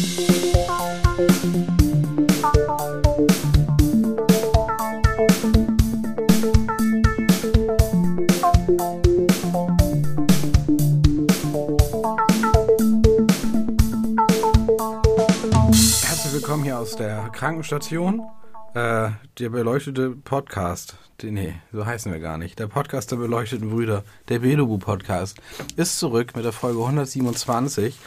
[0.00, 0.32] Herzlich
[16.32, 18.22] willkommen hier aus der Krankenstation.
[18.72, 22.58] Äh, der beleuchtete Podcast, die, nee, so heißen wir gar nicht.
[22.58, 25.36] Der Podcast der beleuchteten Brüder, der Belubu Podcast,
[25.76, 27.98] ist zurück mit der Folge 127.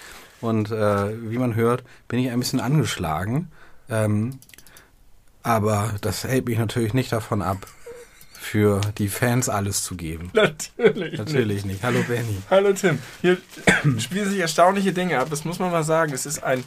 [0.44, 3.50] Und äh, wie man hört, bin ich ein bisschen angeschlagen.
[3.90, 4.40] Ähm,
[5.42, 7.66] aber das hält mich natürlich nicht davon ab,
[8.34, 10.32] für die Fans alles zu geben.
[10.34, 11.18] Natürlich.
[11.18, 11.82] Natürlich nicht.
[11.82, 12.42] Hallo Benny.
[12.50, 13.00] Hallo Tim.
[13.22, 13.38] Hier
[14.00, 15.28] spielen sich erstaunliche Dinge ab.
[15.30, 16.12] Das muss man mal sagen.
[16.12, 16.66] Es ist ein,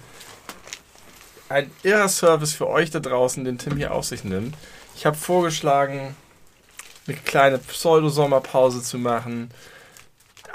[1.51, 4.56] ein irrer Service für euch da draußen, den Tim hier auf sich nimmt.
[4.96, 6.16] Ich habe vorgeschlagen,
[7.06, 9.51] eine kleine Pseudo-Sommerpause zu machen,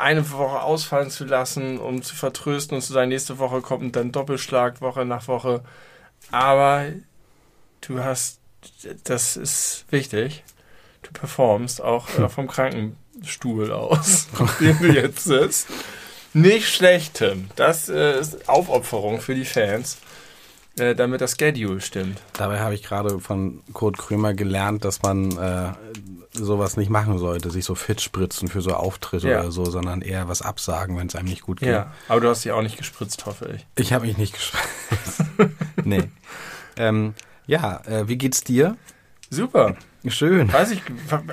[0.01, 4.11] eine Woche ausfallen zu lassen, um zu vertrösten und zu sagen, nächste Woche kommt dann
[4.11, 5.63] Doppelschlag Woche nach Woche.
[6.31, 6.87] Aber
[7.81, 8.39] du hast,
[9.03, 10.43] das ist wichtig,
[11.03, 15.67] du performst auch äh, vom Krankenstuhl aus, auf dem du jetzt sitzt.
[16.33, 17.49] Nicht schlecht, Tim.
[17.55, 19.97] Das äh, ist Aufopferung für die Fans,
[20.79, 22.21] äh, damit das Schedule stimmt.
[22.33, 25.71] Dabei habe ich gerade von Kurt Krömer gelernt, dass man äh,
[26.33, 29.41] sowas nicht machen sollte, sich so fit spritzen für so Auftritte Ja.
[29.41, 31.69] oder so, sondern eher was absagen, wenn es einem nicht gut geht.
[31.69, 33.65] Ja, aber du hast dich auch nicht gespritzt, hoffe ich.
[33.75, 35.23] Ich habe mich nicht gespritzt.
[35.83, 36.03] nee.
[36.77, 37.13] Ähm,
[37.47, 38.77] ja, äh, wie geht's dir?
[39.29, 39.75] Super.
[40.07, 40.51] Schön.
[40.51, 40.81] Weiß ich,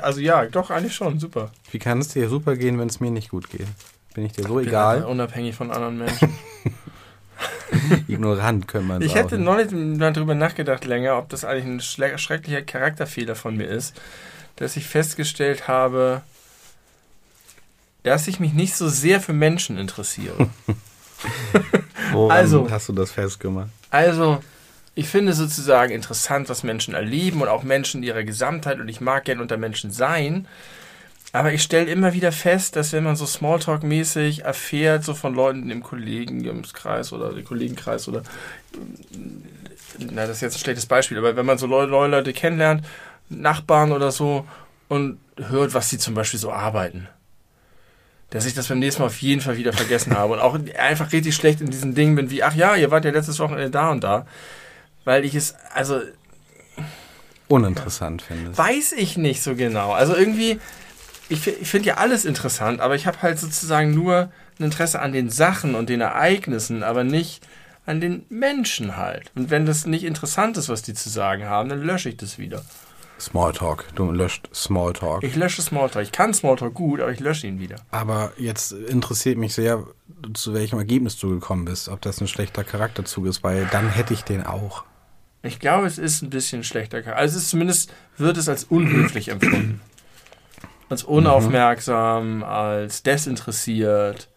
[0.03, 1.53] also ja, doch, eigentlich schon, super.
[1.71, 3.67] Wie kann es dir super gehen, wenn es mir nicht gut geht?
[4.15, 5.05] Bin ich dir so einfach egal?
[5.05, 6.35] unabhängig von anderen Menschen.
[8.09, 9.21] Ignorant könnte man Ich sagen.
[9.21, 13.95] hätte neulich mal drüber nachgedacht länger, ob das eigentlich ein schrecklicher Charakterfehler von mir ist,
[14.57, 16.23] dass ich festgestellt habe,
[18.03, 20.49] dass ich mich nicht so sehr für Menschen interessiere.
[22.13, 23.69] Woran also- hast du das festgemacht?
[23.91, 24.43] Also,
[24.95, 29.01] ich finde sozusagen interessant, was Menschen erleben und auch Menschen in ihrer Gesamtheit und ich
[29.01, 30.47] mag gern unter Menschen sein.
[31.33, 35.71] Aber ich stelle immer wieder fest, dass wenn man so Smalltalk-mäßig erfährt, so von Leuten
[35.71, 38.23] im Kollegenkreis oder im Kollegenkreis oder
[39.99, 42.85] na, das ist jetzt ein schlechtes Beispiel, aber wenn man so Leute, Leute kennenlernt,
[43.29, 44.47] Nachbarn oder so
[44.89, 47.09] und hört, was sie zum Beispiel so arbeiten,
[48.31, 51.13] dass ich das beim nächsten Mal auf jeden Fall wieder vergessen habe und auch einfach
[51.13, 53.91] richtig schlecht in diesen Dingen bin, wie, ach ja, ihr wart ja letztes Wochenende da
[53.91, 54.27] und da,
[55.05, 56.01] weil ich es, also
[57.49, 58.59] Uninteressant findest.
[58.59, 59.93] weiß ich nicht so genau.
[59.93, 60.61] Also irgendwie,
[61.29, 65.13] ich, ich finde ja alles interessant, aber ich habe halt sozusagen nur ein Interesse an
[65.13, 67.47] den Sachen und den Ereignissen, aber nicht
[67.87, 69.31] an den Menschen halt.
[69.35, 72.39] Und wenn das nicht interessant ist, was die zu sagen haben, dann lösche ich das
[72.39, 72.63] wieder.
[73.21, 73.85] Smalltalk.
[73.95, 75.25] Du löscht Smalltalk.
[75.25, 76.05] Ich lösche Smalltalk.
[76.05, 77.77] Ich kann Smalltalk gut, aber ich lösche ihn wieder.
[77.91, 79.85] Aber jetzt interessiert mich sehr,
[80.35, 81.89] zu welchem Ergebnis du gekommen bist.
[81.89, 84.85] Ob das ein schlechter Charakterzug ist, weil dann hätte ich den auch.
[85.43, 87.21] Ich glaube, es ist ein bisschen schlechter Charakter.
[87.21, 89.81] Also zumindest, wird es als unhöflich empfunden.
[90.89, 94.29] Als unaufmerksam, als desinteressiert.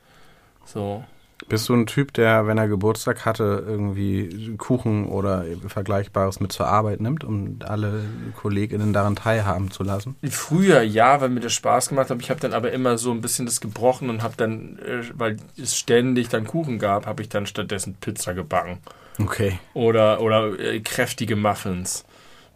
[0.65, 1.03] So.
[1.47, 6.67] Bist du ein Typ, der, wenn er Geburtstag hatte, irgendwie Kuchen oder Vergleichbares mit zur
[6.67, 8.03] Arbeit nimmt, um alle
[8.39, 10.15] KollegInnen daran teilhaben zu lassen?
[10.29, 12.21] Früher ja, weil mir das Spaß gemacht hat.
[12.21, 15.37] Ich habe dann aber immer so ein bisschen das gebrochen und habe dann, äh, weil
[15.57, 18.77] es ständig dann Kuchen gab, habe ich dann stattdessen Pizza gebacken.
[19.19, 19.59] Okay.
[19.73, 22.05] Oder, oder äh, kräftige Muffins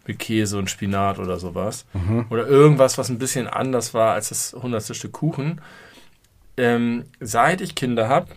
[0.07, 1.85] mit Käse und Spinat oder sowas.
[2.29, 5.61] Oder irgendwas, was ein bisschen anders war als das hundertste Stück Kuchen.
[6.57, 8.27] Ähm, seit ich Kinder habe,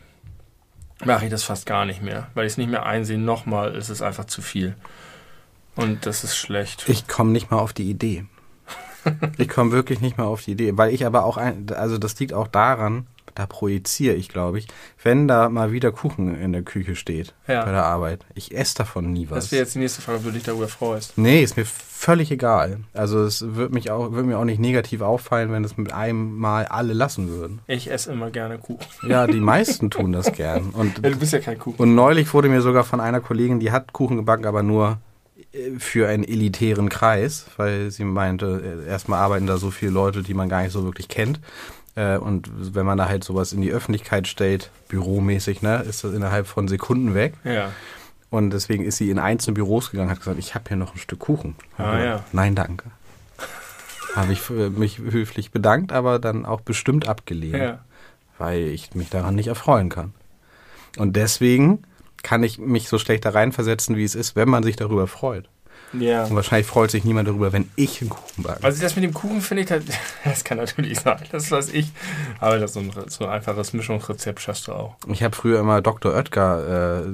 [1.05, 3.19] mache ich das fast gar nicht mehr, weil ich es nicht mehr einsehe.
[3.19, 4.75] Nochmal ist es einfach zu viel.
[5.77, 6.89] Und das ist schlecht.
[6.89, 8.25] Ich komme nicht mal auf die Idee.
[9.39, 12.19] Ich komme wirklich nicht mal auf die Idee, weil ich aber auch, ein, also das
[12.19, 13.07] liegt auch daran,
[13.39, 14.67] da projiziere ich, glaube ich,
[15.03, 17.65] wenn da mal wieder Kuchen in der Küche steht Ja.
[17.65, 18.27] bei der Arbeit.
[18.35, 19.45] Ich esse davon nie was.
[19.45, 21.17] Das wäre jetzt die nächste Frage, ob du dich darüber freust.
[21.17, 22.81] Nee, ist mir völlig egal.
[22.95, 26.37] Also es wird mich auch, wird mir auch nicht negativ auffallen, wenn es mit einem
[26.37, 27.61] Mal alle lassen würden.
[27.69, 28.85] Ich esse immer gerne Kuchen.
[29.09, 30.71] Ja, die meisten tun das gern.
[30.71, 31.81] Und, Ja, du bist ja kein Kuchen.
[31.81, 34.99] und neulich wurde mir sogar von einer Kollegin, die hat Kuchen gebacken, aber nur
[35.53, 40.23] äh, für einen elitären Kreis, weil sie meinte, äh, erstmal arbeiten da so viele Leute,
[40.25, 41.41] die man gar nicht so wirklich kennt.
[41.99, 46.13] Äh, Und wenn man da halt sowas in die Öffentlichkeit stellt, büromäßig, ne, ist das
[46.15, 47.35] innerhalb von Sekunden weg.
[47.45, 47.73] Ja.
[48.31, 50.99] Und deswegen ist sie in einzelne Büros gegangen, hat gesagt, ich habe hier noch ein
[50.99, 51.57] Stück Kuchen.
[51.79, 52.25] Hab Ah, gesagt, ja.
[52.33, 52.85] Nein, danke.
[54.15, 57.79] habe ich für mich höflich bedankt, aber dann auch bestimmt abgelehnt, Ja.
[58.39, 60.13] weil ich mich daran nicht erfreuen kann.
[60.99, 61.83] Und deswegen
[62.23, 65.49] kann ich mich so schlecht da reinversetzen, wie es ist, wenn man sich darüber freut.
[65.93, 66.25] Ja.
[66.25, 68.63] Und wahrscheinlich freut sich niemand darüber, wenn ich einen Kuchen backe.
[68.65, 69.69] Also das mit dem Kuchen finde ich,
[70.25, 71.91] das kann natürlich sein, das weiß ich.
[72.41, 74.97] Aber das ist so ein, so ein einfaches Mischungsrezept schaffst du auch.
[75.09, 76.13] Ich habe früher immer Dr.
[76.15, 77.09] Oetker äh,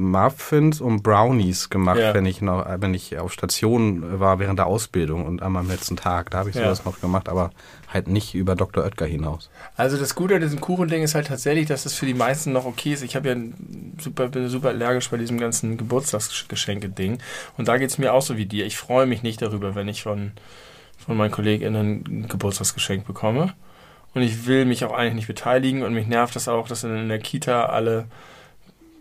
[0.00, 2.14] Muffins und Brownies gemacht, Ja.
[2.14, 5.96] wenn ich noch, wenn ich auf Station war während der Ausbildung und an meinem letzten
[5.96, 6.30] Tag.
[6.30, 6.64] Da habe ich Ja.
[6.64, 7.50] sowas noch gemacht, aber
[7.92, 8.84] halt nicht über Dr.
[8.84, 9.50] Oetker hinaus.
[9.76, 12.64] Also das Gute an diesem Kuchending ist halt tatsächlich, dass es für die meisten noch
[12.64, 13.02] okay ist.
[13.02, 13.36] Ich habe ja
[14.00, 17.18] super, bin super allergisch bei diesem ganzen Geburtstagsgeschenke-Ding.
[17.56, 18.66] Und da geht es mir auch so wie dir.
[18.66, 20.32] Ich freue mich nicht darüber, wenn ich von,
[20.98, 23.54] von meinen KollegInnen ein Geburtstagsgeschenk bekomme.
[24.14, 25.82] Und ich will mich auch eigentlich nicht beteiligen.
[25.82, 28.06] Und mich nervt das auch, dass in der Kita alle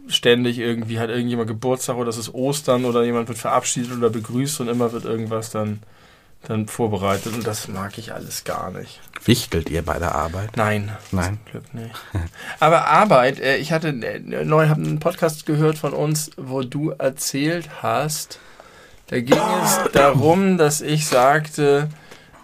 [0.07, 4.61] ständig irgendwie hat irgendjemand Geburtstag oder es ist Ostern oder jemand wird verabschiedet oder begrüßt
[4.61, 5.79] und immer wird irgendwas dann,
[6.49, 7.33] dann vorbereitet.
[7.33, 8.99] Und das mag ich alles gar nicht.
[9.23, 10.55] Wichtelt ihr bei der Arbeit?
[10.55, 10.95] Nein.
[11.11, 11.39] Nein.
[11.43, 11.95] Zum Glück nicht.
[12.59, 16.91] Aber Arbeit, äh, ich hatte äh, neu hab einen Podcast gehört von uns, wo du
[16.91, 18.39] erzählt hast,
[19.07, 21.89] da ging es darum, dass ich sagte,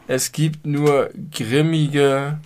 [0.07, 2.39] es gibt nur grimmige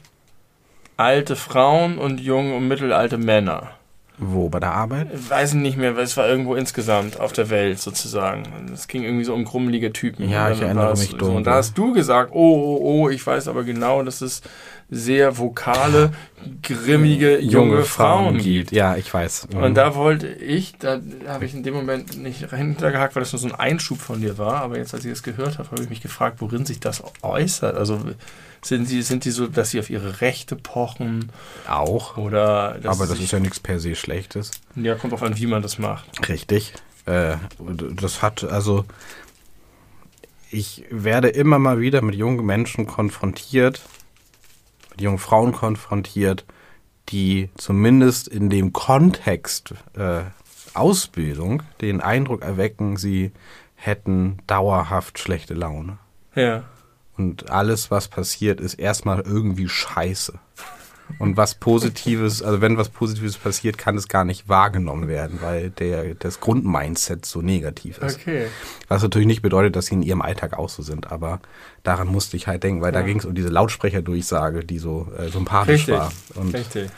[0.98, 3.75] alte Frauen und junge und mittelalte Männer.
[4.18, 4.50] Wo?
[4.50, 5.08] Bei der Arbeit?
[5.14, 8.44] Ich weiß nicht mehr, weil es war irgendwo insgesamt auf der Welt sozusagen.
[8.74, 10.30] Es ging irgendwie so um grummelige Typen.
[10.30, 11.38] Ja, ich erinnere mich dunkel.
[11.38, 14.42] Und da hast du gesagt, oh, oh, oh, ich weiß aber genau, dass es
[14.90, 16.14] sehr vokale,
[16.62, 18.72] grimmige, junge, Frauen gibt.
[18.72, 19.48] Ja, ich weiß.
[19.54, 19.64] Mhm.
[19.64, 23.40] Und da wollte ich, da habe ich in dem Moment nicht hintergehakt, weil das nur
[23.40, 24.62] so ein Einschub von dir war.
[24.62, 27.76] Aber jetzt, als ich es gehört habe, habe ich mich gefragt, worin sich das äußert.
[27.76, 28.00] Also
[28.62, 31.32] sind sie, sind die so, dass sie auf ihre Rechte pochen
[31.68, 32.18] auch.
[32.18, 34.52] oder Aber das ist ja nichts per se Schlechtes.
[34.76, 36.28] ja kommt drauf an, wie man das macht.
[36.30, 36.74] Richtig.
[37.06, 37.36] Äh,
[37.96, 38.86] das hat, also,
[40.50, 43.82] ich werde immer mal wieder mit jungen Menschen konfrontiert,
[44.96, 46.46] mit jungen Frauen konfrontiert,
[47.10, 50.22] die zumindest in dem Kontext äh,
[50.74, 53.32] Ausbildung den Eindruck erwecken, sie
[53.76, 55.98] hätten dauerhaft schlechte Laune.
[56.34, 56.64] Ja.
[57.18, 60.40] Und alles, was passiert, ist erstmal irgendwie scheiße.
[61.20, 65.70] Und was Positives, also wenn was Positives passiert, kann es gar nicht wahrgenommen werden, weil
[65.70, 68.18] der, das Grundmindset so negativ ist.
[68.20, 68.48] Okay.
[68.88, 71.40] Was natürlich nicht bedeutet, dass sie in ihrem Alltag auch so sind, aber
[71.84, 73.06] daran musste ich halt denken, weil da Ja.
[73.06, 75.94] ging es um diese Lautsprecherdurchsage, die so äh, sympathisch Richtig.
[75.96, 76.12] war.
[76.36, 76.90] Und Richtig.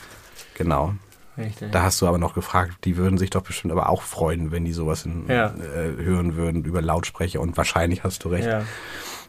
[0.54, 0.94] genau.
[1.38, 1.72] Richtig.
[1.72, 4.66] Da hast du aber noch gefragt, die würden sich doch bestimmt aber auch freuen, wenn
[4.66, 5.54] die sowas in, Ja.
[5.54, 8.48] äh, hören würden über Lautsprecher und wahrscheinlich hast du recht.
[8.48, 8.64] ja.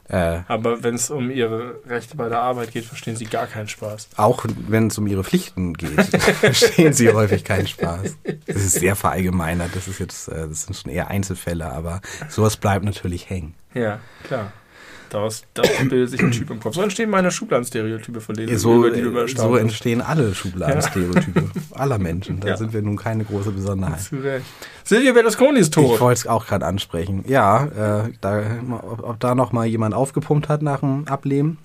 [0.09, 3.69] Äh, Aber wenn es um ihre Rechte bei der Arbeit geht, verstehen sie gar keinen
[3.69, 4.09] Spaß.
[4.17, 6.01] Auch wenn es um ihre Pflichten geht,
[6.41, 8.17] verstehen sie häufig keinen Spaß.
[8.47, 12.57] Das ist sehr verallgemeinert, das ist jetzt, äh, das sind schon eher Einzelfälle, aber sowas
[12.57, 13.55] bleibt natürlich hängen.
[13.75, 14.53] Ja, klar.
[15.11, 16.75] Daraus, daraus bildet sich ein Typ im Kopf.
[16.75, 21.99] So entstehen meine Schubladenstereotype, von denen So, über die du so entstehen alle Schubladenstereotype aller
[21.99, 22.41] Menschen.
[22.41, 22.57] Da Ja.
[22.57, 24.01] sind wir nun keine große Besonderheit.
[24.03, 24.45] Zu Recht.
[24.85, 26.01] Silvio Berlusconi ist Ich tot.
[26.01, 27.25] wollte es auch gerade ansprechen.
[27.27, 27.65] Ja,
[28.07, 28.43] äh, da,
[28.83, 31.59] ob, ob da noch mal jemand aufgepumpt hat nach dem Ableben?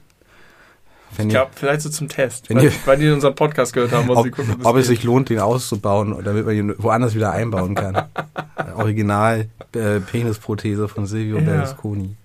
[1.16, 2.50] Wenn Ich glaube, vielleicht so zum Test.
[2.50, 5.04] Wenn weil, ihr- weil die unseren Podcast gehört haben, sie ob, gucken, ob es sich
[5.04, 7.96] lohnt, den auszubauen, damit man ihn woanders wieder einbauen kann.
[8.56, 11.44] Äh, Original äh, Penisprothese von Silvio Ja.
[11.44, 12.16] Berlusconi.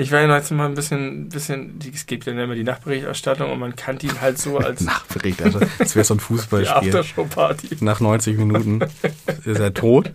[0.00, 3.50] Ich war ja jetzt mal ein bisschen, bisschen, die- es gibt ja immer die Nachberichterstattung
[3.50, 6.76] und man kannte ihn halt so als Nachbericht, also das wäre so ein die Fußballspiel.
[6.96, 7.76] Aftershow-Party.
[7.80, 8.80] Nach 90 Minuten
[9.44, 10.12] ist er tot.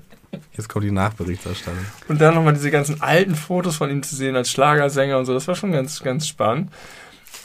[0.58, 1.86] Jetzt kommt die Nachberichterstattung.
[2.08, 5.34] Und dann nochmal diese ganzen alten Fotos von ihm zu sehen als Schlagersänger und so,
[5.34, 6.72] das war schon ganz, ganz spannend.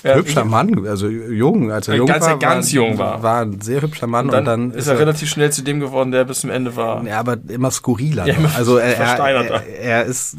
[0.05, 2.31] Ja, hübscher Mann, also jung, als er jung als war.
[2.31, 3.23] er ganz jung war.
[3.23, 5.81] War ein sehr hübscher Mann Und und dann, dann, ist er relativ schnell zu dem
[5.81, 7.05] geworden, der bis zum Ende war.
[7.05, 8.27] Ja, aber immer skurriler.
[8.27, 10.37] Ja, immer also er, er, er, er ist,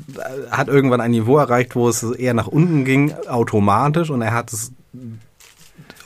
[0.50, 4.54] hat irgendwann ein Niveau erreicht, wo es eher nach unten ging, automatisch, und er hat
[4.54, 4.72] es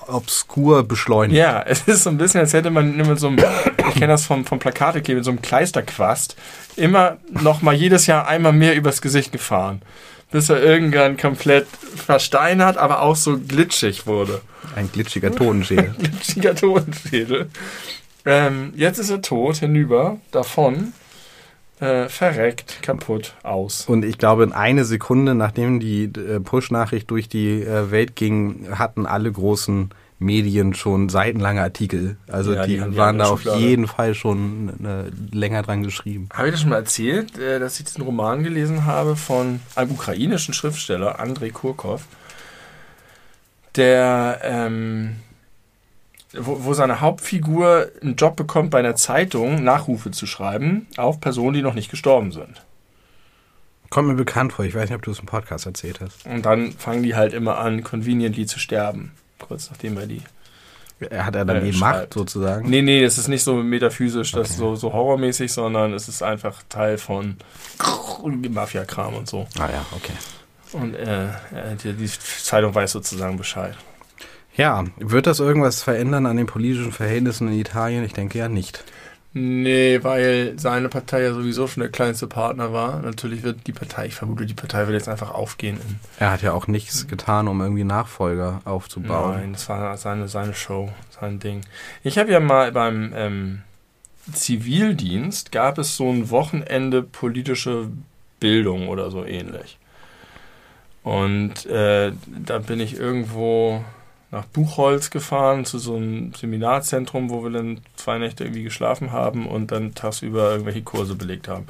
[0.08, 1.38] obskur beschleunigt.
[1.38, 4.25] Ja, es ist so ein bisschen, als hätte man mit so einem, ich kenne das
[4.25, 6.36] vom, vom Plakatekleben, mit so einem Kleisterquast,
[6.75, 9.82] immer noch mal jedes Jahr einmal mehr übers Gesicht gefahren.
[10.34, 14.42] Bis er irgendwann komplett versteinert, aber auch so glitschig wurde.
[14.75, 15.96] Ein glitschiger Tonenschädel.
[16.00, 17.50] Glitschiger Tonschädel.
[18.25, 20.94] Ähm, jetzt ist er tot, hinüber, davon,
[21.80, 23.86] äh, verreckt, kaputt, aus.
[23.88, 28.68] Und ich glaube, in eine Sekunde, nachdem die äh, Push-Nachricht durch die äh, Welt ging,
[28.74, 29.92] hatten alle großen
[30.24, 32.18] Medien schon seitenlange Artikel.
[32.27, 33.62] Also Ja, die die, waren da auf Schublade.
[33.63, 36.30] jeden Fall schon äh, länger dran geschrieben.
[36.34, 39.92] Habe ich das schon mal erzählt, äh, dass ich diesen Roman gelesen habe von einem
[39.92, 42.06] ukrainischen Schriftsteller, Andrei Kurkov,
[43.75, 45.15] der, ähm,
[46.34, 51.53] wo, wo seine Hauptfigur einen Job bekommt, bei einer Zeitung Nachrufe zu schreiben auf Personen,
[51.53, 52.62] die noch nicht gestorben sind.
[53.89, 54.65] Kommt mir bekannt vor.
[54.65, 56.25] Ich weiß nicht, ob du es im Podcast erzählt hast.
[56.25, 60.22] Und dann fangen die halt immer an, conveniently zu sterben, kurz nachdem er die
[61.10, 62.00] Er hat er dann Äh, die schreibt.
[62.00, 62.70] Macht sozusagen.
[62.70, 64.60] Nee, nee, es ist nicht so metaphysisch, das Okay.
[64.60, 67.38] so, so horrormäßig, sondern es ist einfach Teil von
[68.24, 69.48] Mafia-Kram und so.
[69.60, 70.13] Ah ja, okay.
[70.72, 71.32] Und äh, äh,
[71.84, 73.75] die, die Zeitung weiß sozusagen Bescheid.
[74.56, 78.04] Ja, wird das irgendwas verändern an den politischen Verhältnissen in Italien?
[78.04, 78.84] Ich denke ja nicht.
[79.36, 83.02] Nee, weil seine Partei ja sowieso schon der kleinste Partner war.
[83.02, 85.78] Natürlich wird die Partei, ich vermute, die Partei wird jetzt einfach aufgehen.
[85.78, 89.34] In, Er hat ja auch nichts getan, um irgendwie Nachfolger aufzubauen.
[89.38, 91.62] Nein, das war seine, seine Show, sein Ding.
[92.04, 93.62] Ich habe ja mal beim ähm,
[94.32, 97.90] Zivildienst gab es so ein Wochenende politische
[98.40, 99.80] Bildung oder so ähnlich.
[101.02, 103.84] Und äh, da bin ich irgendwo
[104.34, 109.48] nach Buchholz gefahren zu so einem Seminarzentrum, wo wir dann zwei Nächte irgendwie geschlafen haben
[109.48, 111.68] und dann tagsüber irgendwelche Kurse belegt haben.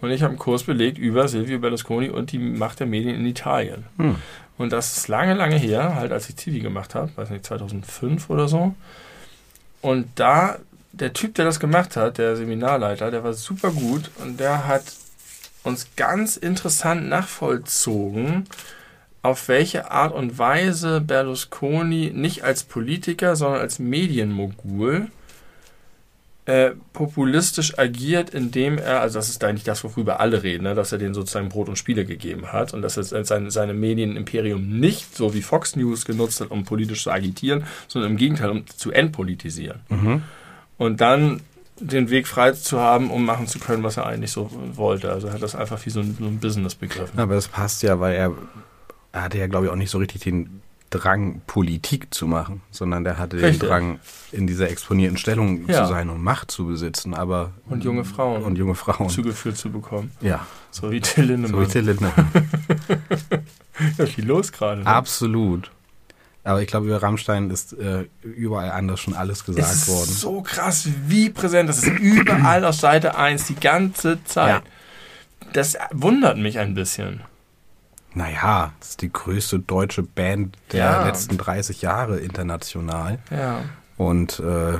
[0.00, 3.26] Und ich habe einen Kurs belegt über Silvio Berlusconi und die Macht der Medien in
[3.26, 3.84] Italien.
[3.96, 4.16] Hm.
[4.58, 8.28] Und das ist lange, lange her, halt als ich Zivi gemacht habe, weiß nicht, 2005
[8.28, 8.74] oder so.
[9.80, 10.58] Und da,
[10.92, 14.84] der Typ, der das gemacht hat, der Seminarleiter, der war super gut und der hat
[15.62, 18.46] uns ganz interessant nachvollzogen,
[19.24, 25.06] auf welche Art und Weise Berlusconi nicht als Politiker, sondern als Medienmogul
[26.44, 30.92] äh, populistisch agiert, indem er, also das ist eigentlich das, worüber alle reden, ne, dass
[30.92, 35.16] er denen sozusagen Brot und Spiele gegeben hat und dass er seine, seine Medienimperium nicht
[35.16, 38.90] so wie Fox News genutzt hat, um politisch zu agitieren, sondern im Gegenteil, um zu
[38.90, 39.80] entpolitisieren.
[39.88, 40.22] Mhm.
[40.76, 41.40] Und dann
[41.80, 45.10] den Weg frei zu haben, um machen zu können, was er eigentlich so wollte.
[45.10, 47.18] Also er hat das einfach wie so ein, so ein Business begriffen.
[47.18, 48.34] Aber das passt ja, weil er,
[49.14, 53.02] er hatte ja, glaube ich, auch nicht so richtig den Drang, Politik zu machen, sondern
[53.02, 53.60] der hatte Richtig.
[53.60, 53.98] den Drang,
[54.30, 55.82] in dieser exponierten Stellung Ja.
[55.84, 57.14] zu sein und Macht zu besitzen.
[57.14, 58.42] Aber Und junge Frauen.
[58.44, 59.08] und junge Frauen.
[59.08, 60.12] zugeführt zu bekommen.
[60.20, 61.62] ja, So wie Till so Lindemann.
[61.62, 62.30] wie Till Lindemann.
[63.98, 64.82] ja, viel los gerade.
[64.82, 64.86] ne?
[64.86, 65.70] Absolut.
[66.44, 70.10] Aber ich glaube, über Rammstein ist äh, überall anders schon alles gesagt es ist worden.
[70.10, 71.68] so krass, wie präsent.
[71.70, 74.62] Das ist überall auf Seite 1 die ganze Zeit.
[75.54, 77.20] Das wundert mich ein bisschen.
[78.14, 81.06] Naja, das ist die größte deutsche Band der Ja.
[81.06, 83.18] letzten 30 Jahre international.
[83.30, 83.62] Ja.
[83.96, 84.78] Und äh,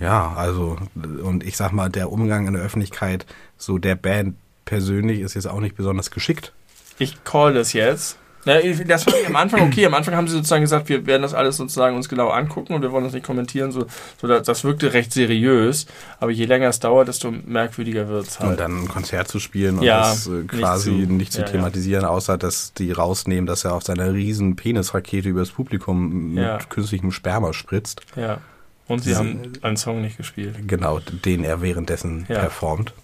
[0.00, 0.76] ja, also,
[1.22, 5.46] und ich sag mal, der Umgang in der Öffentlichkeit so der Band persönlich ist jetzt
[5.48, 6.52] auch nicht besonders geschickt.
[6.98, 8.18] Ich call das jetzt.
[8.44, 9.84] Ich- Das fand ich am Anfang okay.
[9.84, 12.80] Am Anfang haben sie sozusagen gesagt, wir werden das alles sozusagen uns genau angucken und
[12.82, 13.72] wir wollen das nicht kommentieren.
[13.72, 13.86] So,
[14.20, 15.86] so das, das wirkte recht seriös.
[16.20, 18.60] Aber je länger es dauert, desto merkwürdiger wird es Und halt.
[18.60, 21.46] dann ein Konzert zu spielen und Ja, das äh, nicht quasi zu- nicht zu, ja,
[21.46, 21.52] ja.
[21.52, 26.58] thematisieren, außer dass die rausnehmen, dass er auf seiner riesen Penisrakete übers Publikum mit Ja.
[26.68, 28.00] künstlichem Sperma spritzt.
[28.16, 28.38] Ja.
[28.86, 30.54] Und sie haben einen Song nicht gespielt.
[30.66, 32.38] Genau, den er währenddessen Ja.
[32.38, 32.94] performt.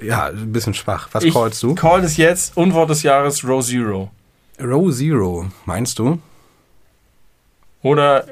[0.00, 1.08] Ja, ein bisschen schwach.
[1.12, 1.74] Was ich callst du?
[1.74, 4.10] call es jetzt Unwort des Jahres Row Zero.
[4.60, 6.18] Row Zero, meinst du?
[7.82, 8.26] Oder,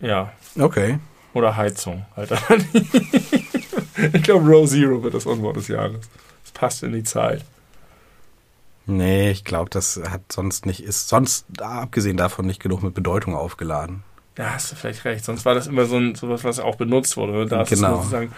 [0.00, 0.98] ja, Okay.
[1.34, 2.06] oder Heizung.
[2.16, 2.30] Halt.
[4.12, 6.06] ich glaube, Row Zero wird das Unwort des Jahres.
[6.44, 7.44] Es passt in die Zeit.
[8.86, 13.34] Nee, ich glaube, das hat sonst nicht, ist sonst, abgesehen davon, nicht genug mit Bedeutung
[13.34, 14.02] aufgeladen.
[14.36, 15.24] Da hast du vielleicht recht.
[15.24, 17.46] Sonst war das immer so ein, sowas, was auch benutzt wurde.
[17.46, 17.96] Da Genau.
[17.96, 18.32] sozusagen,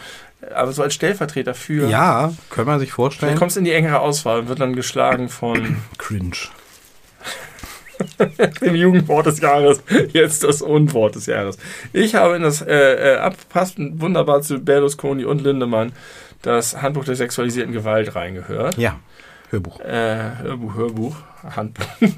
[0.54, 1.88] aber so als Stellvertreter für.
[1.88, 3.36] Ja, können wir sich vorstellen.
[3.36, 6.36] kommst du in die engere Auswahl und wird dann geschlagen von Cringe.
[8.60, 9.82] dem Jugendwort des Jahres.
[10.12, 11.58] Jetzt das Unwort des Jahres.
[11.92, 15.92] Ich habe in das, äh, äh, abpasst wunderbar zu Berlusconi und Lindemann,
[16.42, 18.78] das Handbuch der sexualisierten Gewalt reingehört.
[18.78, 19.00] Ja,
[19.50, 19.80] Hörbuch.
[19.80, 21.16] Äh, Hörbuch, Hörbuch,
[21.56, 21.86] Handbuch.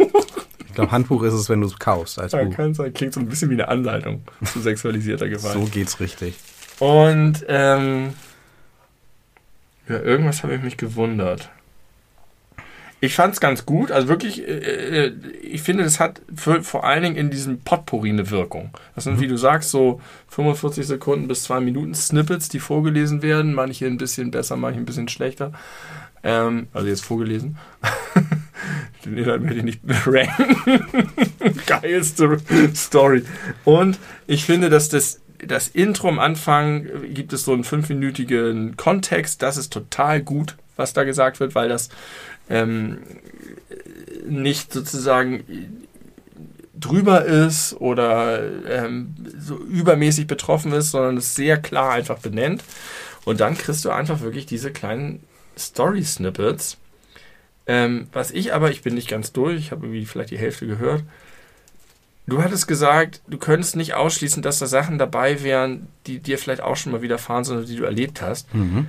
[0.71, 2.55] Ich glaube, Handbuch ist es, wenn du es kaufst als Ja, Buch.
[2.55, 2.93] kann sein.
[2.95, 5.53] Klingt so ein bisschen wie eine Anleitung zu sexualisierter Gewalt.
[5.55, 6.37] So geht's richtig.
[6.81, 8.15] Und ähm,
[9.89, 11.51] ja, irgendwas habe ich mich gewundert.
[13.03, 16.85] Ich fand es ganz gut, also wirklich, äh, äh, ich finde, das hat für, vor
[16.85, 18.71] allen Dingen in diesem Potpourri eine Wirkung.
[18.95, 23.55] Das sind, wie du sagst, so 45 Sekunden bis 2 Minuten Snippets, die vorgelesen werden,
[23.55, 25.53] manche ein bisschen besser, manche ein bisschen schlechter.
[26.23, 27.57] Ähm, also jetzt vorgelesen.
[29.05, 31.09] Den Inhalt möchte ich nicht ranken.
[31.67, 32.39] Geilste
[32.75, 33.25] Story.
[33.65, 38.77] Und ich finde, dass das, das Intro am Anfang äh, gibt es so einen fünfminütigen
[38.77, 39.43] Kontext.
[39.43, 41.89] Das ist total gut, was da gesagt wird, weil das
[42.49, 42.99] ähm,
[44.27, 45.87] nicht sozusagen
[46.75, 52.65] drüber ist oder ähm, so übermäßig betroffen ist, sondern es sehr klar einfach benennt.
[53.25, 55.23] Und dann kriegst du einfach wirklich diese kleinen
[55.59, 56.79] Story-Snippets.
[57.67, 60.67] Ähm, was ich aber, ich bin nicht ganz durch, ich habe irgendwie vielleicht die Hälfte
[60.67, 61.03] gehört.
[62.27, 66.63] Du hattest gesagt, du könntest nicht ausschließen, dass da Sachen dabei wären, die dir vielleicht
[66.63, 68.53] auch schon mal widerfahren sind oder die du erlebt hast.
[68.55, 68.87] Mhm.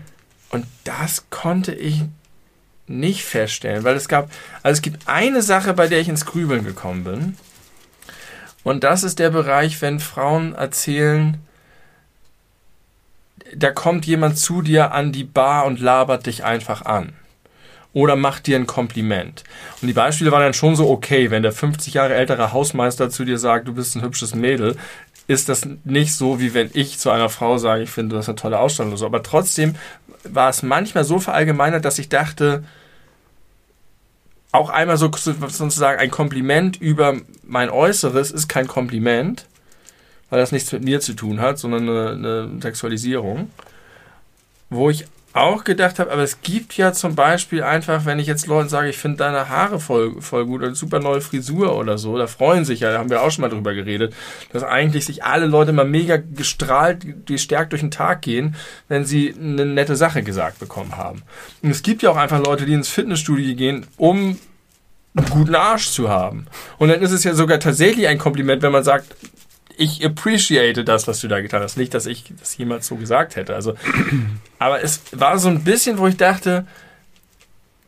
[0.49, 2.03] Und das konnte ich
[2.87, 4.29] nicht feststellen, weil es gab,
[4.63, 7.37] also es gibt eine Sache, bei der ich ins Grübeln gekommen bin.
[8.63, 11.37] Und das ist der Bereich, wenn Frauen erzählen,
[13.55, 17.13] da kommt jemand zu dir an die Bar und labert dich einfach an.
[17.93, 19.43] Oder macht dir ein Kompliment.
[19.81, 23.25] Und die Beispiele waren dann schon so okay, wenn der 50 Jahre ältere Hausmeister zu
[23.25, 24.77] dir sagt, du bist ein hübsches Mädel,
[25.27, 28.29] ist das nicht so, wie wenn ich zu einer Frau sage, ich finde, du hast
[28.29, 29.05] eine tolle Ausstrahlung oder so.
[29.05, 29.75] Aber trotzdem
[30.23, 32.63] war es manchmal so verallgemeinert, dass ich dachte,
[34.51, 39.45] auch einmal so sozusagen ein Kompliment über mein Äußeres ist kein Kompliment,
[40.29, 43.49] weil das nichts mit mir zu tun hat, sondern eine, eine Sexualisierung.
[44.69, 48.47] Wo ich auch gedacht habe, aber es gibt ja zum Beispiel einfach, wenn ich jetzt
[48.47, 52.17] Leuten sage, ich finde deine Haare voll, voll gut oder super neue Frisur oder so,
[52.17, 54.13] da freuen sich ja, da haben wir auch schon mal drüber geredet,
[54.51, 58.55] dass eigentlich sich alle Leute mal mega gestrahlt, gestärkt durch den Tag gehen,
[58.87, 61.21] wenn sie eine nette Sache gesagt bekommen haben.
[61.61, 64.37] Und es gibt ja auch einfach Leute, die ins Fitnessstudio gehen, um
[65.15, 66.47] einen guten Arsch zu haben.
[66.77, 69.15] Und dann ist es ja sogar tatsächlich ein Kompliment, wenn man sagt,
[69.81, 71.75] ich appreciate das, was du da getan hast.
[71.75, 73.55] Nicht, dass ich das jemals so gesagt hätte.
[73.55, 73.73] Also,
[74.59, 76.67] aber es war so ein bisschen, wo ich dachte,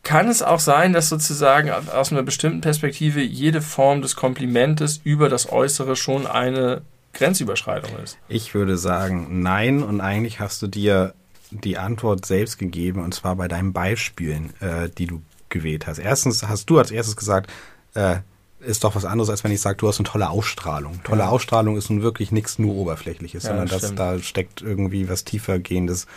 [0.02, 5.30] kann es auch sein, dass sozusagen aus einer bestimmten Perspektive jede Form des Komplimentes über
[5.30, 6.82] das Äußere schon eine
[7.14, 8.18] Grenzüberschreitung ist?
[8.28, 9.84] Ich würde sagen, nein.
[9.84, 11.14] Und eigentlich hast du dir
[11.52, 16.00] die Antwort selbst gegeben, und zwar bei deinen Beispielen, äh, die du gewählt hast.
[16.00, 17.52] Erstens hast du als erstes gesagt,
[17.94, 18.18] äh,
[18.66, 21.02] ist doch was anderes, als wenn ich sage, du hast eine tolle Ausstrahlung.
[21.04, 21.30] Tolle ja.
[21.30, 25.24] Ausstrahlung ist nun wirklich nichts nur Oberflächliches, ja, sondern das, das da steckt irgendwie was
[25.24, 26.08] tiefergehendes,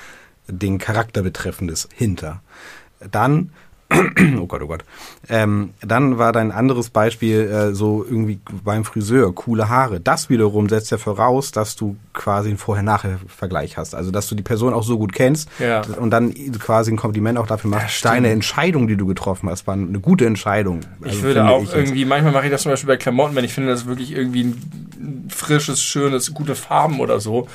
[0.49, 2.43] den Charakter betreffendes hinter.
[3.11, 3.51] Dann
[4.41, 4.85] oh Gott, oh Gott.
[5.29, 10.01] Ähm, dann war dein anderes Beispiel äh, so irgendwie beim Friseur, coole Haare.
[10.01, 13.95] Das wiederum setzt ja voraus, dass du quasi einen Vorher-Nachher-Vergleich hast.
[13.95, 15.83] Also, dass du die Person auch so gut kennst ja.
[15.83, 18.05] und dann quasi ein Kompliment auch dafür machst.
[18.05, 20.81] Ja, Deine Entscheidung, die du getroffen hast, war eine gute Entscheidung.
[21.03, 23.45] Also, ich würde auch ich irgendwie, manchmal mache ich das zum Beispiel bei Klamotten, wenn
[23.45, 27.47] ich finde, das ist wirklich irgendwie ein frisches, schönes, gute Farben oder so.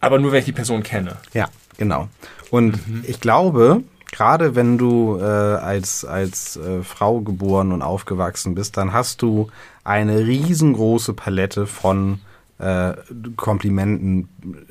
[0.00, 1.16] Aber nur, wenn ich die Person kenne.
[1.32, 2.08] Ja, genau.
[2.50, 3.04] Und mhm.
[3.06, 3.82] ich glaube,
[4.14, 9.48] gerade wenn du äh, als, als äh, Frau geboren und aufgewachsen bist, dann hast du
[9.82, 12.20] eine riesengroße Palette von
[12.58, 12.92] äh,
[13.36, 14.28] Komplimenten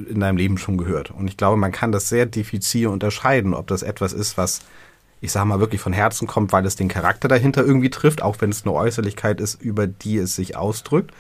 [0.10, 1.12] in deinem Leben schon gehört.
[1.12, 4.62] Und ich glaube, man kann das sehr diffizil unterscheiden, ob das etwas ist, was
[5.20, 8.42] ich sag mal, wirklich von Herzen kommt, weil es den Charakter dahinter irgendwie trifft, auch
[8.42, 11.12] wenn es eine Äußerlichkeit ist, über die es sich ausdrückt.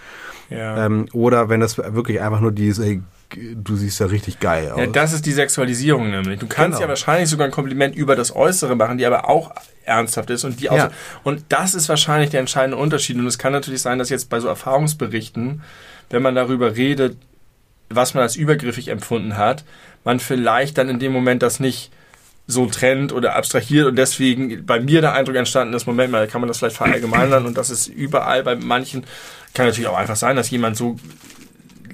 [0.49, 0.85] Ja.
[0.85, 3.01] Ähm, oder wenn es wirklich einfach nur dieses, ey,
[3.35, 4.79] du siehst ja richtig geil aus.
[4.79, 6.39] Ja, das ist die Sexualisierung nämlich.
[6.39, 6.81] Du kannst genau.
[6.81, 9.51] ja wahrscheinlich sogar ein Kompliment über das Äußere machen, die aber auch
[9.85, 10.77] ernsthaft ist und die auch.
[10.77, 10.91] Ja.
[11.23, 13.17] Und das ist wahrscheinlich der entscheidende Unterschied.
[13.17, 15.61] Und es kann natürlich sein, dass jetzt bei so Erfahrungsberichten,
[16.09, 17.17] wenn man darüber redet,
[17.89, 19.63] was man als übergriffig empfunden hat,
[20.03, 21.91] man vielleicht dann in dem Moment das nicht
[22.45, 26.41] so trennt oder abstrahiert und deswegen bei mir der Eindruck entstanden ist, Moment mal, kann
[26.41, 29.05] man das vielleicht verallgemeinern und das ist überall bei manchen,
[29.53, 30.97] kann natürlich auch einfach sein, dass jemand so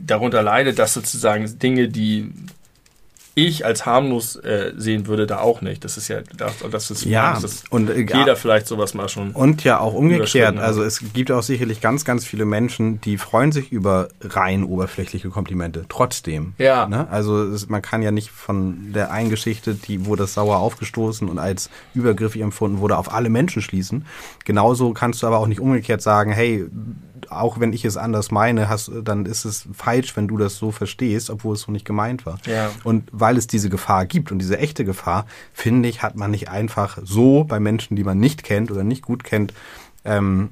[0.09, 2.31] darunter leidet, dass sozusagen Dinge, die
[3.45, 5.85] ich als harmlos äh, sehen würde, da auch nicht.
[5.85, 9.31] Das ist ja, das, das ist ja das und äh, jeder vielleicht sowas mal schon.
[9.31, 10.57] Und ja auch umgekehrt.
[10.57, 15.29] Also es gibt auch sicherlich ganz, ganz viele Menschen, die freuen sich über rein oberflächliche
[15.29, 15.85] Komplimente.
[15.87, 16.53] Trotzdem.
[16.57, 16.87] Ja.
[16.87, 17.07] Ne?
[17.09, 21.39] Also es, man kann ja nicht von der einen Geschichte, die wurde sauer aufgestoßen und
[21.39, 24.05] als übergriffig empfunden wurde, auf alle Menschen schließen.
[24.43, 26.65] Genauso kannst du aber auch nicht umgekehrt sagen, hey,
[27.31, 30.71] auch wenn ich es anders meine, hast, dann ist es falsch, wenn du das so
[30.71, 32.39] verstehst, obwohl es so nicht gemeint war.
[32.45, 32.71] Ja.
[32.83, 36.49] Und weil es diese Gefahr gibt und diese echte Gefahr, finde ich, hat man nicht
[36.49, 39.53] einfach so bei Menschen, die man nicht kennt oder nicht gut kennt,
[40.05, 40.49] ähm,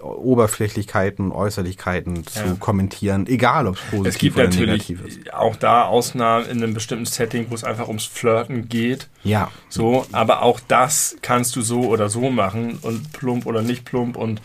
[0.00, 2.22] Oberflächlichkeiten, Äußerlichkeiten ja.
[2.22, 5.06] zu kommentieren, egal ob es positiv oder negativ ist.
[5.06, 8.68] Es gibt natürlich auch da Ausnahmen in einem bestimmten Setting, wo es einfach ums Flirten
[8.68, 9.08] geht.
[9.24, 9.50] Ja.
[9.68, 14.16] So, aber auch das kannst du so oder so machen und plump oder nicht plump
[14.16, 14.42] und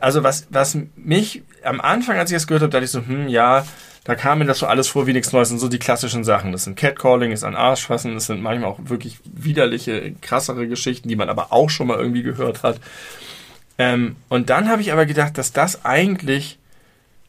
[0.00, 3.28] also was, was mich am Anfang, als ich das gehört habe, dachte ich so, hm,
[3.28, 3.64] ja,
[4.04, 5.44] da kam mir das so alles vor wie nichts Neues.
[5.44, 6.52] Das sind so die klassischen Sachen.
[6.52, 11.16] Das sind Catcalling, ist ein Arschfassen, das sind manchmal auch wirklich widerliche, krassere Geschichten, die
[11.16, 12.80] man aber auch schon mal irgendwie gehört hat.
[13.78, 16.58] Ähm, und dann habe ich aber gedacht, dass das eigentlich,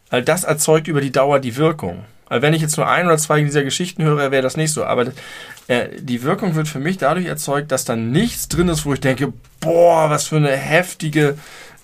[0.10, 2.06] weil das erzeugt über die Dauer die Wirkung.
[2.28, 4.86] Weil wenn ich jetzt nur ein oder zwei dieser Geschichten höre, wäre das nicht so.
[4.86, 5.12] Aber
[5.68, 9.02] äh, die Wirkung wird für mich dadurch erzeugt, dass da nichts drin ist, wo ich
[9.02, 11.38] denke, boah, was für eine heftige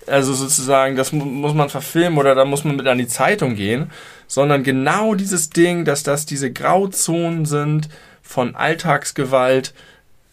[0.07, 3.91] also sozusagen, das muss man verfilmen oder da muss man mit an die Zeitung gehen,
[4.27, 7.89] sondern genau dieses Ding, dass das diese Grauzonen sind
[8.21, 9.73] von Alltagsgewalt,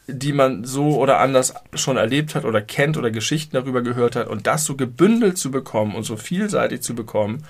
[0.06, 4.28] die man so oder anders schon erlebt hat oder kennt oder Geschichten darüber gehört hat.
[4.28, 7.44] Und das so gebündelt zu bekommen und so vielseitig zu bekommen,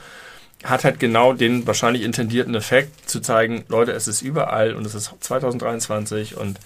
[0.62, 4.94] hat halt genau den wahrscheinlich intendierten Effekt zu zeigen, Leute, es ist überall und es
[4.94, 6.58] ist 2023 und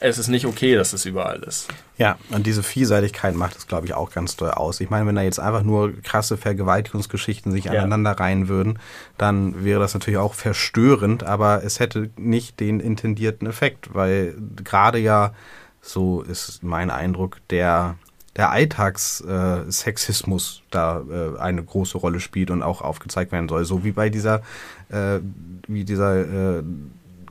[0.00, 1.68] es ist nicht okay, dass es überall ist.
[1.96, 4.80] Ja, und diese Vielseitigkeit macht es, glaube ich, auch ganz doll aus.
[4.80, 7.72] Ich meine, wenn da jetzt einfach nur krasse Vergewaltigungsgeschichten sich Ja.
[7.72, 8.78] aneinander reihen würden,
[9.16, 14.98] dann wäre das natürlich auch verstörend, aber es hätte nicht den intendierten Effekt, weil gerade
[14.98, 15.32] ja,
[15.80, 17.96] so ist mein Eindruck, der,
[18.36, 23.64] der Alltagssexismus äh, da äh, eine große Rolle spielt und auch aufgezeigt werden soll.
[23.64, 24.42] So wie bei dieser,
[24.90, 25.20] äh,
[25.68, 26.62] wie dieser äh,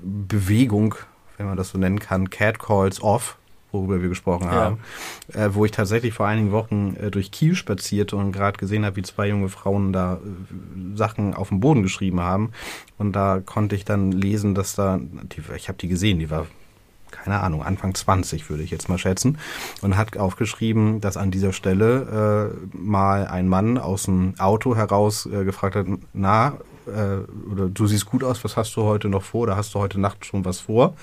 [0.02, 0.96] Bewegung,
[1.38, 3.38] wenn man das so nennen kann, Cat Calls Off,
[3.72, 4.52] worüber wir gesprochen Ja.
[4.52, 4.80] haben,
[5.34, 8.96] äh, wo ich tatsächlich vor einigen Wochen äh, durch Kiel spazierte und gerade gesehen habe,
[8.96, 12.52] wie zwei junge Frauen da äh, Sachen auf dem Boden geschrieben haben.
[12.98, 16.46] Und da konnte ich dann lesen, dass da, die, ich habe die gesehen, die war
[17.12, 19.38] keine Ahnung, Anfang 20 würde ich jetzt mal schätzen,
[19.82, 25.26] und hat aufgeschrieben, dass an dieser Stelle äh, mal ein Mann aus dem Auto heraus
[25.26, 29.24] äh, gefragt hat, na, äh, oder du siehst gut aus, was hast du heute noch
[29.24, 30.96] vor, oder hast du heute Nacht schon was vor?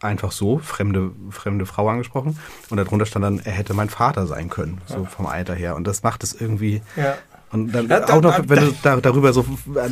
[0.00, 2.38] Einfach so, fremde, fremde Frau angesprochen.
[2.70, 5.74] Und darunter stand dann, er hätte mein Vater sein können, so vom Alter her.
[5.74, 6.82] Und das macht es irgendwie.
[6.96, 7.16] Ja.
[7.50, 9.44] Und dann Ja, da- auch noch, wenn du da, darüber so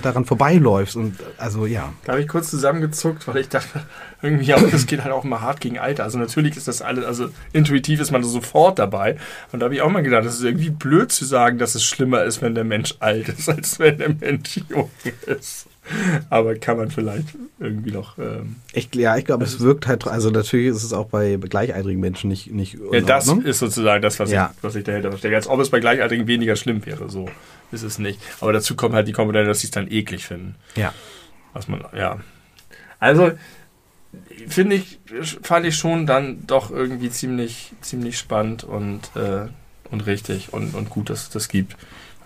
[0.03, 1.93] daran vorbeiläufst und also ja.
[2.05, 3.83] Da habe ich kurz zusammengezuckt, weil ich dachte,
[4.23, 6.05] irgendwie auch, das geht halt auch mal hart gegen Alter.
[6.05, 9.17] Also natürlich ist das alles, also intuitiv ist man sofort dabei.
[9.53, 11.83] Und da habe ich auch mal gedacht, das ist irgendwie blöd zu sagen, dass es
[11.85, 14.91] schlimmer ist, wenn der Mensch alt ist, als wenn der Mensch jung
[15.27, 15.67] ist.
[16.31, 18.19] Aber kann man vielleicht irgendwie noch.
[18.19, 22.01] Ähm, Ich, ja, ich glaube, es wirkt halt, also natürlich ist es auch bei gleichaltrigen
[22.01, 24.53] Menschen nicht, nicht ja, das ist sozusagen das, was, Ja.
[24.57, 25.37] ich, was ich dahinter verstecke.
[25.37, 27.09] Als ob es bei Gleichaltrigen weniger schlimm wäre.
[27.09, 27.29] So
[27.73, 28.21] ist es nicht.
[28.41, 30.57] Aber dazu kommt halt die Komponente, dass sie es dann eklig finden.
[30.77, 30.93] Ja.
[31.53, 32.21] Was man, ja.
[32.99, 33.33] Also,
[34.49, 34.99] finde ich,
[35.43, 39.49] fand ich schon dann doch irgendwie ziemlich, ziemlich spannend und, äh,
[39.91, 41.77] und richtig und, und gut, dass es das gibt.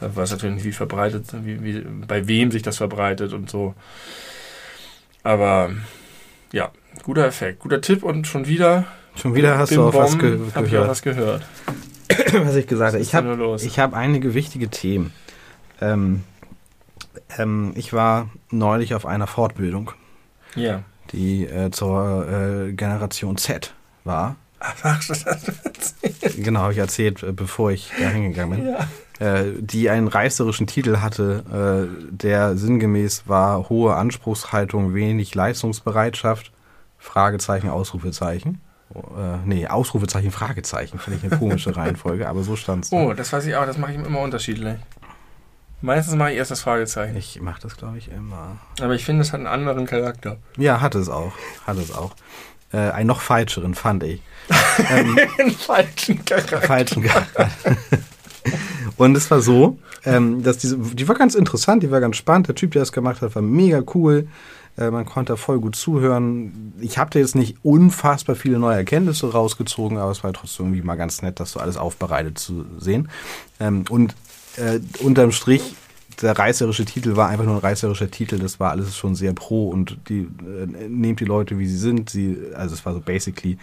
[0.01, 3.75] Äh, Weiß natürlich nicht, wie verbreitet, wie, wie, bei wem sich das verbreitet und so.
[5.23, 5.71] Aber
[6.53, 6.71] ja,
[7.03, 8.85] guter Effekt, guter Tipp und schon wieder.
[9.17, 11.43] Schon wieder hast du auch was ge hab ich auch gehört, was gehört.
[12.33, 13.03] was ich gesagt habe.
[13.03, 15.13] Ich habe ich hab einige wichtige Themen.
[15.81, 16.23] Ähm,
[17.39, 19.93] ähm, ich war neulich auf einer Fortbildung,
[20.55, 20.83] Ja.
[21.13, 24.37] die äh, zur äh, Generation Z war.
[24.61, 24.75] Ach,
[25.07, 26.45] das hast du erzählt.
[26.45, 28.69] Genau, habe ich erzählt, äh, bevor ich da hingegangen bin.
[28.73, 28.87] Ja.
[29.21, 31.45] Äh, die einen reißerischen Titel hatte,
[31.93, 36.53] äh, der sinngemäß war hohe Anspruchshaltung, wenig Leistungsbereitschaft,
[36.99, 38.61] Fragezeichen, Ausrufezeichen.
[38.95, 42.93] Äh, nee, Ausrufezeichen, Fragezeichen, finde ich eine komische Reihenfolge, aber so stand es.
[42.93, 44.77] Oh, das weiß ich auch, das mache ich immer unterschiedlich.
[45.83, 47.17] Meistens mache ich erst das Fragezeichen.
[47.17, 48.59] Ich mache das, glaube ich, immer.
[48.81, 50.39] Aber ich finde, es hat einen anderen Charakter.
[50.57, 51.33] Ja, hat es auch.
[51.67, 52.15] Hat es auch.
[52.73, 54.23] Äh, einen noch falscheren, fand ich.
[54.89, 56.61] Einen falschen Charakter.
[56.63, 57.49] falschen Charakter.
[58.97, 62.49] Und es war so, ähm, dass diese, die war ganz interessant, die war ganz spannend.
[62.49, 64.29] Der Typ, der das gemacht hat, war mega cool.
[64.77, 66.73] Äh, man konnte da voll gut zuhören.
[66.81, 70.83] Ich habe da jetzt nicht unfassbar viele neue Erkenntnisse rausgezogen, aber es war trotzdem irgendwie
[70.83, 73.09] mal ganz nett, das so alles aufbereitet zu sehen.
[73.59, 74.15] Ähm, und
[74.57, 75.75] äh, unterm Strich,
[76.23, 78.39] der reißerische Titel war einfach nur ein reißerischer Titel.
[78.39, 82.11] Das war alles schon sehr pro und die äh, nehmt die Leute, wie sie sind.
[82.11, 83.59] Sie, also es war so basically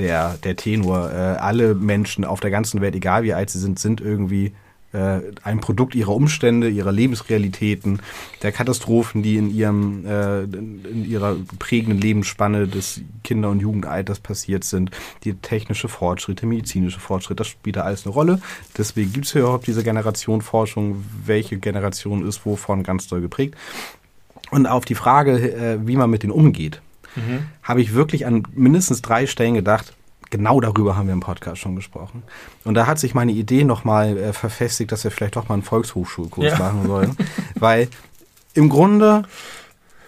[0.00, 1.12] der, der Tenor.
[1.12, 4.52] Äh, alle Menschen auf der ganzen Welt, egal wie alt sie sind, sind irgendwie
[4.92, 8.00] äh, ein Produkt ihrer Umstände, ihrer Lebensrealitäten,
[8.42, 14.64] der Katastrophen, die in ihrem äh, in ihrer prägenden Lebensspanne des Kinder- und Jugendalters passiert
[14.64, 14.90] sind,
[15.22, 18.40] die technische Fortschritte, medizinische Fortschritte, das spielt da alles eine Rolle.
[18.76, 23.54] Deswegen gibt es ja überhaupt diese Generation Forschung, welche Generation ist wovon ganz doll geprägt.
[24.50, 26.82] Und auf die Frage, äh, wie man mit denen umgeht,
[27.16, 27.46] Mhm.
[27.62, 29.94] habe ich wirklich an mindestens drei Stellen gedacht,
[30.30, 32.22] genau darüber haben wir im Podcast schon gesprochen.
[32.64, 35.62] Und da hat sich meine Idee nochmal äh, verfestigt, dass wir vielleicht doch mal einen
[35.64, 36.58] Volkshochschulkurs Ja.
[36.58, 37.16] machen sollen.
[37.56, 37.88] Weil
[38.54, 39.24] im Grunde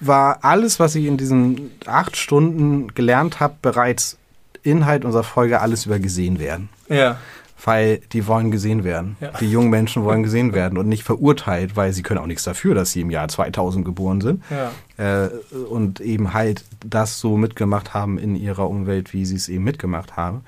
[0.00, 4.16] war alles, was ich in diesen acht Stunden gelernt habe, bereits
[4.64, 6.68] Inhalt unserer Folge alles über gesehen werden.
[6.88, 7.18] Ja.
[7.64, 9.16] Weil die wollen gesehen werden.
[9.20, 9.31] Ja.
[9.40, 12.75] Die jungen Menschen wollen gesehen werden und nicht verurteilt, weil sie können auch nichts dafür,
[12.75, 15.25] dass sie im Jahr 2000 geboren sind Ja.
[15.27, 15.29] äh,
[15.70, 20.16] und eben halt das so mitgemacht haben in ihrer Umwelt, wie sie es eben mitgemacht
[20.16, 20.42] haben.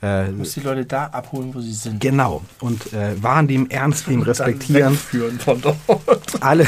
[0.00, 2.00] Äh, Du musst die Leute da abholen, wo sie sind.
[2.00, 2.40] genau.
[2.60, 4.92] Und äh, wahrnehmen, ernst nehmen, respektieren.
[4.94, 5.76] wegführen von dort.
[6.40, 6.66] Alle,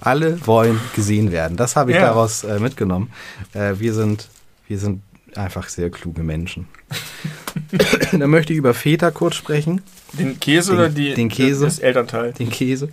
[0.00, 1.56] alle wollen gesehen werden.
[1.56, 2.04] Das habe ich Ja.
[2.06, 3.10] daraus äh, mitgenommen.
[3.52, 4.28] Äh, wir, sind,
[4.68, 5.02] wir sind
[5.38, 6.68] einfach sehr kluge Menschen.
[8.12, 9.82] Dann möchte ich über Väter kurz sprechen.
[10.12, 11.64] Den Käse Den- oder die, den Käse.
[11.64, 12.32] das Elternteil?
[12.32, 12.88] Den Käse.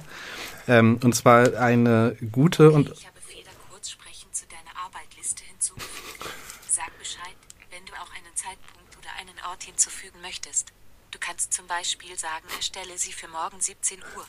[0.67, 6.23] Ähm, und zwar eine gute und Ich habe Feder Kurzsprechen zu deiner Arbeitliste hinzugefügt.
[6.69, 7.35] Sag Bescheid,
[7.71, 10.71] wenn du auch einen Zeitpunkt oder einen Ort hinzufügen möchtest.
[11.11, 14.25] Du kannst zum Beispiel sagen, erstelle sie für morgen 17 Uhr.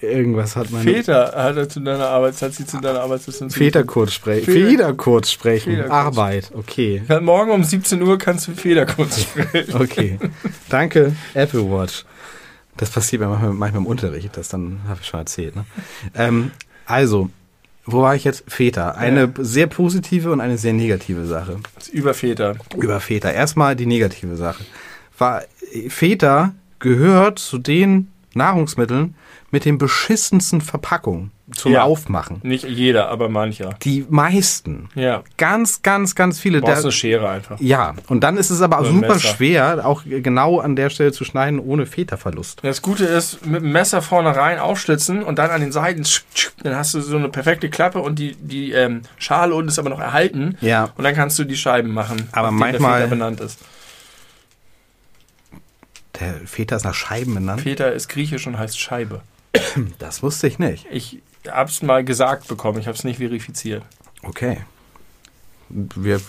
[0.00, 0.82] Irgendwas hat man.
[0.82, 4.52] Väter hat er zu deiner Arbeit, hat sie zu deiner Arbeitsliste Väter kurz sprechen.
[4.52, 5.80] Väter kurz sprechen.
[5.88, 6.50] Arbeit.
[6.54, 7.02] Okay.
[7.20, 9.74] Morgen um 17 Uhr kannst du Feder kurz sprechen.
[9.80, 10.18] Okay.
[10.68, 12.04] Danke, Apple Watch.
[12.76, 14.36] Das passiert mir manchmal, manchmal im Unterricht.
[14.36, 15.54] Das dann habe ich schon erzählt.
[15.54, 15.64] Ne?
[16.16, 16.50] Ähm,
[16.86, 17.30] also,
[17.84, 18.42] wo war ich jetzt?
[18.48, 18.96] Väter.
[18.96, 19.30] Eine Ja.
[19.38, 21.58] sehr positive und eine sehr negative Sache.
[21.92, 22.56] Über Väter.
[22.76, 23.32] über Väter.
[23.32, 24.64] Erstmal die negative Sache.
[25.18, 25.42] War,
[25.88, 29.14] Väter gehört zu den Nahrungsmitteln
[29.52, 31.82] mit den beschissensten Verpackungen zum Ja.
[31.82, 32.40] Aufmachen.
[32.42, 33.74] Nicht jeder, aber mancher.
[33.82, 34.88] Die meisten.
[34.94, 35.22] Ja.
[35.36, 36.60] Ganz, ganz, ganz viele.
[36.60, 37.60] Du brauchst Der- eine Schere einfach.
[37.60, 39.20] ja, und dann ist es aber ein super Messer.
[39.20, 42.60] schwer, auch genau an der Stelle zu schneiden, ohne Väterverlust.
[42.64, 46.02] Das Gute ist, mit dem Messer vorne rein aufschlitzen und dann an den Seiten,
[46.62, 49.90] dann hast du so eine perfekte Klappe und die, die ähm, Schale unten ist aber
[49.90, 50.56] noch erhalten.
[50.62, 50.88] Ja.
[50.96, 53.58] Und dann kannst du die Scheiben machen, Aber manchmal- der Väter benannt ist.
[56.20, 57.60] Der Väter ist nach Scheiben benannt.
[57.62, 59.20] Väter ist griechisch und heißt Scheibe.
[59.98, 60.86] Das wusste ich nicht.
[60.90, 63.82] Ich hab's mal gesagt bekommen, ich hab's nicht verifiziert.
[64.22, 64.58] Okay.
[65.68, 66.20] Wir,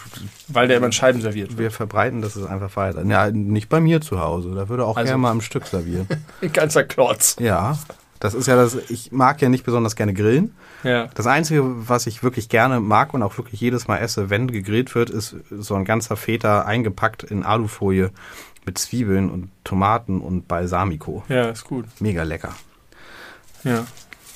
[0.47, 1.59] Weil der immer in Scheiben serviert wird.
[1.59, 3.03] wir verbreiten das ist einfach weiter.
[3.03, 4.53] Ja, nicht bei mir zu Hause.
[4.55, 6.07] Da würde auch Also- gerne mal am Stück servieren.
[6.41, 7.35] Ein ganzer Klotz.
[7.39, 7.77] Ja,
[8.21, 10.55] das ist ja das, ich mag ja nicht besonders gerne grillen.
[10.83, 11.07] Ja.
[11.13, 14.95] Das Einzige, was ich wirklich gerne mag und auch wirklich jedes Mal esse, wenn gegrillt
[14.95, 18.11] wird, ist so ein ganzer Feta eingepackt in Alufolie
[18.65, 21.23] mit Zwiebeln und Tomaten und Balsamico.
[21.27, 21.85] Ja, ist gut.
[21.99, 22.53] Mega lecker.
[23.63, 23.85] Ja.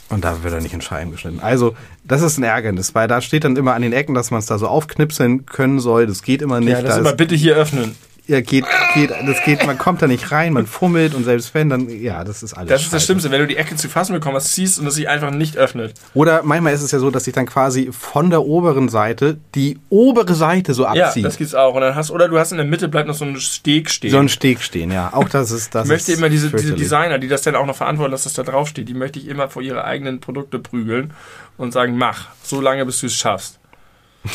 [0.09, 1.41] Und da wird er nicht in Scheiben geschnitten.
[1.41, 4.39] Also, das ist ein Ärgernis, weil da steht dann immer an den Ecken, dass man
[4.39, 6.07] es da so aufknipseln können soll.
[6.07, 6.69] Das geht immer nicht.
[6.69, 7.95] ja, das da immer bitte hier öffnen.
[8.27, 11.69] Ja, geht, geht, das geht, man kommt da nicht rein, man fummelt und selbst wenn,
[11.69, 12.69] dann, ja, das ist alles.
[12.69, 13.05] Das ist das.
[13.05, 15.55] Schlimmste, wenn du die Ecke zu fassen bekommen hast, ziehst und es sich einfach nicht
[15.55, 15.93] öffnet.
[16.13, 19.79] Oder manchmal ist es ja so, dass sich dann quasi von der oberen Seite die
[19.89, 21.23] obere Seite so Ja, abzieht.
[21.25, 21.73] das gibt's auch.
[21.75, 24.11] Und dann hast, oder du hast in der Mitte bleibt noch so ein Steg stehen.
[24.11, 25.13] so ein Steg stehen, ja.
[25.13, 25.85] Auch das ist das.
[25.85, 26.73] ich möchte immer diese, diese.
[26.75, 29.49] Designer, die das dann auch noch verantworten, dass das da draufsteht, die möchte ich immer
[29.49, 31.13] vor ihre eigenen Produkte prügeln
[31.57, 33.59] und sagen, mach, so lange bis du es schaffst.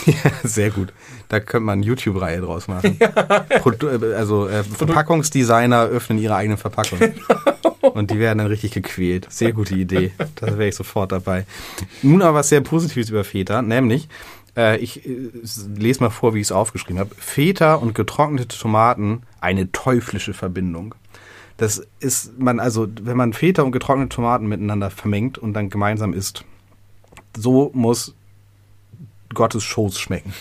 [0.43, 0.93] Sehr gut.
[1.29, 2.99] Da könnte man eine YouTube-Reihe draus machen.
[3.61, 7.15] Produ äh, also äh, Verpackungsdesigner öffnen ihre eigenen Verpackungen.
[7.81, 9.27] Und die werden dann richtig gequält.
[9.31, 10.13] Sehr gute Idee.
[10.37, 11.47] Da wäre ich sofort dabei.
[12.03, 14.09] Nun aber was sehr Positives über Feta, nämlich,
[14.57, 15.31] äh, ich äh,
[15.77, 17.15] lese mal vor, wie ich es aufgeschrieben habe.
[17.17, 20.95] Feta und getrocknete Tomaten, eine teuflische Verbindung.
[21.57, 26.13] Das ist man, also, wenn man Feta und getrocknete Tomaten miteinander vermengt und dann gemeinsam
[26.13, 26.45] isst,
[27.37, 28.15] so muss
[29.35, 30.33] Gottes Schoß schmecken.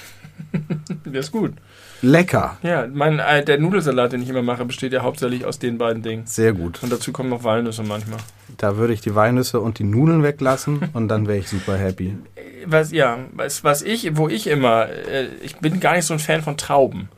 [1.06, 1.54] Der ist gut.
[2.02, 2.58] Lecker.
[2.64, 6.02] Ja, mein, äh, der Nudelsalat, den ich immer mache, besteht ja hauptsächlich aus den beiden
[6.02, 6.26] Dingen.
[6.26, 6.82] Sehr gut.
[6.82, 8.18] Und dazu kommen noch Walnüsse manchmal.
[8.58, 12.18] Da würde ich die Walnüsse und die Nudeln weglassen und dann wäre ich super happy.
[12.66, 16.20] Was, ja, was, was ich, wo ich immer, äh, ich bin gar nicht so ein
[16.20, 17.10] Fan von Trauben.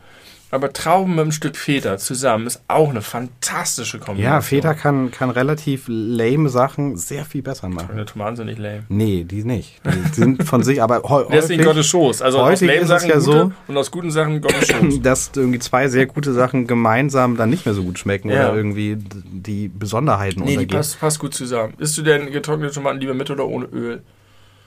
[0.53, 4.33] Aber Trauben mit einem Stück Feta zusammen ist auch eine fantastische Kombination.
[4.35, 7.87] Ja, Feta kann, kann relativ lame Sachen sehr viel besser machen.
[7.89, 8.83] Meine Tomaten sind nicht lame.
[8.87, 9.81] Nee, die nicht.
[9.83, 12.21] Die sind von sich, aber heu- Deswegen häufig, Gottes Schoß.
[12.21, 14.67] Also aus häufig lame ist es Sachen ja gute so- und aus guten Sachen Gottes
[14.67, 14.99] Schoß.
[15.01, 18.49] dass irgendwie zwei sehr gute Sachen gemeinsam dann nicht mehr so gut schmecken Ja.
[18.49, 20.77] oder irgendwie die Besonderheiten nee, untergehen.
[20.77, 21.73] passt, passt gut zusammen.
[21.79, 24.03] Isst du denn getrocknete Tomaten lieber mit oder ohne Öl?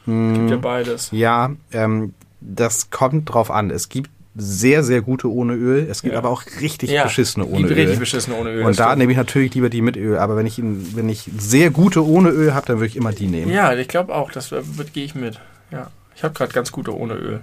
[0.06, 0.34] Hm.
[0.34, 1.10] Gibt ja beides.
[1.12, 3.70] Ja, ähm, das kommt drauf an.
[3.70, 5.86] Es gibt sehr, sehr gute ohne Öl.
[5.90, 6.18] Es gibt Ja.
[6.18, 7.72] aber auch richtig Ja, beschissene ohne Öl.
[7.74, 8.64] richtig beschissene ohne Öl.
[8.64, 8.98] Und da stimmt.
[8.98, 10.18] nehme ich natürlich lieber die mit Öl.
[10.18, 13.26] Aber wenn ich, wenn ich sehr gute ohne Öl habe, dann würde ich immer die
[13.28, 13.50] nehmen.
[13.50, 14.50] Ja, ich glaube auch, das
[14.92, 15.40] gehe ich mit.
[15.70, 15.90] Ja.
[16.14, 17.40] Ich habe gerade ganz gute ohne Öl.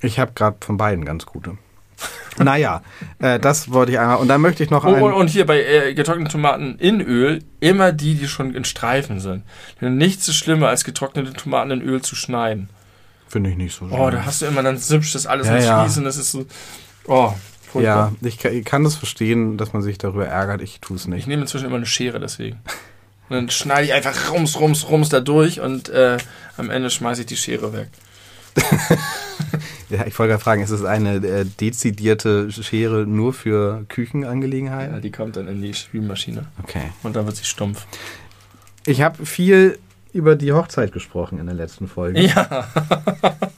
[0.00, 1.58] Ich habe gerade von beiden ganz gute.
[2.38, 2.82] naja,
[3.18, 4.18] äh, das wollte ich einmal.
[4.18, 5.02] Und dann möchte ich noch Oh, ein.
[5.02, 9.18] und, und hier bei äh, getrockneten Tomaten in Öl immer die, die schon in Streifen
[9.20, 9.42] sind.
[9.80, 12.68] Denn nichts ist schlimmer, als getrocknete Tomaten in Öl zu schneiden.
[13.28, 15.64] Finde ich nicht so Oh, da hast du immer, dann zipscht das alles Ja, ins
[15.66, 15.82] ja.
[15.84, 16.04] Schließen.
[16.04, 16.46] Das ist so.
[17.06, 17.32] Oh,
[17.70, 18.12] furchtbar.
[18.20, 20.62] Ja, ich kann, ich kann das verstehen, dass man sich darüber ärgert.
[20.62, 21.26] Ich tue es Ich nicht.
[21.28, 22.56] nehme inzwischen immer eine Schere deswegen.
[23.28, 26.16] Und dann schneide ich einfach rums, rums, rums da durch und äh,
[26.56, 27.88] am Ende schmeiße ich die Schere weg.
[29.90, 35.00] Ja, ich wollte gerade fragen, ist es eine äh, dezidierte Schere nur für Ja, Küchenangelegenheiten?
[35.00, 36.92] die kommt dann in die Spülmaschine Okay.
[37.02, 37.86] und dann wird sie stumpf.
[38.84, 39.78] Ich habe viel
[40.12, 42.20] über die Hochzeit gesprochen in der letzten Folge.
[42.20, 42.66] Ja,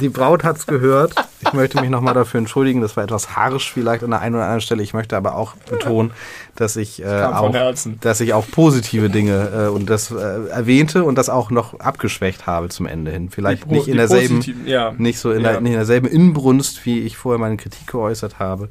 [0.00, 1.14] Die Braut hat's gehört.
[1.40, 2.80] Ich möchte mich nochmal dafür entschuldigen.
[2.80, 4.82] Das war etwas harsch vielleicht an der einen oder anderen Stelle.
[4.82, 6.10] Ich möchte aber auch betonen,
[6.56, 7.54] dass ich, äh, auch,
[8.00, 12.46] dass ich auch positive Dinge äh, und das äh, erwähnte und das auch noch abgeschwächt
[12.46, 13.30] habe zum Ende hin.
[13.30, 14.92] Vielleicht nicht in derselben, ja.
[14.98, 15.52] nicht so in, Ja.
[15.52, 18.70] der, nicht in derselben Inbrunst, wie ich vorher meine Kritik geäußert habe.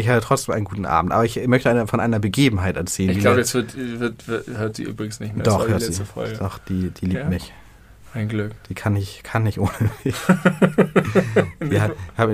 [0.00, 1.12] Ich hatte trotzdem einen guten Abend.
[1.12, 3.10] Aber ich möchte eine, von einer Begebenheit erzählen.
[3.10, 5.44] Ich glaube, jetzt wird, wird, wird, hört sie übrigens nicht mehr.
[5.44, 6.04] doch, hört die sie.
[6.04, 6.36] Folge.
[6.38, 7.28] Doch, die, die liebt Ja.
[7.28, 7.52] mich.
[8.12, 8.50] Ein Glück.
[8.68, 9.70] Die kann ich, kann nicht ohne
[10.04, 10.16] mich.
[11.80, 12.30] Hat, hab,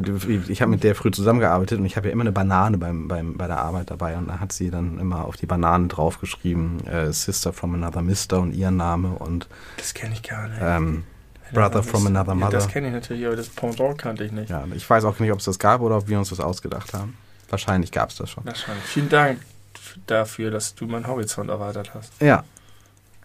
[0.48, 3.36] ich habe mit der früh zusammengearbeitet und ich habe ja immer eine Banane beim, beim,
[3.36, 7.12] bei der Arbeit dabei und da hat sie dann immer auf die Bananen draufgeschrieben, äh,
[7.12, 10.58] Sister from Another Mister und ihr Name und Das kenne ich gar nicht.
[10.62, 11.04] ähm,
[11.52, 12.50] Brother from Another Ja, Mother.
[12.52, 14.48] das kenne ich natürlich, aber das Pendant kannte ich nicht.
[14.48, 16.94] Ja, ich weiß auch nicht, ob es das gab oder ob wir uns das ausgedacht
[16.94, 17.16] haben.
[17.48, 18.44] Wahrscheinlich gab es das schon.
[18.44, 18.84] Wahrscheinlich.
[18.84, 19.38] Vielen Dank
[20.06, 22.12] dafür, dass du meinen Horizont erweitert hast.
[22.20, 22.44] Ja,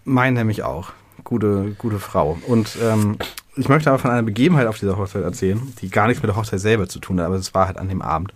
[0.03, 0.91] mein nämlich auch.
[1.23, 2.37] Gute, gute Frau.
[2.47, 3.17] Und ähm,
[3.55, 6.35] ich möchte aber von einer Begebenheit auf dieser Hochzeit erzählen, die gar nichts mit der
[6.35, 8.33] Hochzeit selber zu tun hat, aber es war halt an dem Abend.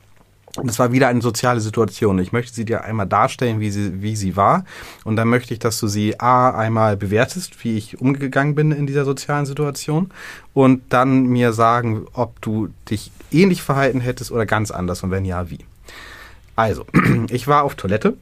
[0.58, 2.18] Und es war wieder eine soziale Situation.
[2.20, 4.64] Ich möchte sie dir einmal darstellen, wie sie, wie sie war.
[5.04, 8.88] Und dann möchte ich, dass du sie A, einmal bewertest, wie ich umgegangen bin in
[8.88, 10.12] dieser sozialen Situation.
[10.54, 15.26] Und dann mir sagen, ob du dich ähnlich verhalten hättest oder ganz anders und wenn
[15.26, 15.66] ja, wie.
[16.56, 16.86] Also,
[17.30, 18.16] ich war auf Toilette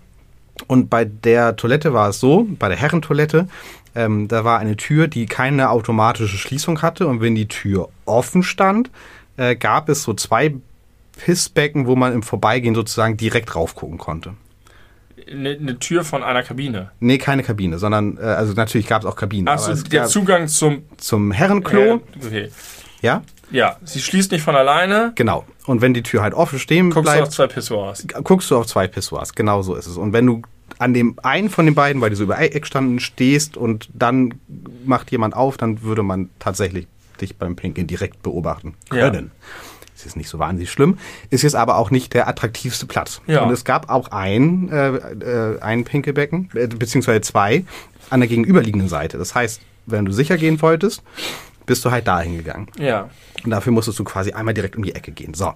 [0.68, 3.48] und bei der Toilette war es so, bei der Herrentoilette,
[3.96, 7.08] ähm, da war eine Tür, die keine automatische Schließung hatte.
[7.08, 8.90] Und wenn die Tür offen stand,
[9.38, 10.56] äh, gab es so zwei
[11.18, 14.34] Pissbecken, wo man im Vorbeigehen sozusagen direkt raufgucken konnte.
[15.30, 16.92] Eine, eine Tür von einer Kabine.
[17.00, 19.48] Nee, keine Kabine, sondern, äh, also natürlich gab es auch Kabinen.
[19.48, 22.50] Achso, der Zugang zum zum Herrenklo, Äh, okay.
[23.04, 25.12] Ja, Ja, sie schließt nicht von alleine.
[25.16, 25.46] genau.
[25.68, 28.06] Und wenn die Tür halt offen stehen Guckst du bleibt, auf zwei Pissoirs.
[28.24, 29.34] guckst du auf zwei Pissoirs.
[29.36, 29.96] Genau so ist es.
[29.98, 30.42] Und wenn du
[30.80, 34.34] an dem einen von den beiden, weil die so über Eck standen, stehst und dann
[34.86, 36.88] macht jemand auf, dann würde man tatsächlich
[37.22, 39.10] dich beim Pinkeln direkt beobachten Ja.
[39.10, 39.32] können.
[39.96, 40.98] Es ist nicht so wahnsinnig schlimm.
[41.30, 43.22] Ist jetzt aber auch nicht der attraktivste Platz.
[43.28, 43.44] Ja.
[43.44, 47.64] Und es gab auch ein, äh, äh, ein Pinkelbecken, äh, beziehungsweise zwei,
[48.10, 49.18] an der gegenüberliegenden Seite.
[49.18, 51.04] Das heißt, wenn du sicher gehen wolltest,
[51.66, 52.68] bist du halt da hingegangen.
[52.78, 53.10] Ja.
[53.44, 55.34] Und dafür musstest du quasi einmal direkt um die Ecke gehen.
[55.34, 55.54] So.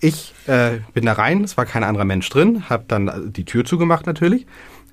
[0.00, 3.64] Ich äh, bin da rein, es war kein anderer Mensch drin, habe dann die Tür
[3.64, 4.46] zugemacht natürlich,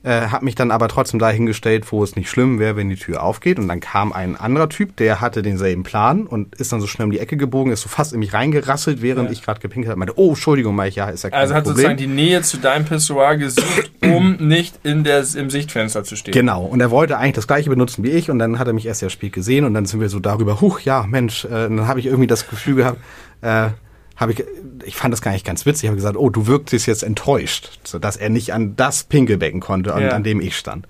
[0.05, 3.23] äh, habe mich dann aber trotzdem dahingestellt, wo es nicht schlimm wäre, wenn die Tür
[3.23, 3.57] aufgeht.
[3.57, 7.05] Und dann kam ein anderer Typ, der hatte denselben Plan und ist dann so schnell
[7.05, 9.31] um die Ecke gebogen, ist so fast in mich reingerasselt, während Ja.
[9.33, 9.97] ich gerade gepinkelt habe.
[9.97, 11.77] Meinte, oh, Entschuldigung, Mike, ja, ist ja kein Also hat Problem.
[11.77, 16.33] sozusagen die Nähe zu deinem Pissoir gesucht, um nicht in der, im Sichtfenster zu stehen.
[16.33, 18.85] Genau, und er wollte eigentlich das gleiche benutzen wie ich und dann hat er mich
[18.85, 21.77] erst sehr spät gesehen und dann sind wir so darüber, huch, ja, Mensch, äh, und
[21.77, 22.99] dann habe ich irgendwie das Gefühl gehabt,
[23.41, 23.69] äh,
[24.15, 24.43] habe ich,
[24.85, 27.79] ich fand das gar nicht ganz witzig, ich habe gesagt, oh, du wirktest jetzt enttäuscht,
[27.83, 30.09] so dass er nicht an das Pinkelbecken konnte, an, Ja.
[30.09, 30.87] an dem ich stand.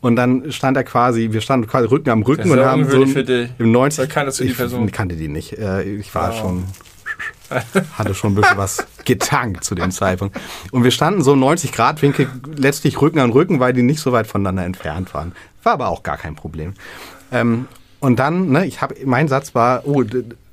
[0.00, 3.08] Und dann stand er quasi, wir standen quasi Rücken am Rücken und haben so ein-
[3.08, 3.50] für dich.
[3.58, 4.90] im 90 Oder kanntest du die ich Person?
[4.92, 5.58] kannte die nicht.
[5.58, 6.38] Äh, Ich war Wow.
[6.40, 6.64] schon
[7.96, 10.36] hatte schon ein bisschen was getankt zu dem Zeitpunkt.
[10.72, 14.00] Und wir standen so im 90 Grad Winkel letztlich Rücken an Rücken, weil die nicht
[14.00, 15.32] so weit voneinander entfernt waren.
[15.62, 16.74] War aber auch gar kein Problem.
[17.32, 17.66] Ähm,
[18.00, 20.02] und dann, ne, ich habe, mein Satz war, oh,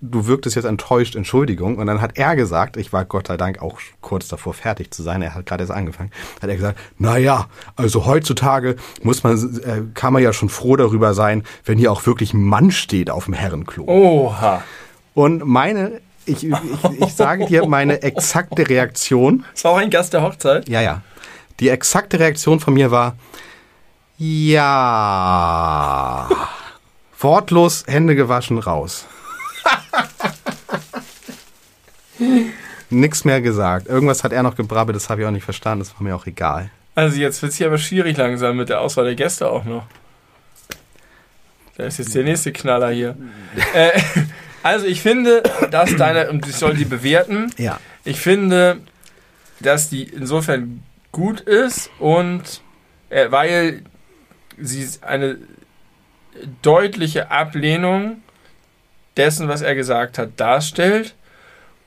[0.02, 1.78] du wirktest jetzt enttäuscht, Entschuldigung.
[1.78, 5.04] Und dann hat er gesagt, ich war Gott sei Dank auch kurz davor fertig zu
[5.04, 6.10] sein, er hat gerade erst angefangen,
[6.42, 10.76] hat er gesagt, na ja, also heutzutage muss man, äh, kann man ja schon froh
[10.76, 13.86] darüber sein, wenn hier auch wirklich ein Mann steht auf dem Herrenklo.
[13.86, 14.64] Oha.
[15.14, 16.56] Und meine, ich, ich,
[17.00, 19.46] ich sage dir meine exakte Reaktion.
[19.54, 20.68] Das war auch ein Gast der Hochzeit.
[20.68, 21.02] Ja, ja.
[21.60, 23.16] Die exakte Reaktion von mir war,
[24.18, 24.68] ja.
[27.20, 29.06] Wortlos, Hände gewaschen, raus.
[32.90, 33.88] Nix mehr gesagt.
[33.88, 36.26] Irgendwas hat er noch gebrabbelt, das habe ich auch nicht verstanden, das war mir auch
[36.26, 36.70] egal.
[36.94, 39.86] Also jetzt wird es hier aber schwierig langsam mit der Auswahl der Gäste auch noch.
[41.78, 43.16] Da ist jetzt der nächste Knaller hier.
[43.74, 43.92] äh,
[44.62, 47.80] also ich finde, dass deine, und ich soll die bewerten, Ja.
[48.04, 48.82] ich finde,
[49.62, 52.62] dass die insofern gut ist und
[53.10, 53.84] äh, weil
[54.58, 55.38] sie eine
[56.62, 58.22] deutliche Ablehnung
[59.18, 61.16] dessen, was er gesagt hat, darstellt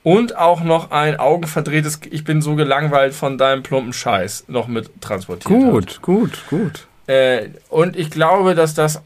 [0.02, 5.00] und auch noch ein augenverdrehtes Ich bin so gelangweilt von deinem plumpen Scheiß noch mit
[5.00, 5.70] transportiert hat.
[5.70, 6.86] Gut, gut, gut.
[7.06, 9.02] Äh, und ich glaube, dass das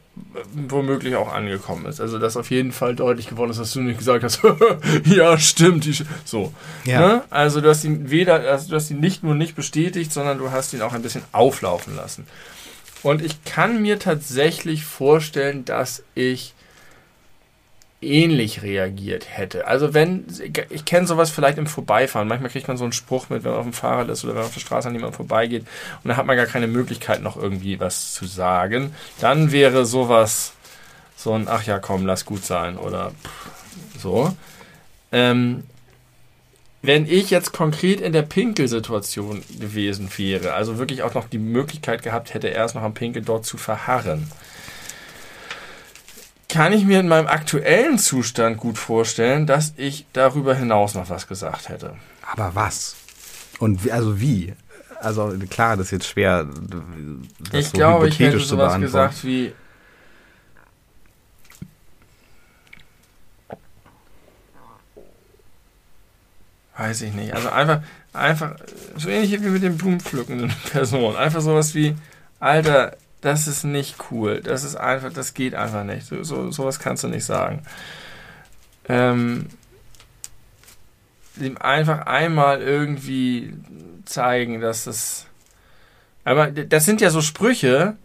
[0.53, 1.99] womöglich auch angekommen ist.
[1.99, 4.41] Also, dass auf jeden Fall deutlich geworden ist, dass du nicht gesagt hast,
[5.05, 5.85] ja, stimmt.
[5.85, 6.53] Die Sch so.
[6.85, 6.99] Ja.
[6.99, 7.23] Ne?
[7.29, 10.51] Also, du hast ihn weder, also, du hast ihn nicht nur nicht bestätigt, sondern du
[10.51, 12.25] hast ihn auch ein bisschen auflaufen lassen.
[13.01, 16.53] Und ich kann mir tatsächlich vorstellen, dass ich
[18.01, 19.67] ähnlich reagiert hätte.
[19.67, 20.25] Also wenn,
[20.69, 22.27] ich kenne sowas vielleicht im Vorbeifahren.
[22.27, 24.39] Manchmal kriegt man so einen Spruch mit, wenn man auf dem Fahrrad ist oder wenn
[24.39, 25.63] man auf der Straße an jemandem vorbeigeht
[26.03, 28.93] und dann hat man gar keine Möglichkeit, noch irgendwie was zu sagen.
[29.19, 30.53] Dann wäre sowas
[31.17, 33.11] so ein, ach ja, komm, lass gut sein oder
[33.97, 34.33] so.
[35.11, 35.63] Ähm,
[36.81, 42.03] wenn ich jetzt konkret in der Pinkelsituation gewesen wäre, also wirklich auch noch die Möglichkeit
[42.03, 44.31] gehabt hätte, erst noch am Pinkel dort zu verharren,
[46.49, 51.27] kann ich mir in meinem aktuellen Zustand gut vorstellen, dass ich darüber hinaus noch was
[51.27, 51.95] gesagt hätte.
[52.31, 52.95] Aber was?
[53.59, 54.53] Und wie, also wie?
[54.99, 59.53] Also klar, das ist jetzt schwer, das ich so glaube, ich hätte sowas gesagt wie
[66.79, 67.33] weiß ich nicht.
[67.33, 67.81] Also einfach,
[68.13, 68.55] einfach
[68.97, 71.15] so ähnlich wie mit dem Blumenpflückenden Person.
[71.15, 71.95] Einfach sowas wie,
[72.39, 74.41] Alter, das ist nicht cool.
[74.41, 76.05] Das ist einfach, das geht einfach nicht.
[76.05, 77.63] So, so, sowas kannst du nicht sagen.
[78.87, 79.47] Ähm,
[81.59, 83.53] einfach einmal irgendwie
[84.05, 85.25] zeigen, dass das.
[86.23, 87.95] Aber das sind ja so Sprüche,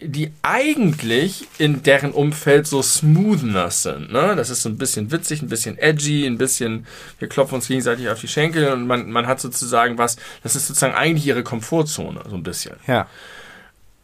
[0.00, 4.12] die eigentlich in deren Umfeld so Smoothness sind.
[4.12, 4.34] Ne?
[4.36, 6.86] Das ist so ein bisschen witzig, ein bisschen edgy, ein bisschen,
[7.18, 10.68] wir klopfen uns gegenseitig auf die Schenkel und man, man hat sozusagen was, das ist
[10.68, 12.76] sozusagen eigentlich ihre Komfortzone, so ein bisschen.
[12.86, 13.08] Ja.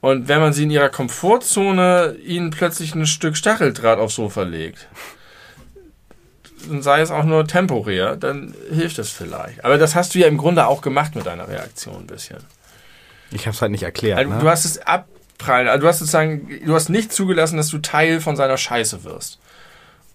[0.05, 4.86] Und wenn man sie in ihrer Komfortzone ihnen plötzlich ein Stück Stacheldraht aufs Sofa legt,
[6.80, 9.64] sei es auch nur temporär, dann hilft es vielleicht.
[9.64, 12.36] Aber das hast du ja im Grunde auch gemacht mit deiner Reaktion ein bisschen.
[13.30, 14.18] Ich habe es halt nicht erklärt.
[14.18, 14.40] Also, ne?
[14.40, 18.20] Du hast es abprallen, also du hast sozusagen, du hast nicht zugelassen, dass du Teil
[18.20, 19.38] von seiner Scheiße wirst.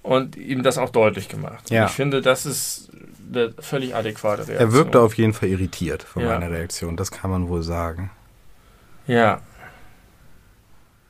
[0.04, 1.72] Und ihm das auch deutlich gemacht.
[1.72, 1.88] Ja.
[1.88, 2.90] Ich finde, das ist
[3.34, 4.70] eine völlig adäquate Reaktion.
[4.70, 6.30] er wirkte auf jeden Fall irritiert von Ja.
[6.30, 6.96] meiner Reaktion.
[6.96, 8.12] Das kann man wohl sagen.
[9.08, 9.42] Ja,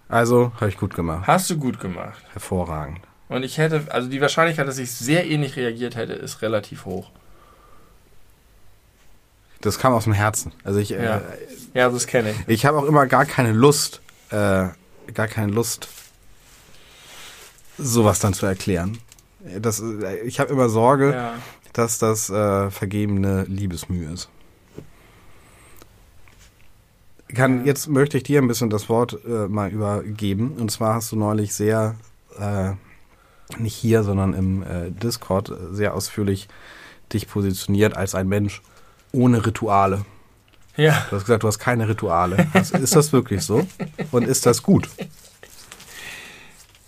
[0.10, 1.28] Also, habe ich gut gemacht.
[1.28, 2.22] hast du gut gemacht.
[2.34, 3.00] Hervorragend.
[3.30, 7.12] Und ich hätte, also die Wahrscheinlichkeit, dass ich sehr ähnlich reagiert hätte, ist relativ hoch.
[9.62, 10.52] Das kam aus dem Herzen.
[10.64, 11.18] Also ich, Ja.
[11.18, 11.22] äh,
[11.76, 12.38] Ja, das kenne ich.
[12.48, 14.02] ich habe auch immer gar keine Lust,
[14.32, 14.68] äh,
[15.14, 15.88] gar keine Lust,
[17.78, 18.98] sowas dann zu erklären.
[19.60, 21.34] Das, äh, ich habe immer Sorge, Ja.
[21.74, 24.30] dass das äh, vergebene Liebesmühe ist.
[27.34, 30.54] Kann, jetzt möchte ich dir ein bisschen das Wort äh, mal übergeben.
[30.60, 31.96] Und zwar hast du neulich sehr,
[32.40, 32.72] äh,
[33.62, 36.48] nicht hier, sondern im äh, Discord, äh, sehr ausführlich
[37.14, 38.62] dich positioniert als ein Mensch
[39.12, 40.06] ohne Rituale.
[40.76, 41.06] Ja.
[41.10, 42.48] Du hast gesagt, du hast keine Rituale.
[42.54, 43.68] Was, ist das wirklich so?
[44.12, 44.88] Und ist das gut?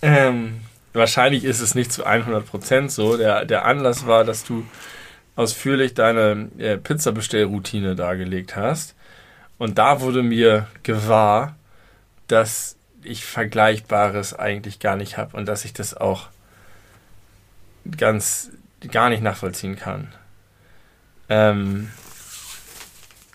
[0.02, 0.62] Ähm,
[0.94, 3.18] wahrscheinlich ist es nicht zu 100% so.
[3.18, 4.64] Der, der Anlass war, dass du
[5.36, 8.96] ausführlich deine äh, Pizzabestellroutine dargelegt hast.
[9.62, 11.56] Und da wurde mir gewahr,
[12.26, 16.30] dass ich Vergleichbares eigentlich gar nicht habe und dass ich das auch
[17.96, 18.50] ganz
[18.90, 20.12] gar nicht nachvollziehen kann.
[21.30, 21.92] Ähm,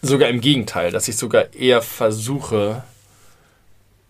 [0.03, 2.83] sogar im Gegenteil, dass ich sogar eher versuche,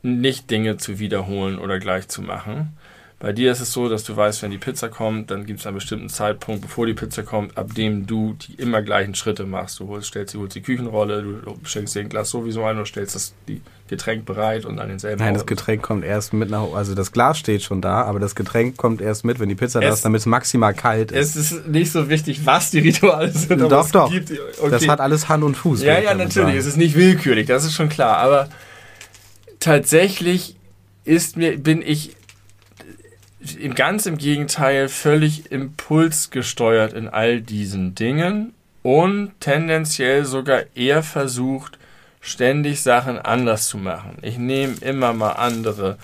[0.00, 2.76] nicht Dinge zu wiederholen oder gleich zu machen.
[3.18, 5.66] Bei dir ist es so, dass du weißt, wenn die Pizza kommt, dann gibt es
[5.66, 9.80] einen bestimmten Zeitpunkt, bevor die Pizza kommt, ab dem du die immer gleichen Schritte machst.
[9.80, 12.86] Du holst, stellst, du holst die Küchenrolle, du schenkst dir ein Glas sowieso ein und
[12.86, 15.48] stellst das die Getränk bereit und an denselben Nein, das Ort.
[15.48, 19.00] Getränk kommt erst mit nach Also das Glas steht schon da, aber das Getränk kommt
[19.00, 21.36] erst mit, wenn die Pizza da Es- ist, damit es maximal kalt ist.
[21.36, 24.10] Es ist nicht so wichtig, was die Rituale sind, aber Doch, es doch.
[24.10, 24.30] gibt.
[24.60, 24.70] Okay.
[24.70, 25.80] Das hat alles Hand und Fuß.
[25.82, 26.34] Ja, ja, natürlich.
[26.34, 26.56] sagen.
[26.58, 28.18] Es ist nicht willkürlich, das ist schon klar.
[28.18, 28.50] Aber
[29.60, 30.56] tatsächlich
[31.04, 32.15] ist mir, bin ich
[33.74, 41.78] ganz im Gegenteil völlig impulsgesteuert in all diesen Dingen und tendenziell sogar eher versucht,
[42.20, 44.18] ständig Sachen anders zu machen.
[44.22, 45.97] Ich nehme immer mal andere.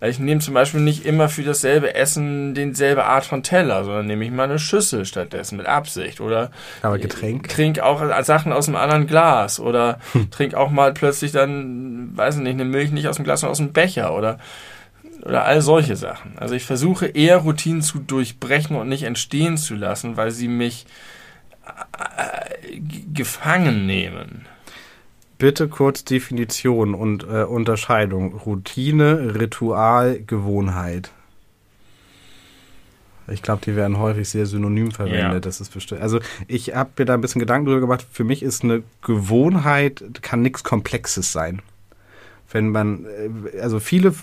[0.00, 4.24] Ich nehme zum Beispiel nicht immer für dasselbe Essen denselbe Art von Teller, sondern nehme
[4.24, 6.20] ich mal eine Schüssel stattdessen mit Absicht.
[6.20, 7.48] Oder Aber Getränk?
[7.48, 9.98] trink auch Sachen aus einem anderen Glas oder
[10.30, 13.52] trink auch mal plötzlich dann, weiß ich nicht, eine Milch nicht aus dem Glas, sondern
[13.52, 14.38] aus dem Becher oder
[15.22, 16.38] oder all solche Sachen.
[16.38, 20.86] Also ich versuche eher Routinen zu durchbrechen und nicht entstehen zu lassen, weil sie mich
[21.66, 24.46] äh, g- gefangen nehmen.
[25.38, 28.34] Bitte kurz Definition und äh, Unterscheidung.
[28.34, 31.10] Routine, Ritual, Gewohnheit.
[33.30, 35.20] Ich glaube, die werden häufig sehr synonym verwendet.
[35.34, 35.40] Ja.
[35.40, 36.00] Das ist bestimmt.
[36.00, 38.06] Also ich habe mir da ein bisschen Gedanken drüber gemacht.
[38.10, 41.60] Für mich ist eine Gewohnheit kann nichts Komplexes sein.
[42.50, 44.14] Wenn man, äh, also viele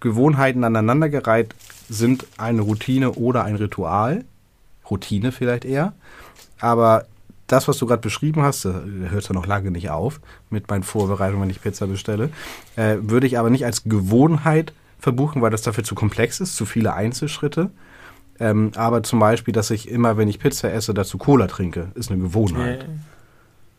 [0.00, 1.54] Gewohnheiten aneinandergereiht
[1.88, 4.24] sind eine Routine oder ein Ritual.
[4.90, 5.92] Routine vielleicht eher.
[6.60, 7.06] Aber
[7.46, 10.20] das, was du gerade beschrieben hast, da hört ja noch lange nicht auf
[10.50, 12.30] mit meinen Vorbereitungen, wenn ich Pizza bestelle,
[12.76, 16.64] äh, würde ich aber nicht als Gewohnheit verbuchen, weil das dafür zu komplex ist, zu
[16.66, 17.70] viele Einzelschritte.
[18.38, 22.10] Ähm, aber zum Beispiel, dass ich immer, wenn ich Pizza esse, dazu Cola trinke, ist
[22.10, 22.86] eine Gewohnheit.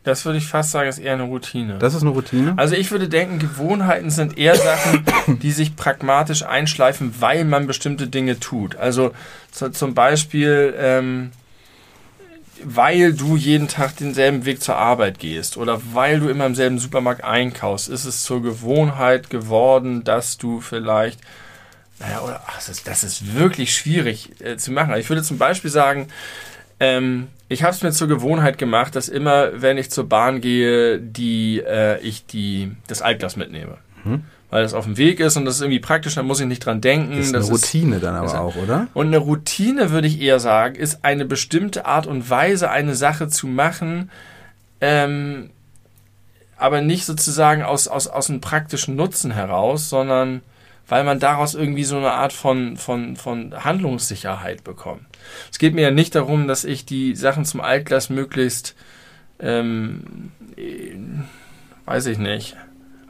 [0.03, 1.77] Das würde ich fast sagen, ist eher eine Routine.
[1.77, 2.53] Das ist eine Routine?
[2.57, 5.05] Also ich würde denken, Gewohnheiten sind eher Sachen,
[5.41, 8.75] die sich pragmatisch einschleifen, weil man bestimmte Dinge tut.
[8.75, 9.11] Also
[9.51, 11.31] zu, zum Beispiel, ähm,
[12.63, 16.79] weil du jeden Tag denselben Weg zur Arbeit gehst oder weil du immer im selben
[16.79, 21.19] Supermarkt einkaufst, ist es zur Gewohnheit geworden, dass du vielleicht,
[21.99, 24.95] naja, oder ach, das, ist, das ist wirklich schwierig äh, zu machen.
[24.95, 26.07] Ich würde zum Beispiel sagen,
[26.81, 30.99] ähm, ich habe es mir zur Gewohnheit gemacht, dass immer, wenn ich zur Bahn gehe,
[30.99, 33.77] die, äh, ich die, das Altglas mitnehme.
[34.03, 34.23] Mhm.
[34.49, 36.65] weil es auf dem Weg ist und das ist irgendwie praktisch, dann muss ich nicht
[36.65, 37.17] dran denken.
[37.17, 38.87] Das ist das eine Routine dann das aber auch, oder?
[38.95, 43.27] Und eine Routine, würde ich eher sagen, ist eine bestimmte Art und Weise, eine Sache
[43.27, 44.09] zu machen,
[44.81, 45.51] ähm,
[46.57, 50.41] aber nicht sozusagen aus, aus, aus einem praktischen Nutzen heraus, sondern
[50.87, 55.05] weil man daraus irgendwie so eine Art von, von, von Handlungssicherheit bekommt.
[55.51, 58.75] Es geht mir ja nicht darum, dass ich die Sachen zum Altglas möglichst,
[59.39, 60.95] ähm, äh,
[61.85, 62.55] weiß ich nicht,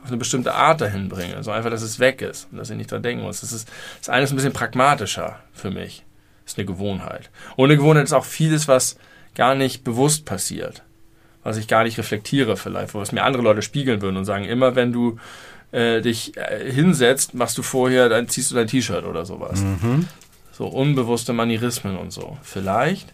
[0.03, 1.43] auf eine bestimmte Art dahin bringe.
[1.43, 3.41] So einfach, dass es weg ist und dass ich nicht dran denken muss.
[3.41, 6.03] Das ist, das eine ist ein bisschen pragmatischer für mich.
[6.43, 7.29] Das ist eine Gewohnheit.
[7.55, 8.97] Ohne Gewohnheit ist auch vieles, was
[9.35, 10.83] gar nicht bewusst passiert.
[11.43, 14.75] Was ich gar nicht reflektiere vielleicht, was mir andere Leute spiegeln würden und sagen, immer
[14.75, 15.17] wenn du
[15.71, 19.61] äh, dich äh, hinsetzt, machst du vorher, dann ziehst du dein T-Shirt oder sowas.
[19.61, 20.07] Mhm.
[20.51, 22.37] So unbewusste Manierismen und so.
[22.43, 23.13] Vielleicht.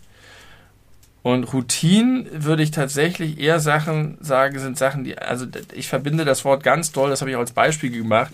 [1.23, 6.45] Und Routinen würde ich tatsächlich eher Sachen sagen, sind Sachen, die, also ich verbinde das
[6.45, 8.31] Wort ganz doll, das habe ich auch als Beispiel gemacht,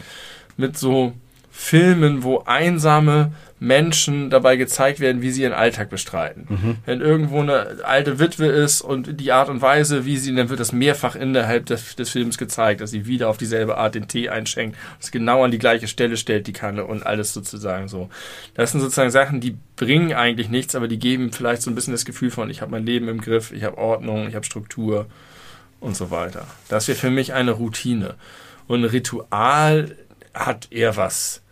[0.57, 1.13] mit so
[1.51, 3.33] Filmen, wo einsame
[3.63, 6.47] Menschen dabei gezeigt werden, wie sie ihren Alltag bestreiten.
[6.49, 6.75] Mhm.
[6.85, 10.59] Wenn irgendwo eine alte Witwe ist und die Art und Weise, wie sie, dann wird
[10.59, 14.27] das mehrfach innerhalb des, des Films gezeigt, dass sie wieder auf dieselbe Art den Tee
[14.27, 18.09] einschenkt, es genau an die gleiche Stelle stellt, die Kanne und alles sozusagen so.
[18.53, 21.93] Das sind sozusagen Sachen, die bringen eigentlich nichts, aber die geben vielleicht so ein bisschen
[21.93, 25.05] das Gefühl von, ich habe mein Leben im Griff, ich habe Ordnung, ich habe Struktur
[25.79, 26.47] und so weiter.
[26.67, 28.15] Das wäre für mich eine Routine.
[28.67, 29.95] Und ein Ritual
[30.33, 31.42] hat eher was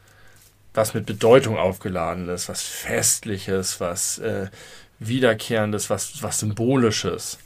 [0.73, 4.47] was mit Bedeutung aufgeladen ist, was Festliches, was äh,
[4.99, 7.39] Wiederkehrendes, was, was Symbolisches.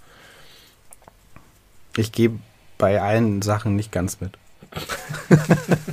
[1.98, 2.38] Ich gehe
[2.78, 4.38] bei allen Sachen nicht ganz mit.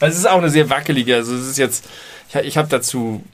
[0.00, 1.86] Also es ist auch eine sehr wackelige, also es ist jetzt,
[2.28, 3.24] ich, ich habe dazu,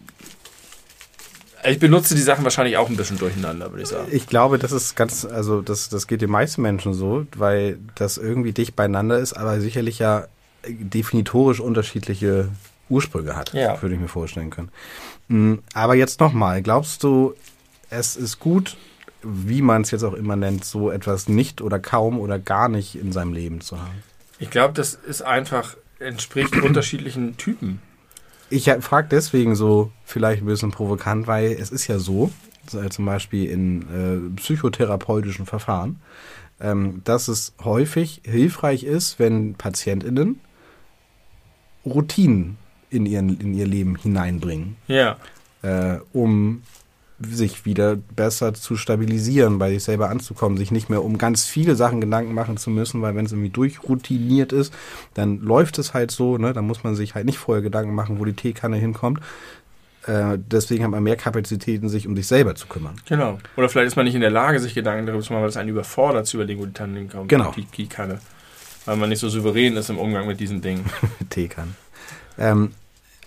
[1.68, 4.08] ich benutze die Sachen wahrscheinlich auch ein bisschen durcheinander, würde ich sagen.
[4.12, 8.18] Ich glaube, das ist ganz, also das, das geht den meisten Menschen so, weil das
[8.18, 10.26] irgendwie dicht beieinander ist, aber sicherlich ja
[10.64, 12.48] definitorisch unterschiedliche
[12.90, 13.80] Ursprünge hat, Ja.
[13.80, 14.70] würde ich mir vorstellen können.
[15.28, 17.34] Mm, Aber jetzt nochmal, glaubst du,
[17.88, 18.76] es ist gut,
[19.22, 22.94] wie man es jetzt auch immer nennt, so etwas nicht oder kaum oder gar nicht
[22.96, 24.02] in seinem Leben zu haben?
[24.38, 27.80] Ich glaube, das ist einfach, entspricht unterschiedlichen Typen.
[28.48, 32.32] Ich frage deswegen so vielleicht ein bisschen provokant, weil es ist ja so,
[32.68, 33.82] so, zum Beispiel in
[34.34, 36.00] äh, psychotherapeutischen Verfahren,
[36.60, 40.40] ähm, dass es häufig hilfreich ist, wenn PatientInnen
[41.86, 42.58] Routinen
[42.90, 45.16] in, ihren, in ihr Leben hineinbringen, Ja.
[45.62, 46.62] äh, um
[47.22, 51.76] sich wieder besser zu stabilisieren, bei sich selber anzukommen, sich nicht mehr um ganz viele
[51.76, 54.72] Sachen Gedanken machen zu müssen, weil wenn es irgendwie durchroutiniert ist,
[55.12, 56.54] dann läuft es halt so, ne?
[56.54, 59.20] dann muss man sich halt nicht vorher Gedanken machen, wo die Teekanne hinkommt.
[60.06, 62.94] Äh, deswegen hat man mehr Kapazitäten, sich um sich selber zu kümmern.
[63.06, 63.38] Genau.
[63.58, 65.58] Oder vielleicht ist man nicht in der Lage, sich Gedanken darüber zu machen, weil es
[65.58, 67.28] einen überfordert, zu überlegen, wo die Tanne hinkommt.
[67.28, 67.52] Genau.
[67.54, 68.18] Die, die Kanne.
[68.86, 70.86] Weil man nicht so souverän ist im Umgang mit diesen Dingen.
[71.28, 71.72] Teekanne.
[72.38, 72.70] Ähm,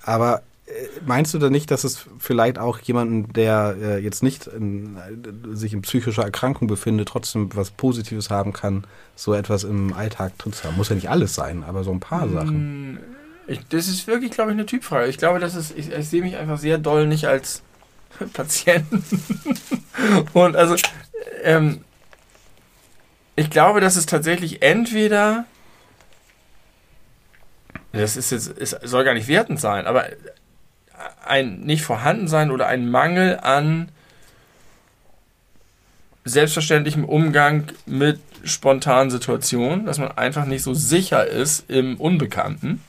[0.03, 0.71] aber äh,
[1.05, 5.55] meinst du da nicht, dass es vielleicht auch jemanden, der äh, jetzt nicht in, äh,
[5.55, 8.85] sich in psychischer Erkrankung befindet, trotzdem was Positives haben kann,
[9.15, 10.77] so etwas im Alltag zu haben?
[10.77, 12.93] Muss ja nicht alles sein, aber so ein paar Sachen.
[12.93, 12.97] Mm,
[13.47, 15.07] Ich, das ist wirklich, glaube ich, eine Typfrage.
[15.09, 17.61] Ich glaube, das ist, ich, ich sehe mich einfach sehr doll nicht als
[18.33, 19.03] Patienten.
[20.33, 20.75] Und also,
[21.43, 21.81] ähm,
[23.35, 25.45] ich glaube, dass es tatsächlich entweder,
[27.93, 30.05] das ist jetzt, es soll gar nicht wertend sein, aber
[31.25, 33.89] ein nicht vorhanden sein oder ein Mangel an
[36.25, 42.81] selbstverständlichem Umgang mit spontanen Situationen, dass man einfach nicht so sicher ist im Unbekannten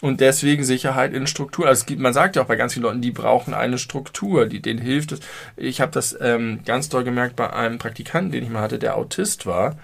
[0.00, 1.66] und deswegen Sicherheit in Struktur.
[1.66, 4.46] Also es gibt, man sagt ja auch bei ganz vielen Leuten, die brauchen eine Struktur,
[4.46, 5.16] die denen hilft.
[5.56, 8.96] Ich habe das ähm, ganz doll gemerkt bei einem Praktikanten, den ich mal hatte, der
[8.96, 9.76] Autist war,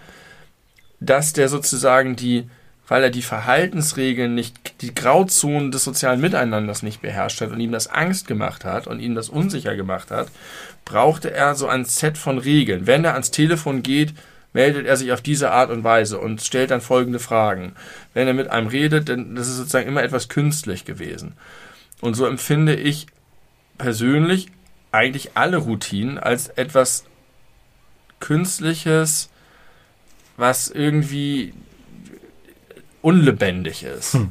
[1.00, 2.48] dass der sozusagen die,
[2.88, 7.72] weil er die Verhaltensregeln nicht, die Grauzonen des sozialen Miteinanders nicht beherrscht hat und ihm
[7.72, 10.28] das Angst gemacht hat und ihm das unsicher gemacht hat,
[10.84, 12.86] brauchte er so ein Set von Regeln.
[12.86, 14.14] Wenn er ans Telefon geht,
[14.52, 17.74] meldet er sich auf diese Art und Weise und stellt dann folgende Fragen.
[18.14, 21.34] Wenn er mit einem redet, dann das ist sozusagen immer etwas künstlich gewesen.
[22.00, 23.06] Und so empfinde ich
[23.78, 24.48] persönlich
[24.90, 27.04] eigentlich alle Routinen als etwas
[28.20, 29.30] Künstliches,
[30.36, 31.54] was irgendwie
[33.02, 34.14] unlebendig ist.
[34.14, 34.30] Hm.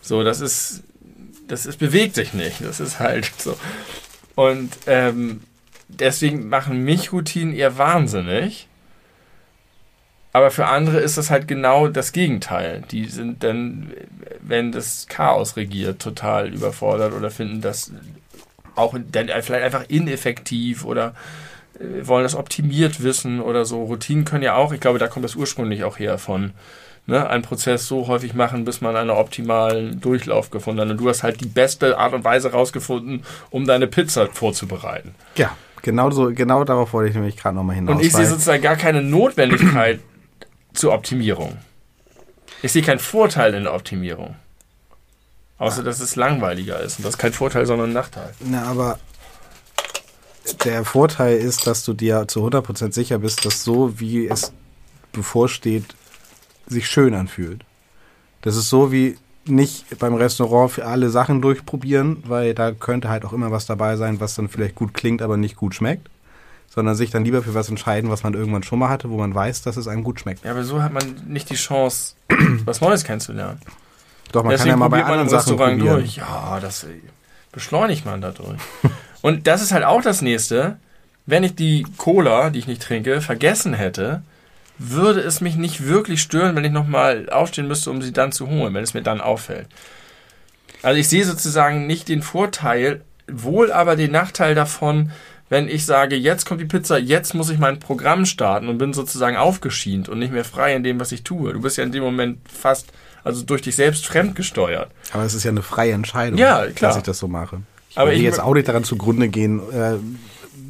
[0.00, 0.82] So, das ist,
[1.48, 2.62] das ist, bewegt sich nicht.
[2.62, 3.56] Das ist halt so.
[4.34, 5.42] Und ähm,
[5.88, 8.68] deswegen machen mich Routinen eher wahnsinnig.
[10.32, 12.82] Aber für andere ist das halt genau das Gegenteil.
[12.90, 13.92] Die sind dann,
[14.40, 17.92] wenn das Chaos regiert, total überfordert oder finden das
[18.74, 21.14] auch dann vielleicht einfach ineffektiv oder
[21.78, 23.84] äh, wollen das optimiert wissen oder so.
[23.84, 26.52] Routinen können ja auch, ich glaube, da kommt das ursprünglich auch her von,
[27.06, 30.90] ne, einen Prozess so häufig machen, bis man einen optimalen Durchlauf gefunden hat.
[30.90, 35.14] Und du hast halt die beste Art und Weise rausgefunden, um deine Pizza vorzubereiten.
[35.36, 37.96] Ja, genau so, genau darauf wollte ich nämlich gerade nochmal hinaus.
[37.96, 40.00] Und ich sehe sozusagen gar keine Notwendigkeit
[40.74, 41.58] zur Optimierung.
[42.62, 44.36] Ich sehe keinen Vorteil in der Optimierung.
[45.58, 46.98] Außer, dass es langweiliger ist.
[46.98, 48.32] Und das ist kein Vorteil, sondern ein Nachteil.
[48.40, 48.98] Na, aber
[50.64, 54.52] der Vorteil ist, dass du dir zu 100% sicher bist, dass so, wie es
[55.12, 55.94] bevorsteht,
[56.66, 57.64] sich schön anfühlt.
[58.42, 63.24] Das ist so wie nicht beim Restaurant für alle Sachen durchprobieren, weil da könnte halt
[63.24, 66.08] auch immer was dabei sein, was dann vielleicht gut klingt, aber nicht gut schmeckt.
[66.68, 69.34] Sondern sich dann lieber für was entscheiden, was man irgendwann schon mal hatte, wo man
[69.34, 70.44] weiß, dass es einem gut schmeckt.
[70.44, 72.14] Ja, aber so hat man nicht die Chance,
[72.64, 73.60] was Neues kennenzulernen.
[74.32, 75.98] Doch, man kann Deswegen ja mal bei anderen Sachen Restaurant probieren.
[76.00, 76.16] durch.
[76.16, 76.88] Ja, das äh,
[77.52, 78.58] beschleunigt man dadurch.
[79.22, 80.78] Und das ist halt auch das nächste.
[81.26, 84.22] Wenn ich die Cola, die ich nicht trinke, vergessen hätte,
[84.78, 88.48] würde es mich nicht wirklich stören, wenn ich nochmal aufstehen müsste, um sie dann zu
[88.48, 89.68] holen, wenn es mir dann auffällt.
[90.82, 95.10] Also ich sehe sozusagen nicht den Vorteil, wohl aber den Nachteil davon,
[95.48, 98.92] wenn ich sage, jetzt kommt die Pizza, jetzt muss ich mein Programm starten und bin
[98.92, 101.52] sozusagen aufgeschient und nicht mehr frei in dem, was ich tue.
[101.52, 104.90] Du bist ja in dem Moment fast, also durch dich selbst fremdgesteuert.
[105.12, 106.90] Aber es ist ja eine freie Entscheidung, Ja, klar.
[106.90, 107.60] dass ich das so mache.
[107.90, 109.96] Ich Aber würde ich jetzt auch nicht daran zugrunde gehen, äh,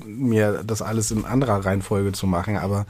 [0.06, 2.86] mir das alles in anderer Reihenfolge zu machen, aber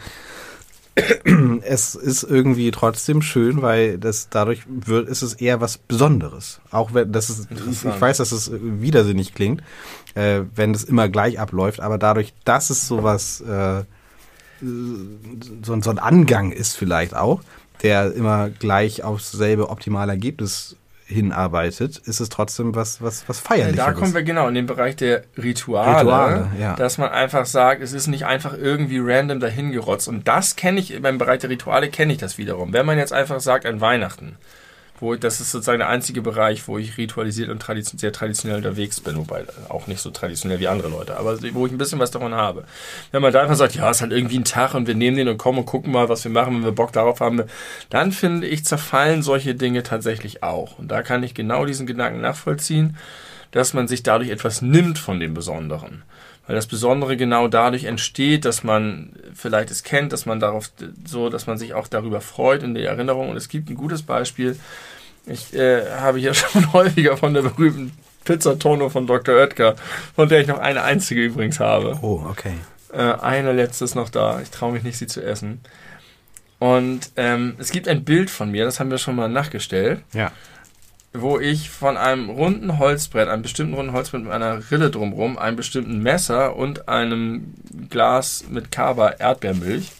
[1.62, 6.60] es ist irgendwie trotzdem schön, weil das dadurch wird, ist es eher was Besonderes.
[6.70, 9.62] Auch wenn das ist, ich, weiß, dass es widersinnig klingt,
[10.14, 13.82] äh, wenn es immer gleich abläuft, aber dadurch, dass es sowas äh,
[14.60, 17.40] so, ein- so ein Angang ist vielleicht auch,
[17.82, 20.76] der immer gleich aufs selbe optimale Ergebnis
[21.06, 23.76] hinarbeitet, ist es trotzdem was, was, was feierliches.
[23.76, 26.74] da kommen wir genau in den Bereich der Rituale, Rituale, ja.
[26.76, 30.08] dass man einfach sagt, es ist nicht einfach irgendwie random dahingerotzt.
[30.08, 32.72] Und das kenne ich, beim Bereich der Rituale kenne ich das wiederum.
[32.72, 34.36] Wenn man jetzt einfach sagt, an Weihnachten,
[35.00, 38.58] wo ich, das ist sozusagen der einzige Bereich, wo ich ritualisiert und tradition, sehr traditionell
[38.58, 41.98] unterwegs bin, wobei auch nicht so traditionell wie andere Leute, aber wo ich ein bisschen
[41.98, 42.64] was davon habe.
[43.10, 45.16] Wenn man da einfach sagt, ja, es ist halt irgendwie ein Tag und wir nehmen
[45.16, 47.42] den und kommen und gucken mal, was wir machen, wenn wir Bock darauf haben,
[47.90, 50.78] dann finde ich, zerfallen solche Dinge tatsächlich auch.
[50.78, 52.96] Und da kann ich genau diesen Gedanken nachvollziehen,
[53.50, 56.02] dass man sich dadurch etwas nimmt von dem Besonderen.
[56.46, 60.70] Weil das Besondere genau dadurch entsteht, dass man vielleicht es kennt, dass man darauf
[61.06, 63.30] so, dass man sich auch darüber freut in der Erinnerung.
[63.30, 64.58] Und es gibt ein gutes Beispiel.
[65.26, 67.92] Ich äh, habe hier schon häufiger von der berühmten
[68.24, 69.34] Pizzatono von Dr.
[69.36, 69.76] Oetker,
[70.14, 71.98] von der ich noch eine einzige übrigens habe.
[72.02, 72.54] Oh, okay.
[72.92, 74.40] Äh, eine letzte ist noch da.
[74.40, 75.60] Ich traue mich nicht, sie zu essen.
[76.58, 80.32] Und ähm, es gibt ein Bild von mir, das haben wir schon mal nachgestellt Ja.
[81.16, 85.56] Wo ich von einem runden Holzbrett, einem bestimmten runden Holzbrett mit einer Rille drumrum, einem
[85.56, 87.54] bestimmten Messer und einem
[87.88, 89.92] Glas mit Kaba Erdbeermilch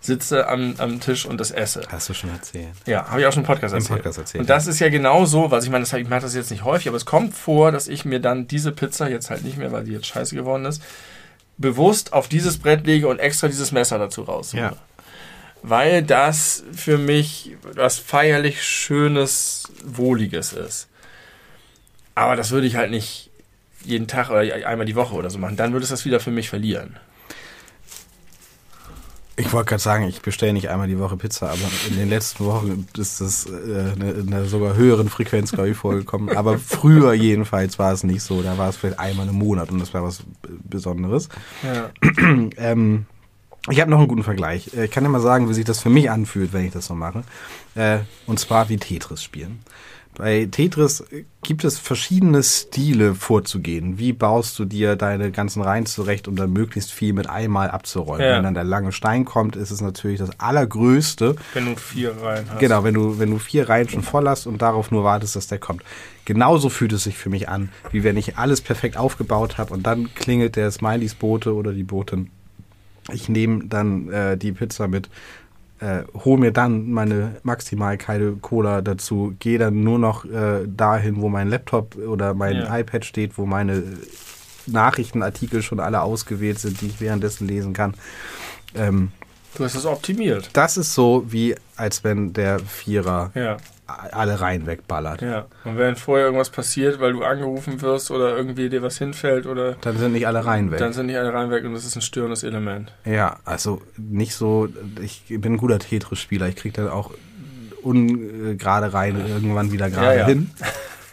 [0.00, 1.82] sitze am, am Tisch und das esse.
[1.88, 2.72] Hast du schon erzählt.
[2.86, 3.98] Ja, habe ich auch schon im Podcast Im erzählt.
[3.98, 6.34] Podcast erzählt, Und das ist ja genau so, was ich meine, das, ich mache das
[6.34, 9.44] jetzt nicht häufig, aber es kommt vor, dass ich mir dann diese Pizza, jetzt halt
[9.44, 10.82] nicht mehr, weil die jetzt scheiße geworden ist,
[11.58, 14.62] bewusst auf dieses Brett lege und extra dieses Messer dazu raushole.
[14.62, 14.72] Ja.
[15.62, 20.88] Weil das für mich was feierlich Schönes, Wohliges ist.
[22.14, 23.30] Aber das würde ich halt nicht
[23.84, 25.56] jeden Tag oder einmal die Woche oder so machen.
[25.56, 26.96] Dann würde es das wieder für mich verlieren.
[29.38, 32.46] Ich wollte gerade sagen, ich bestelle nicht einmal die Woche Pizza, aber in den letzten
[32.46, 36.34] Wochen ist das äh, in einer sogar höheren Frequenz, glaube ich, vorgekommen.
[36.34, 38.40] Aber früher jedenfalls war es nicht so.
[38.40, 40.22] Da war es vielleicht einmal im Monat und das war was
[40.64, 41.28] Besonderes.
[41.62, 41.90] Ja.
[42.56, 43.06] Ähm,
[43.70, 44.74] ich habe noch einen guten Vergleich.
[44.74, 46.86] Äh, Ich kann dir mal sagen, wie sich das für mich anfühlt, wenn ich das
[46.86, 47.22] so mache.
[47.74, 49.60] Äh, und zwar wie Tetris spielen.
[50.16, 51.04] Bei Tetris
[51.42, 53.98] gibt es verschiedene Stile vorzugehen.
[53.98, 58.26] Wie baust du dir deine ganzen Reihen zurecht, um dann möglichst viel mit einmal abzuräumen?
[58.26, 58.36] Ja.
[58.36, 61.36] Wenn dann der lange Stein kommt, ist es natürlich das Allergrößte.
[61.52, 62.60] Wenn du vier rein hast.
[62.60, 65.48] Genau, wenn du, wenn du vier Reihen schon voll hast und darauf nur wartest, dass
[65.48, 65.82] der kommt.
[66.24, 69.82] Genauso fühlt es sich für mich an, wie wenn ich alles perfekt aufgebaut habe und
[69.82, 72.30] dann klingelt der Smileys Bote oder die Botin.
[73.12, 75.08] Ich nehme dann äh, die Pizza mit,
[75.80, 81.20] äh, hole mir dann meine maximal kalte Cola dazu, gehe dann nur noch äh, dahin,
[81.20, 82.78] wo mein Laptop oder mein Ja.
[82.78, 83.82] iPad steht, wo meine
[84.66, 87.94] Nachrichtenartikel schon alle ausgewählt sind, die ich währenddessen lesen kann.
[88.74, 89.12] Ähm,
[89.56, 90.50] Du hast es optimiert.
[90.52, 93.56] das ist so, wie als wenn der Vierer Ja,
[93.86, 95.22] alle Reihen wegballert.
[95.22, 95.46] ja.
[95.64, 99.76] Und wenn vorher irgendwas passiert, weil du angerufen wirst oder irgendwie dir was hinfällt oder
[99.80, 100.78] Dann sind nicht alle Reihen weg.
[100.78, 102.92] dann sind nicht alle rein weg und das ist ein störendes Element.
[103.04, 104.68] ja, also nicht so,
[105.00, 107.12] ich bin ein guter Tetris-Spieler, ich krieg dann auch
[107.82, 110.26] ungerade Reihen irgendwann wieder gerade Ja, ja.
[110.26, 110.50] hin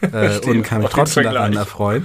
[0.12, 2.04] äh, und kann mich trotzdem daran erfreuen.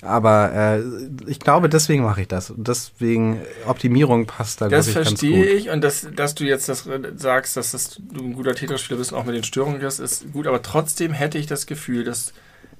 [0.00, 0.82] Aber äh,
[1.28, 2.50] ich glaube, deswegen mache ich das.
[2.50, 5.60] Und deswegen Optimierung passt da, Das ich, ganz verstehe gut.
[5.60, 8.98] ich und das, dass du jetzt das äh, sagst, dass das, du ein guter Tetris-Spieler
[8.98, 10.46] bist und auch mit den Störungen bist, ist gut.
[10.46, 12.32] Aber trotzdem hätte ich das Gefühl, dass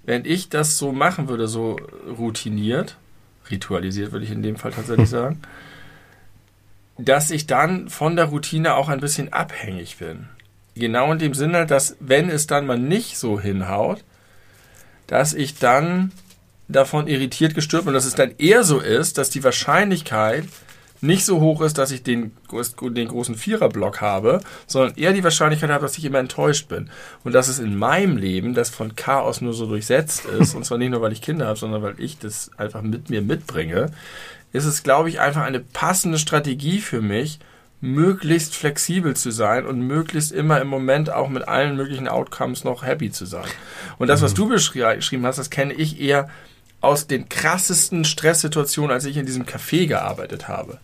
[0.04, 1.76] wenn ich das so machen würde, so
[2.16, 2.96] routiniert,
[3.50, 5.40] ritualisiert würde ich in dem Fall tatsächlich sagen,
[6.98, 10.28] dass ich dann von der Routine auch ein bisschen abhängig bin.
[10.76, 14.04] Genau in dem Sinne, dass wenn es dann mal nicht so hinhaut,
[15.08, 16.12] dass ich dann
[16.68, 20.44] davon irritiert gestört bin und dass es dann eher so ist, dass die Wahrscheinlichkeit
[21.00, 22.32] nicht so hoch ist, dass ich den,
[22.80, 26.90] den großen Viererblock habe, sondern eher die Wahrscheinlichkeit habe, dass ich immer enttäuscht bin.
[27.22, 30.76] Und dass es in meinem Leben, das von Chaos nur so durchsetzt ist, und zwar
[30.78, 33.92] nicht nur, weil ich Kinder habe, sondern weil ich das einfach mit mir mitbringe,
[34.52, 37.38] ist es, glaube ich, einfach eine passende Strategie für mich,
[37.80, 42.84] möglichst flexibel zu sein und möglichst immer im Moment auch mit allen möglichen Outcomes noch
[42.84, 43.46] happy zu sein.
[43.98, 46.28] Und das, was du beschri- beschrieben hast, das kenne ich eher
[46.80, 50.78] aus den krassesten Stresssituationen, als ich in diesem Café gearbeitet habe.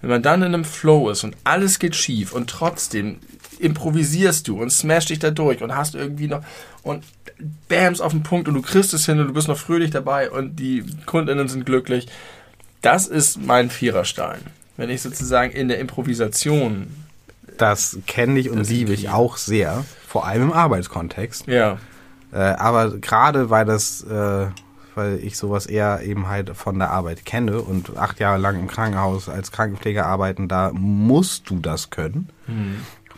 [0.00, 3.18] Wenn man dann in einem Flow ist und alles geht schief und trotzdem
[3.58, 6.42] improvisierst du und smash dich da durch und hast irgendwie noch
[6.82, 7.04] und
[7.68, 10.30] bams auf den Punkt und du kriegst es hin und du bist noch fröhlich dabei
[10.30, 12.06] und die Kundinnen sind glücklich.
[12.80, 14.40] Das ist mein Viererstein.
[14.76, 16.86] Wenn ich sozusagen in der Improvisation,
[17.58, 21.46] Das kenne ich und liebe ich auch sehr, vor allem im Arbeitskontext.
[21.46, 21.78] ja,
[22.32, 24.46] Äh, aber gerade weil das, äh,
[24.94, 28.66] weil ich sowas eher eben halt von der Arbeit kenne und acht Jahre lang im
[28.66, 32.28] Krankenhaus als Krankenpfleger arbeiten, da musst du das können,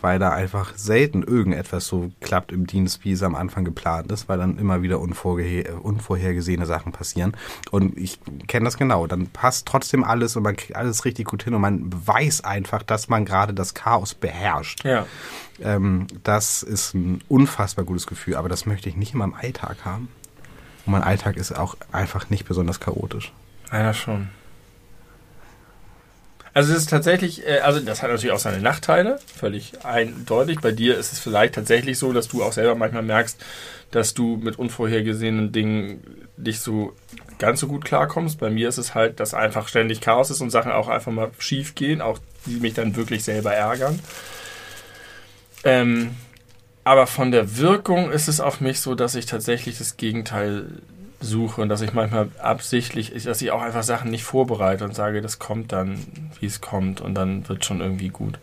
[0.01, 4.29] weil da einfach selten irgendetwas so klappt im Dienst, wie es am Anfang geplant ist,
[4.29, 7.37] weil dann immer wieder unvorhergesehene Sachen passieren.
[7.70, 8.18] Und ich
[8.49, 9.07] kenne das genau.
[9.07, 12.83] Dann passt trotzdem alles und man kriegt alles richtig gut hin und man weiß einfach,
[12.83, 14.85] dass man gerade das Chaos beherrscht.
[14.85, 15.07] ja.
[15.62, 19.85] Ähm, das ist ein unfassbar gutes Gefühl, aber das möchte ich nicht in meinem Alltag
[19.85, 20.09] haben.
[20.87, 23.33] Und mein Alltag ist auch einfach nicht besonders chaotisch.
[23.70, 24.28] Einer schon.
[26.55, 30.61] Also es ist tatsächlich, äh, also das hat natürlich auch seine Nachteile, völlig eindeutig.
[30.61, 33.43] Bei dir ist es vielleicht tatsächlich so, dass du auch selber manchmal merkst,
[33.91, 36.95] dass du mit unvorhergesehenen Dingen nicht so
[37.39, 38.39] ganz so gut klarkommst.
[38.39, 41.30] Bei mir ist es halt, dass einfach ständig Chaos ist und Sachen auch einfach mal
[41.39, 43.99] schief gehen, auch die mich dann wirklich selber ärgern.
[45.64, 46.16] Ähm,
[46.85, 50.66] aber von der Wirkung ist es auf mich so, dass ich tatsächlich das Gegenteil
[51.20, 55.20] suche und dass ich manchmal absichtlich, dass ich auch einfach Sachen nicht vorbereite und sage,
[55.20, 55.99] das kommt dann,
[56.41, 58.39] wie es kommt und dann wird schon irgendwie gut.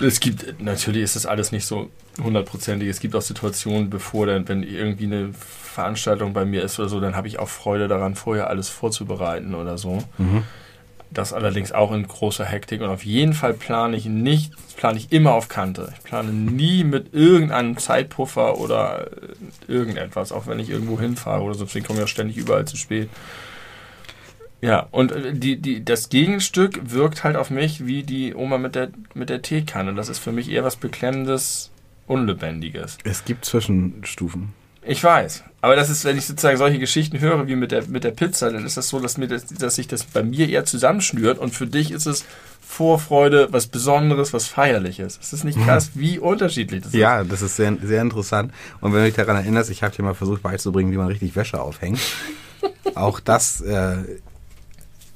[0.00, 1.90] Es gibt, natürlich ist das alles nicht so
[2.22, 2.88] hundertprozentig.
[2.88, 7.00] Es gibt auch Situationen, bevor dann, wenn irgendwie eine Veranstaltung bei mir ist oder so,
[7.00, 10.02] dann habe ich auch Freude daran, vorher alles vorzubereiten oder so.
[11.10, 15.10] Das allerdings auch in großer Hektik und auf jeden Fall plane ich nicht, plane ich
[15.10, 15.92] immer auf Kante.
[15.96, 21.54] Ich plane nie mit irgendeinem Zeitpuffer oder äh, irgendetwas, auch wenn ich irgendwo hinfahre oder
[21.54, 23.08] so, deswegen komme ich auch ständig überall zu spät.
[24.60, 28.74] Ja, und äh, die, die, das Gegenstück wirkt halt auf mich wie die Oma mit
[28.74, 29.94] der, mit der Teekanne.
[29.94, 31.70] Das ist für mich eher was Beklemmendes,
[32.06, 32.98] Unlebendiges.
[33.04, 34.52] Es gibt Zwischenstufen.
[34.88, 35.44] Ich weiß.
[35.60, 38.50] Aber das ist, wenn ich sozusagen solche Geschichten höre wie mit der, mit der Pizza,
[38.50, 41.54] dann ist das so, dass, mir das, dass sich das bei mir eher zusammenschnürt und
[41.54, 42.24] für dich ist es
[42.60, 45.18] Vorfreude, was Besonderes, was Feierliches.
[45.18, 46.98] Ist das nicht krass, wie unterschiedlich das ist?
[46.98, 48.52] Ja, das ist sehr, sehr interessant.
[48.80, 51.34] Und wenn du dich daran erinnerst, ich habe dir mal versucht beizubringen, wie man richtig
[51.34, 51.98] Wäsche aufhängt.
[52.94, 53.96] Auch das äh,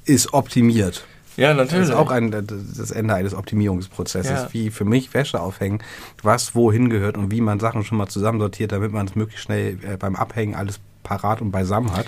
[0.05, 1.05] ist optimiert.
[1.37, 1.89] Ja, Das natürlich.
[1.89, 4.47] ist auch ein, das Ende eines Optimierungsprozesses, Ja.
[4.53, 5.81] wie für mich Wäsche aufhängen,
[6.21, 9.77] was wohin gehört und wie man Sachen schon mal zusammensortiert, damit man es möglichst schnell
[9.83, 12.05] äh, beim Abhängen alles parat und beisammen hat.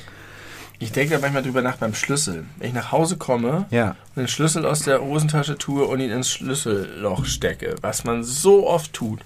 [0.80, 2.46] ich denke da manchmal drüber nach beim Schlüssel.
[2.58, 3.92] Wenn ich nach Hause komme Ja.
[4.16, 8.68] und den Schlüssel aus der Hosentasche tue und ihn ins Schlüsselloch stecke, was man so
[8.68, 9.22] oft tut,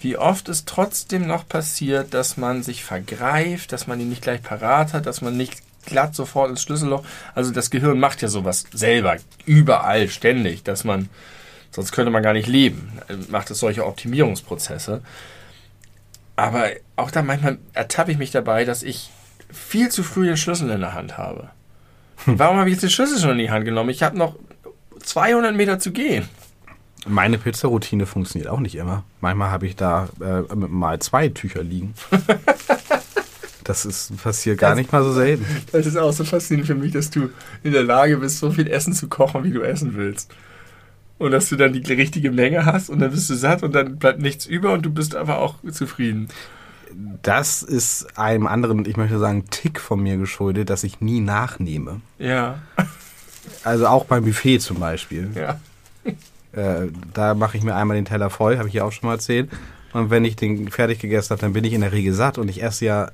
[0.00, 4.42] wie oft es trotzdem noch passiert, dass man sich vergreift, dass man ihn nicht gleich
[4.42, 7.04] parat hat, dass man nicht glatt sofort ins Schlüsselloch.
[7.34, 9.16] Also das Gehirn macht ja sowas selber,
[9.46, 11.08] überall, ständig, dass man,
[11.70, 15.02] sonst könnte man gar nicht leben, äh, macht es solche Optimierungsprozesse.
[16.36, 19.10] Aber auch da manchmal ertappe ich mich dabei, dass ich
[19.50, 21.50] viel zu früh den Schlüssel in der Hand habe.
[22.26, 23.90] Warum habe ich jetzt den Schlüssel schon in die Hand genommen?
[23.90, 24.36] Ich habe noch
[25.00, 26.28] 200 Meter zu gehen.
[27.04, 29.02] Meine Pizzaroutine funktioniert auch nicht immer.
[29.20, 31.94] Manchmal habe ich da äh, mal zwei Tücher liegen.
[33.64, 35.44] Das ist passiert gar nicht mal so selten.
[35.72, 37.30] Das ist auch so faszinierend für mich, dass du
[37.62, 40.32] in der Lage bist, so viel Essen zu kochen, wie du essen willst.
[41.18, 43.96] Und dass du dann die richtige Menge hast und dann bist du satt und dann
[43.98, 46.28] bleibt nichts über und du bist aber auch zufrieden.
[47.22, 52.00] Das ist einem anderen, ich möchte sagen, Tick von mir geschuldet, dass ich nie nachnehme.
[52.18, 52.58] Ja,
[53.64, 55.30] Also auch beim Buffet zum Beispiel.
[55.34, 55.60] ja.
[56.52, 59.14] Äh, da mache ich mir einmal den Teller voll, habe ich ja auch schon mal
[59.14, 59.48] erzählt.
[59.94, 62.48] Und wenn ich den fertig gegessen habe, dann bin ich in der Regel satt und
[62.48, 63.10] ich esse ja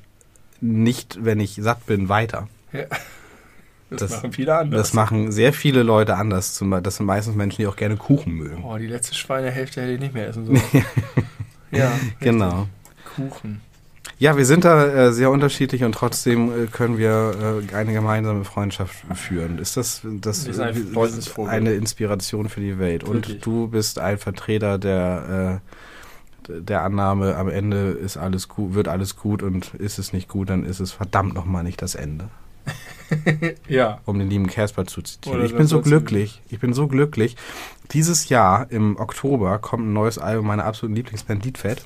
[0.60, 2.48] nicht, wenn ich satt bin, weiter.
[2.72, 2.84] Ja.
[3.90, 4.80] Das, Das- machen viele anders.
[4.82, 6.54] Das machen sehr viele Leute anders.
[6.54, 8.62] Zum das sind meistens Menschen, die auch gerne Kuchen mögen.
[8.64, 10.60] oh, die letzte Schweinehälfte hätte ich nicht mehr essen sollen.
[11.70, 12.18] ja, richtig.
[12.20, 12.66] Genau.
[13.16, 13.62] Kuchen.
[14.20, 18.44] Ja, wir sind da äh, sehr unterschiedlich und trotzdem äh, können wir äh, eine gemeinsame
[18.44, 19.58] Freundschaft führen.
[19.58, 23.04] Ist das, das ein äh, eine Inspiration für die Welt?
[23.04, 23.40] Und Wirklich.
[23.42, 25.97] du bist ein Vertreter der, äh,
[26.48, 30.50] der Annahme, am Ende ist alles gut, wird alles gut und ist es nicht gut,
[30.50, 32.28] dann ist es verdammt nochmal nicht das Ende.
[33.68, 34.00] Ja.
[34.04, 35.38] Um den lieben Casper zu zitieren.
[35.38, 36.42] Oder ich bin so glücklich.
[36.50, 37.36] Ich bin so glücklich.
[37.92, 41.82] Dieses Jahr im Oktober kommt ein neues Album meiner absoluten Lieblingsband Liedfett.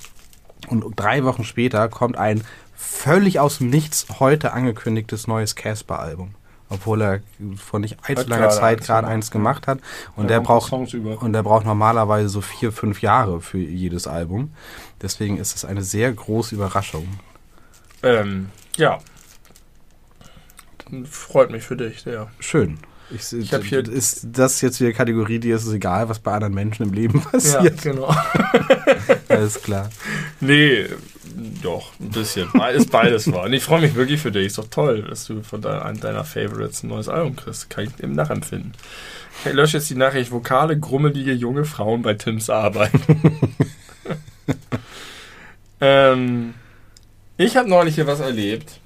[0.68, 2.42] Und drei Wochen später kommt ein
[2.74, 6.34] völlig aus dem Nichts heute angekündigtes neues Casper-Album.
[6.72, 7.20] Obwohl er
[7.56, 9.78] vor nicht allzu langer Zeit gerade eins gemacht hat.
[10.16, 14.52] Und der kommen braucht und der braucht normalerweise so vier, fünf Jahre für jedes Album.
[15.02, 17.06] Deswegen ist es eine sehr große Überraschung.
[18.02, 18.98] Ähm, ja.
[21.08, 22.28] Freut mich für dich, sehr.
[22.38, 22.78] Schön.
[23.10, 26.32] Ich, Ich hab hier- ist das jetzt wieder Kategorie, die ist es egal, was bei
[26.32, 27.82] anderen Menschen im Leben passiert.
[27.82, 28.14] genau.
[29.28, 29.90] Alles klar.
[30.40, 30.86] Nee,
[31.62, 32.48] doch, ein bisschen.
[32.74, 33.44] Ist beides wahr.
[33.44, 34.46] Und ich freue mich wirklich für dich.
[34.46, 37.70] Ist doch toll, dass du von deiner, einem deiner Favorites ein neues Album kriegst.
[37.70, 38.72] Kann ich eben nachempfinden.
[39.44, 40.30] Ich lösche jetzt die Nachricht.
[40.30, 42.92] Vokale, grummelige junge Frauen bei Tims Arbeit.
[45.80, 46.54] ähm,
[47.36, 48.78] ich habe neulich hier was erlebt.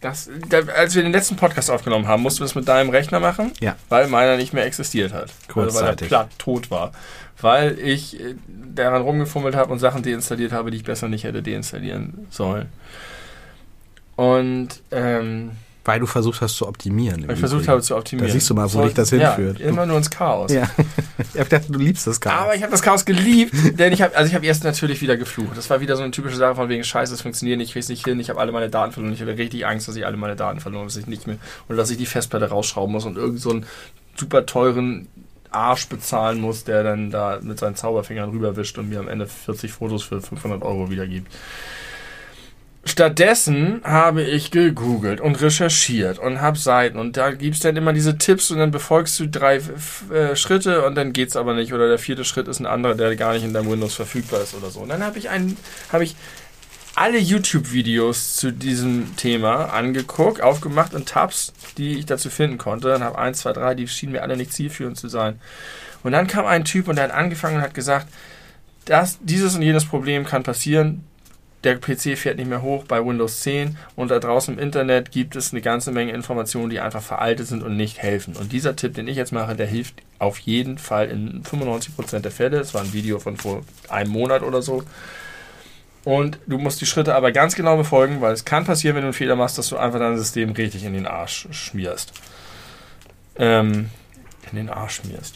[0.00, 3.18] Das, da, als wir den letzten Podcast aufgenommen haben, mussten wir es mit deinem Rechner
[3.18, 3.76] machen, Ja.
[3.88, 5.30] weil meiner nicht mehr existiert hat.
[5.48, 6.08] Also weil er Kurzzeitig.
[6.08, 6.92] platt tot war.
[7.40, 8.34] Weil ich äh,
[8.74, 12.68] daran rumgefummelt habe und Sachen deinstalliert habe, die ich besser nicht hätte deinstallieren sollen.
[14.16, 15.50] Und ähm,
[15.84, 17.20] Weil du versucht hast zu optimieren.
[17.20, 18.28] im weil ich versucht habe zu optimieren.
[18.28, 19.60] Da siehst du mal, wo dich das ja, hinführt.
[19.60, 20.50] Immer nur ins Chaos.
[20.50, 20.62] Ja.
[21.34, 24.00] ich hab gedacht, du liebst das gar Aber ich habe das Chaos geliebt, denn ich
[24.00, 25.56] habe also ich habe erst natürlich wieder geflucht.
[25.56, 27.90] Das war wieder so eine typische Sache von wegen Scheiße, es funktioniert nicht, ich krieg's
[27.90, 29.12] nicht hin, ich habe alle meine Daten verloren.
[29.12, 31.36] Ich hatte richtig Angst, dass ich alle meine Daten verloren habe, dass ich nicht mehr
[31.68, 33.66] oder dass ich die Festplatte rausschrauben muss und irgend so einen
[34.16, 35.08] super teuren
[35.56, 39.72] Arsch bezahlen muss, der dann da mit seinen Zauberfingern rüberwischt und mir am Ende 40
[39.72, 41.32] Fotos für 500 Euro wiedergibt.
[42.88, 48.16] Stattdessen habe ich gegoogelt und recherchiert und habe Seiten und da gibt's dann immer diese
[48.16, 49.60] Tipps und dann befolgst du drei
[50.14, 53.16] äh, Schritte und dann geht's aber nicht oder der vierte Schritt ist ein anderer, der
[53.16, 54.80] gar nicht in deinem Windows verfügbar ist oder so.
[54.80, 55.56] Und dann habe ich einen,
[55.90, 56.14] habe ich
[56.96, 62.88] alle YouTube-Videos zu diesem Thema angeguckt, aufgemacht und Tabs, die ich dazu finden konnte.
[62.88, 65.38] Dann habe eins, zwei, drei, die schienen mir alle nicht zielführend zu sein.
[66.02, 68.08] Und dann kam ein Typ und der hat angefangen und hat gesagt,
[68.86, 71.04] das, dieses und jenes Problem kann passieren.
[71.64, 75.36] Der PC fährt nicht mehr hoch bei Windows 10 und da draußen im Internet gibt
[75.36, 78.36] es eine ganze Menge Informationen, die einfach veraltet sind und nicht helfen.
[78.36, 82.30] Und dieser Tipp, den ich jetzt mache, der hilft auf jeden Fall in 95% der
[82.30, 82.60] Fälle.
[82.60, 84.84] Es war ein Video von vor einem Monat oder so.
[86.06, 89.08] Und du musst die Schritte aber ganz genau befolgen, weil es kann passieren, wenn du
[89.08, 92.12] einen Fehler machst, dass du einfach dein System richtig in den Arsch schmierst.
[93.34, 93.90] Ähm,
[94.52, 95.34] in den Arsch schmierst.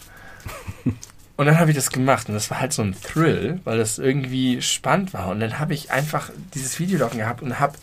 [1.36, 3.98] Und dann habe ich das gemacht und das war halt so ein Thrill, weil das
[3.98, 5.28] irgendwie spannend war.
[5.28, 7.78] Und dann habe ich einfach dieses Video laufen gehabt und habe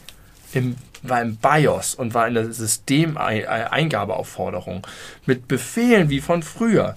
[0.54, 4.86] im, war im BIOS und war in der Systemeingabeaufforderung
[5.26, 6.96] mit Befehlen wie von früher.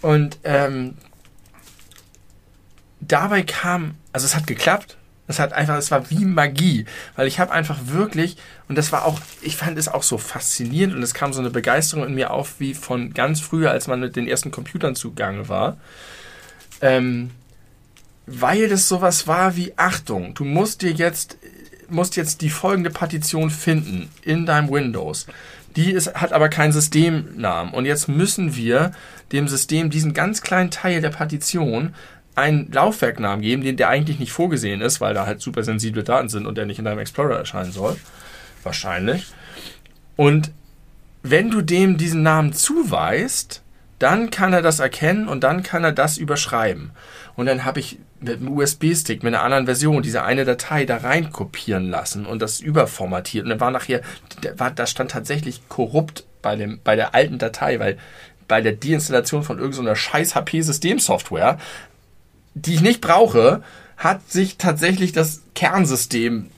[0.00, 0.96] Und ähm,
[3.00, 4.96] dabei kam, also es hat geklappt.
[5.26, 6.84] Es hat einfach, es war wie Magie,
[7.16, 8.36] weil ich habe einfach wirklich,
[8.68, 11.50] und das war auch, ich fand es auch so faszinierend und es kam so eine
[11.50, 15.48] Begeisterung in mir auf, wie von ganz früher, als man mit den ersten Computern zugange
[15.48, 15.78] war.
[16.82, 17.30] Ähm,
[18.26, 21.38] weil das sowas war wie Achtung, du musst dir jetzt,
[21.88, 25.26] musst jetzt die folgende Partition finden in deinem Windows.
[25.76, 27.74] Die ist, hat aber keinen Systemnamen.
[27.74, 28.92] Und jetzt müssen wir
[29.32, 31.94] dem System diesen ganz kleinen Teil der Partition
[32.34, 36.28] einen Laufwerknamen geben, den der eigentlich nicht vorgesehen ist, weil da halt super sensible Daten
[36.28, 37.96] sind und der nicht in deinem Explorer erscheinen soll.
[38.62, 39.26] Wahrscheinlich.
[40.16, 40.50] Und
[41.22, 43.62] wenn du dem diesen Namen zuweist,
[43.98, 46.90] dann kann er das erkennen und dann kann er das überschreiben.
[47.36, 50.98] Und dann habe ich mit einem USB-Stick, mit einer anderen Version, diese eine Datei da
[50.98, 53.44] rein kopieren lassen und das überformatiert.
[53.44, 54.02] Und dann war nachher,
[54.56, 57.98] da, stand tatsächlich korrupt bei, dem, bei der alten Datei, weil
[58.48, 61.58] bei der Deinstallation von irgendeiner scheiß HP-Systemsoftware,
[62.54, 63.62] die ich nicht brauche,
[63.96, 66.50] hat sich tatsächlich das Kernsystem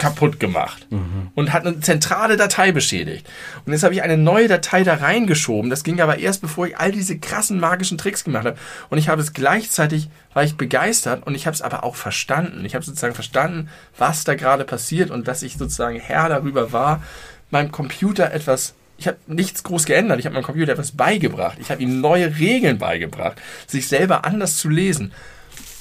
[0.00, 0.86] kaputt gemacht
[1.34, 3.28] und hat eine zentrale Datei beschädigt.
[3.66, 5.68] Und jetzt habe ich eine neue Datei da reingeschoben.
[5.68, 8.56] Das ging aber erst, bevor ich all diese krassen magischen Tricks gemacht habe.
[8.88, 12.64] Und ich habe es gleichzeitig, war ich begeistert und ich habe es aber auch verstanden.
[12.64, 13.68] Ich habe sozusagen verstanden,
[13.98, 17.02] was da gerade passiert und dass ich sozusagen Herr darüber war,
[17.50, 20.20] meinem Computer etwas ich habe nichts groß geändert.
[20.20, 21.56] Ich habe meinem Computer etwas beigebracht.
[21.58, 25.12] Ich habe ihm neue Regeln beigebracht, sich selber anders zu lesen.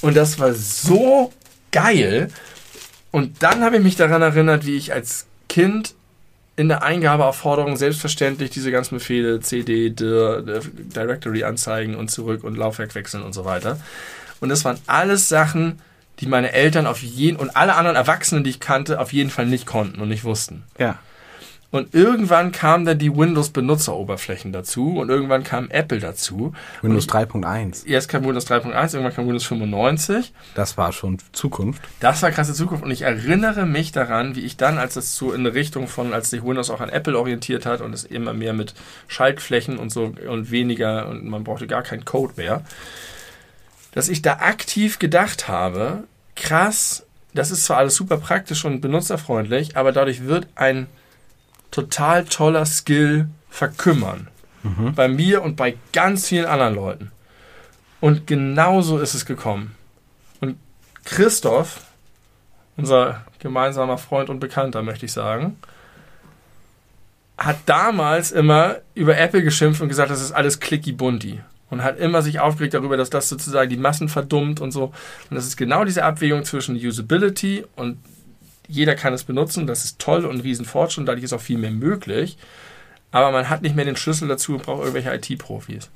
[0.01, 1.33] Und das war so
[1.71, 2.29] geil.
[3.11, 5.95] Und dann habe ich mich daran erinnert, wie ich als Kind
[6.55, 12.95] in der Eingabeaufforderung selbstverständlich diese ganzen Befehle CD, dir, Directory anzeigen und zurück und Laufwerk
[12.95, 13.81] wechseln und so weiter.
[14.39, 15.81] Und das waren alles Sachen,
[16.21, 19.45] die meine Eltern auf jeden und alle anderen Erwachsenen, die ich kannte, auf jeden Fall
[19.45, 20.63] nicht konnten und nicht wussten.
[20.77, 20.99] Ja.
[21.71, 26.53] Und irgendwann kamen dann die Windows-Benutzeroberflächen dazu und irgendwann kam Apple dazu.
[26.81, 27.85] Windows 3.1.
[27.85, 30.33] Erst kam Windows 3.1, irgendwann kam Windows 95.
[30.55, 31.83] Das war schon Zukunft.
[31.99, 35.31] Das war krasse Zukunft und ich erinnere mich daran, wie ich dann, als es so
[35.31, 38.33] in eine Richtung von, als sich Windows auch an Apple orientiert hat und es immer
[38.33, 38.73] mehr mit
[39.07, 42.63] Schaltflächen und so und weniger und man brauchte gar keinen Code mehr,
[43.91, 46.05] dass ich da aktiv gedacht habe,
[46.35, 47.05] krass,
[47.35, 50.87] das ist zwar alles super praktisch und benutzerfreundlich, aber dadurch wird ein
[51.71, 54.27] total toller Skill verkümmern.
[54.63, 54.93] Mhm.
[54.95, 57.11] Bei mir und bei ganz vielen anderen Leuten.
[58.01, 59.75] Und genauso ist es gekommen.
[60.39, 60.57] Und
[61.05, 61.81] Christoph,
[62.77, 65.57] unser gemeinsamer Freund und Bekannter, möchte ich sagen,
[67.37, 71.41] hat damals immer über Apple geschimpft und gesagt, das ist alles clicky bunti.
[71.69, 74.85] Und hat immer sich aufgeregt darüber, dass das sozusagen die Massen verdummt und so.
[75.29, 77.99] Und das ist genau diese Abwägung zwischen Usability und
[78.69, 81.57] jeder kann es benutzen, das ist toll und ein Riesenfortschritt und dadurch ist auch viel
[81.57, 82.37] mehr möglich.
[83.11, 85.89] Aber man hat nicht mehr den Schlüssel dazu und braucht irgendwelche IT-Profis.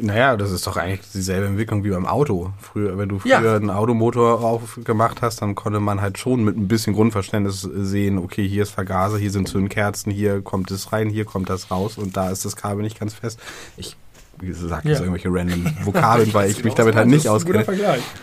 [0.00, 2.52] Naja, das ist doch eigentlich dieselbe Entwicklung wie beim Auto.
[2.60, 3.56] Früher, wenn du früher Ja.
[3.56, 8.48] einen Automotor aufgemacht hast, dann konnte man halt schon mit ein bisschen Grundverständnis sehen, okay,
[8.48, 12.16] hier ist Vergaser, hier sind Zündkerzen, hier kommt es rein, hier kommt das raus und
[12.16, 13.38] da ist das Kabel nicht ganz fest.
[13.76, 13.96] Ich
[14.42, 14.78] jetzt Ja.
[15.00, 17.64] irgendwelche random Vokabeln, weil ich mich genau, damit halt du nicht auskenne.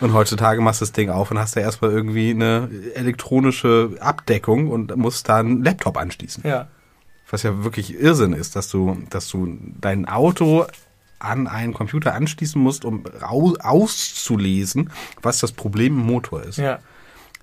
[0.00, 4.68] Und heutzutage machst du das Ding auf und hast da erstmal irgendwie eine elektronische Abdeckung
[4.68, 6.44] und musst da einen Laptop anschließen.
[6.46, 6.68] Ja.
[7.30, 10.66] Was ja wirklich Irrsinn ist, dass du, dass du dein Auto
[11.18, 14.90] an einen Computer anschließen musst, um auszulesen,
[15.22, 16.58] was das Problem im Motor ist.
[16.58, 16.78] Ja.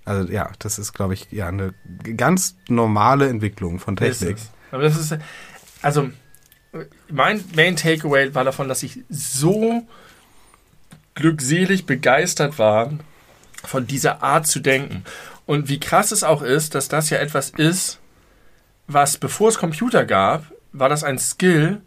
[0.05, 1.73] Also ja, das ist, glaube ich, ja eine
[2.15, 4.37] ganz normale Entwicklung von Technik.
[4.71, 5.17] Aber das ist,
[5.81, 6.09] also,
[7.09, 9.87] mein Main Takeaway war davon, dass ich so
[11.13, 12.91] glückselig begeistert war
[13.63, 15.03] von dieser Art zu denken.
[15.45, 17.99] Und wie krass es auch ist, dass das ja etwas ist,
[18.87, 21.81] was bevor es Computer gab, war das ein Skill,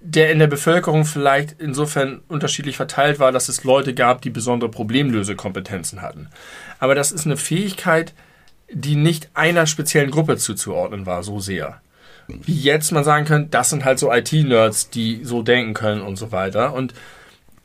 [0.00, 4.70] der in der Bevölkerung vielleicht insofern unterschiedlich verteilt war, dass es Leute gab, die besondere
[4.70, 6.28] Problemlösekompetenzen hatten.
[6.80, 8.12] Aber das ist eine Fähigkeit,
[8.70, 11.80] die nicht einer speziellen Gruppe zuzuordnen war, so sehr.
[12.42, 16.16] Wie jetzt man sagen könnte, das sind halt so IT-Nerds, die so denken können und
[16.16, 16.74] so weiter.
[16.74, 16.94] Und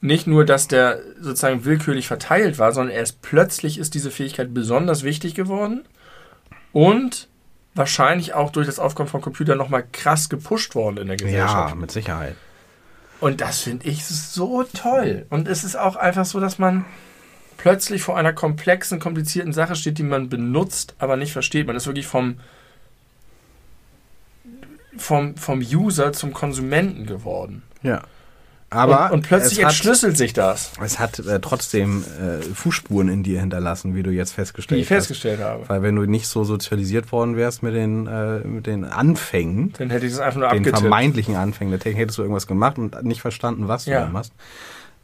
[0.02, 5.04] nicht nur, dass der sozusagen willkürlich verteilt war, sondern erst plötzlich ist diese Fähigkeit besonders
[5.04, 5.86] wichtig geworden
[6.72, 7.28] und
[7.74, 11.70] wahrscheinlich auch durch das Aufkommen von Computern nochmal krass gepusht worden in der Gesellschaft.
[11.70, 12.36] Ja, mit Sicherheit.
[13.20, 15.26] Und das finde ich so toll.
[15.30, 16.86] Und es ist auch einfach so, dass man
[17.58, 21.66] plötzlich vor einer komplexen, komplizierten Sache steht, die man benutzt, aber nicht versteht.
[21.66, 22.40] Man ist wirklich vom,
[25.02, 27.64] vom, vom User zum Konsumenten geworden.
[27.84, 28.02] Ja.
[28.70, 33.24] Aber und, und plötzlich hat, entschlüsselt sich das, es hat äh, trotzdem äh, Fußspuren in
[33.24, 34.96] dir hinterlassen, wie du jetzt wie festgestellt ich hast.
[34.98, 35.64] festgestellt habe.
[35.70, 39.90] Weil wenn du nicht so sozialisiert worden wärst mit den, äh, mit den Anfängen, Dann
[39.90, 40.80] hätte ich das einfach nur den abgetippt.
[40.82, 44.02] vermeintlichen Anfängen der Technik, hättest du irgendwas gemacht und nicht verstanden, was du Ja.
[44.02, 44.34] da machst.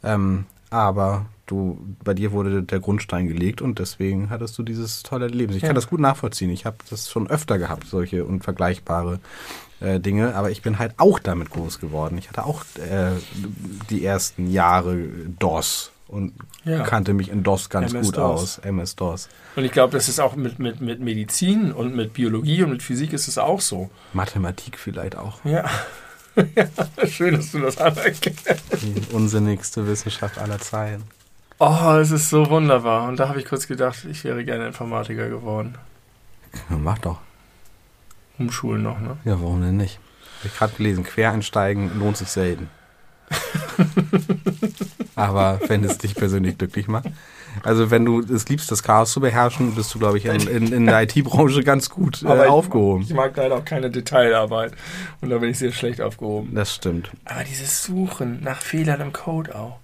[0.02, 5.28] Ähm, aber du, bei dir wurde der Grundstein gelegt und deswegen hattest du dieses tolle
[5.28, 5.54] Leben.
[5.54, 5.68] Ich Ja.
[5.68, 6.50] kann das gut nachvollziehen.
[6.50, 9.20] Ich habe das schon öfter gehabt, solche unvergleichbare
[9.80, 12.16] äh, Dinge, aber ich bin halt auch damit groß geworden.
[12.18, 13.10] Ich hatte auch äh,
[13.90, 14.96] die ersten Jahre
[15.38, 16.32] DOS und
[16.64, 16.82] Ja.
[16.84, 18.40] kannte mich in DOS ganz MS gut DOS.
[18.40, 18.58] aus.
[18.58, 19.28] MS-DOS.
[19.56, 22.82] Und ich glaube, das ist auch mit, mit, mit Medizin und mit Biologie und mit
[22.82, 23.90] Physik ist es auch so.
[24.12, 25.44] Mathematik vielleicht auch.
[25.44, 25.64] Ja.
[26.56, 28.48] ja, schön, dass du das anerkennst.
[28.82, 31.04] Die unsinnigste Wissenschaft aller Zeiten.
[31.60, 33.08] Oh, es ist so wunderbar.
[33.08, 35.76] Und da habe ich kurz gedacht, ich wäre gerne Informatiker geworden.
[36.68, 37.18] Mach doch.
[38.38, 39.16] Umschulen noch, ne?
[39.24, 39.98] Ja, warum denn nicht?
[40.40, 42.68] Hab ich gerade gelesen, Quereinsteigen lohnt sich selten.
[45.16, 47.06] Aber wenn es dich persönlich glücklich macht.
[47.62, 50.72] Also wenn du es liebst, das Chaos zu beherrschen, bist du, glaube ich, in, in,
[50.72, 53.02] in der IT-Branche ganz gut äh, Aber ich- aufgehoben.
[53.04, 54.72] Ich mag leider auch keine Detailarbeit.
[55.20, 56.54] Und da bin ich sehr schlecht aufgehoben.
[56.54, 57.10] Das stimmt.
[57.24, 59.78] Aber dieses Suchen nach Fehlern im Code auch.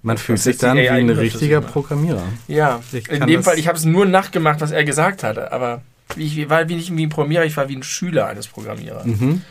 [0.00, 1.60] Man fühlt sich dann wie ein richtiger.
[1.60, 2.22] Programmierer.
[2.46, 5.52] Ja, Ich in dem Fall, ich habe es nur nachgemacht, was er gesagt hatte.
[5.52, 5.82] Aber
[6.16, 9.04] ich war wie nicht wie ein Programmierer, ich war wie ein Schüler eines Programmierers.
[9.04, 9.42] Mhm.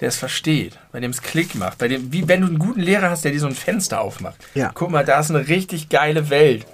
[0.00, 2.80] der es versteht, bei dem es Klick macht, bei dem, wie wenn du einen guten
[2.80, 4.36] Lehrer hast, der dir so ein Fenster aufmacht.
[4.54, 4.70] Ja.
[4.74, 6.66] Guck mal, da ist eine richtig geile Welt.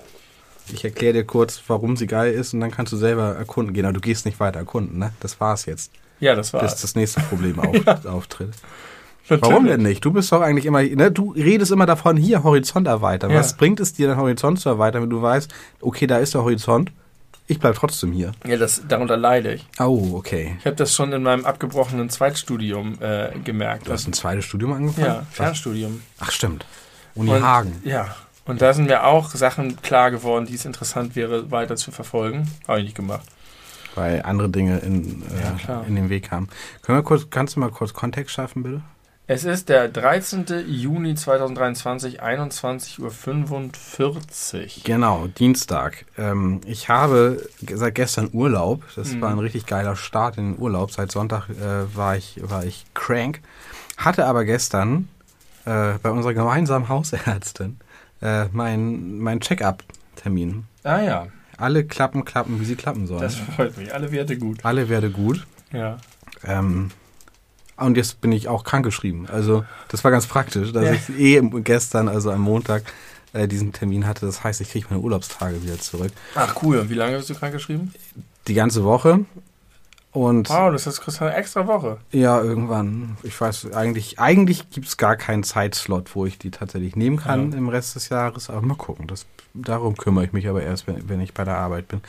[0.72, 3.84] Ich erkläre dir kurz, warum sie geil ist und dann kannst du selber erkunden gehen.
[3.84, 5.12] Aber du gehst nicht weiter erkunden, ne?
[5.20, 5.92] Das war's jetzt.
[6.20, 6.80] Ja, das bis war's.
[6.80, 8.50] das nächste Problem auf, auftritt.
[9.28, 10.04] Warum denn nicht?
[10.04, 13.30] Du bist doch eigentlich immer, ne, du redest immer davon, hier Horizont erweitern.
[13.30, 13.38] Ja.
[13.38, 16.42] Was bringt es dir, den Horizont zu erweitern, wenn du weißt, okay, da ist der
[16.42, 16.92] Horizont,
[17.46, 18.32] ich bleib trotzdem hier.
[18.46, 19.66] Ja, das, darunter leide ich.
[19.78, 20.56] Oh, okay.
[20.60, 23.86] Ich habe das schon in meinem abgebrochenen Zweitstudium äh, gemerkt.
[23.86, 25.06] Du hast ein zweites Studium angefangen?
[25.06, 25.26] ja?
[25.30, 26.00] Fernstudium.
[26.20, 26.64] Ach, stimmt.
[27.14, 27.80] Uni Und- Hagen.
[27.84, 28.14] Ja.
[28.46, 32.50] Und da sind mir auch Sachen klar geworden, die es interessant wäre, weiter zu verfolgen.
[32.68, 33.24] Habe ich nicht gemacht.
[33.94, 35.22] Weil andere Dinge in,
[35.66, 36.48] Ja, äh, in den Weg kamen.
[36.82, 38.82] Können wir kurz, kannst du mal kurz Kontext schaffen, bitte?
[39.26, 40.44] Es ist der 13.
[40.68, 42.98] Juni 2023, 21.45
[44.62, 44.82] Uhr.
[44.84, 46.04] Genau, Dienstag.
[46.18, 48.82] Ähm, ich habe seit gestern Urlaub.
[48.96, 49.20] Das Mhm.
[49.22, 50.90] war ein richtig geiler Start in den Urlaub.
[50.92, 53.40] Seit Sonntag äh, war, ich, war ich crank.
[53.96, 55.08] Hatte aber gestern
[55.64, 57.78] äh, bei unserer gemeinsamen Hausärztin
[58.20, 60.64] äh, mein, mein Check-up-Termin.
[60.82, 63.22] Ah ja, Alle klappen, klappen, wie sie klappen sollen.
[63.22, 63.94] das freut mich.
[63.94, 64.62] Alle Werte gut.
[64.64, 65.46] Alle werde gut.
[65.72, 65.96] Ja.
[66.46, 66.90] Ähm,
[67.76, 69.28] und jetzt bin ich auch krankgeschrieben.
[69.28, 70.92] Also das war ganz praktisch, dass Ja.
[70.92, 72.84] ich eh gestern, also am Montag,
[73.32, 74.26] äh, diesen Termin hatte.
[74.26, 76.12] Das heißt, ich kriege meine Urlaubstage wieder zurück.
[76.34, 76.78] Ach cool.
[76.78, 77.92] Und wie lange bist du krank geschrieben?
[78.46, 79.24] Die ganze Woche.
[80.14, 81.98] Und Wow, das ist kriegst eine extra Woche.
[82.12, 86.94] ja, irgendwann, ich weiß, eigentlich, eigentlich gibt es gar keinen Zeitslot, wo ich die tatsächlich
[86.94, 87.58] nehmen kann Ja.
[87.58, 88.48] im Rest des Jahres.
[88.48, 89.08] Aber mal gucken.
[89.08, 92.00] Das, darum kümmere ich mich aber erst, wenn, wenn ich bei der Arbeit bin.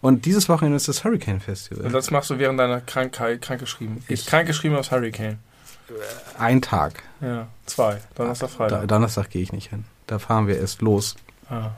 [0.00, 1.84] Und dieses Wochenende ist das Hurricane Festival.
[1.84, 3.98] Und das machst du während deiner Krankheit krankgeschrieben.
[4.08, 5.38] Ich Ich- krankgeschrieben aufs Hurricane.
[6.38, 7.02] Ein Tag.
[7.20, 7.98] Ja, zwei.
[8.14, 8.88] Donnerstag, Da, Freitag.
[8.88, 9.84] Donnerstag gehe ich nicht hin.
[10.06, 11.14] Da fahren wir erst los.
[11.50, 11.72] Ah,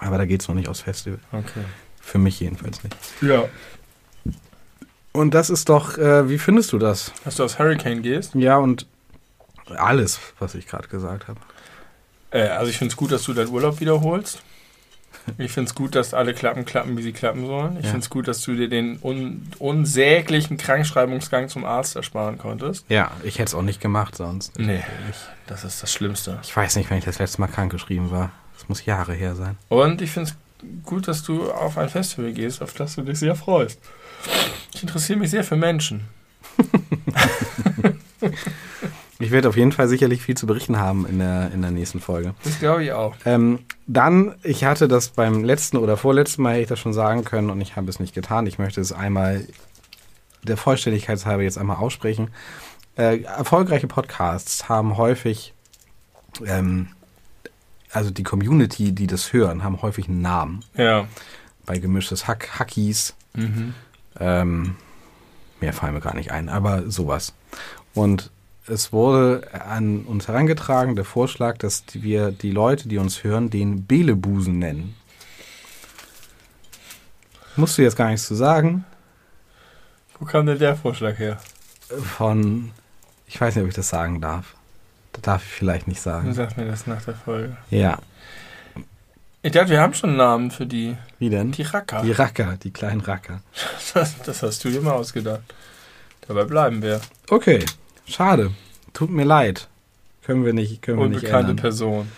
[0.00, 1.18] Aber da geht es noch nicht aufs Festival.
[1.32, 1.64] okay.
[2.00, 2.94] Für mich jedenfalls nicht.
[3.22, 3.44] Ja.
[5.16, 7.12] Und das ist doch, äh, wie findest du das?
[7.24, 8.34] Dass du aufs Hurricane gehst?
[8.34, 8.86] Ja, und
[9.76, 11.38] alles, was ich gerade gesagt habe.
[12.32, 14.42] Äh, also ich finde es gut, dass du deinen Urlaub wiederholst.
[15.38, 17.76] Ich finde es gut, dass alle Klappen klappen, wie sie klappen sollen.
[17.78, 17.90] Ich Ja.
[17.92, 22.84] finde es gut, dass du dir den un unsäglichen Krankschreibungsgang zum Arzt ersparen konntest.
[22.90, 24.58] Ja, ich hätte es auch nicht gemacht sonst.
[24.58, 24.82] Nee,
[25.46, 26.40] das ist das Schlimmste.
[26.42, 28.32] Ich weiß nicht, wenn ich das letzte Mal krankgeschrieben war.
[28.58, 29.56] Das muss Jahre her sein.
[29.68, 33.18] Und ich finde es gut, dass du auf ein Festival gehst, auf das du dich
[33.18, 33.80] sehr freust.
[34.74, 36.04] Ich interessiere mich sehr für Menschen.
[39.20, 42.00] Ich werde auf jeden Fall sicherlich viel zu berichten haben in der, in der nächsten
[42.00, 42.34] Folge.
[42.42, 43.14] Das glaube ich auch.
[43.24, 47.24] Ähm, dann, ich hatte das beim letzten oder vorletzten Mal, hätte ich das schon sagen
[47.24, 48.46] können und ich habe es nicht getan.
[48.46, 49.46] Ich möchte es einmal
[50.42, 52.28] der Vollständigkeit halber jetzt einmal aussprechen.
[52.96, 55.54] Äh, erfolgreiche Podcasts haben häufig,
[56.44, 56.88] ähm,
[57.92, 60.64] also die Community, die das hören, haben häufig einen Namen.
[60.76, 61.06] Ja.
[61.64, 63.74] Bei gemischtes Hack, Hackies, Mhm.
[64.20, 64.76] Ähm,
[65.60, 67.34] mehr fallen mir gar nicht ein, aber sowas.
[67.94, 68.30] Und
[68.66, 73.86] es wurde an uns herangetragen, der Vorschlag, dass wir die Leute, die uns hören, den
[73.86, 74.94] Belebusen nennen.
[77.56, 78.84] Musst du jetzt gar nichts zu sagen.
[80.18, 81.38] Wo kam denn der Vorschlag her?
[82.16, 82.70] Von,
[83.26, 84.54] ich weiß nicht, ob ich das sagen darf.
[85.12, 86.32] Das darf ich vielleicht nicht Du sagen.
[86.34, 87.56] sagst mir das nach der Folge.
[87.70, 87.98] Ja.
[89.44, 90.96] Ich dachte, wir haben schon einen Namen für die.
[91.18, 91.52] Wie denn?
[91.52, 92.00] Die Racker.
[92.02, 93.42] Die Racker, die kleinen Racker.
[93.92, 95.42] Das, das hast du dir mal ausgedacht.
[96.26, 97.02] Dabei bleiben wir.
[97.28, 97.62] Okay,
[98.08, 98.52] schade.
[98.94, 99.68] Tut mir leid.
[100.24, 101.56] Können wir nicht, können wir nicht Unbekannte ändern.
[101.62, 102.08] Person.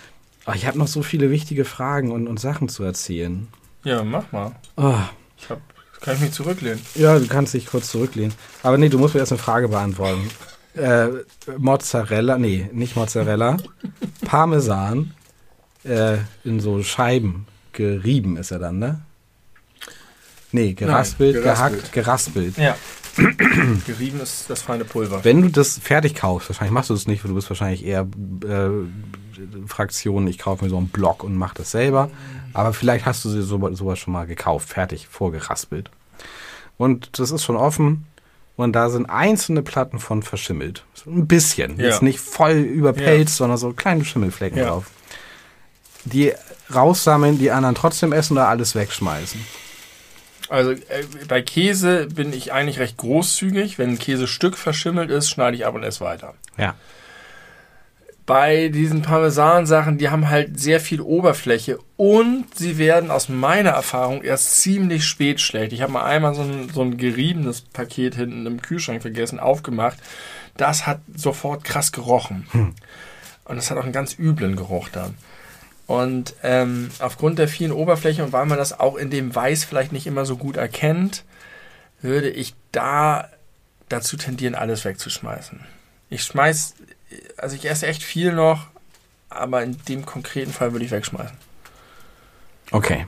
[0.47, 3.49] Oh, ich habe noch so viele wichtige Fragen und, und Sachen zu erzählen.
[3.83, 4.53] Ja, mach mal.
[4.77, 4.95] Oh,
[5.37, 5.59] Ich hab,
[6.01, 6.81] kann ich mich zurücklehnen.
[6.95, 8.35] ja, du kannst dich kurz zurücklehnen.
[8.63, 10.31] Aber nee, du musst mir erst eine Frage beantworten.
[10.75, 11.09] Äh,
[11.59, 13.57] Mozzarella, nee, nicht Mozzarella.
[14.25, 15.13] Parmesan
[15.87, 19.01] äh, in so Scheiben gerieben ist er dann, ne?
[20.53, 22.57] Nee, geraspelt, Nein, gehackt, geraspelt.
[22.57, 22.77] Ja.
[23.87, 25.25] Gerieben ist das feine Pulver.
[25.25, 28.07] Wenn du das fertig kaufst, wahrscheinlich machst du das nicht, weil du bist wahrscheinlich eher
[28.47, 32.11] äh, Fraktion, ich kaufe mir so einen Block und mache das selber.
[32.53, 35.91] Aber vielleicht hast du sie so, sowas schon mal gekauft, fertig, vorgeraspelt.
[36.79, 38.07] Und das ist schon offen.
[38.57, 40.85] Und da sind einzelne Platten von verschimmelt.
[40.95, 41.79] So ein bisschen.
[41.79, 41.87] Ja.
[41.87, 44.69] Jetzt nicht voll überpelzt, sondern so kleine Schimmelflecken Ja.
[44.69, 44.91] drauf.
[46.07, 46.33] Die
[46.75, 49.41] raussammeln, die anderen trotzdem essen oder alles wegschmeißen.
[50.49, 50.79] Also äh,
[51.29, 53.79] bei Käse bin ich eigentlich recht großzügig.
[53.79, 56.35] Wenn ein Käsestück verschimmelt ist, schneide ich ab und esse weiter.
[56.57, 56.75] Ja.
[58.27, 64.23] Bei diesen Parmesan-Sachen, die haben halt sehr viel Oberfläche und sie werden aus meiner Erfahrung
[64.23, 65.73] erst ziemlich spät schlecht.
[65.73, 69.99] Ich habe mal einmal so ein, so ein geriebenes Paket hinten im Kühlschrank vergessen, aufgemacht.
[70.57, 72.49] Das hat sofort krass gerochen.
[73.45, 75.15] Und das hat auch einen ganz üblen Geruch dann.
[75.87, 79.93] Und ähm, aufgrund der vielen Oberfläche und weil man das auch in dem Weiß vielleicht
[79.93, 81.25] nicht immer so gut erkennt,
[82.03, 83.29] würde ich da
[83.89, 85.61] dazu tendieren, alles wegzuschmeißen.
[86.11, 86.75] Ich schmeiß,
[87.37, 88.67] also ich esse echt viel noch,
[89.29, 91.37] aber in dem konkreten Fall würde ich wegschmeißen.
[92.73, 93.07] Okay.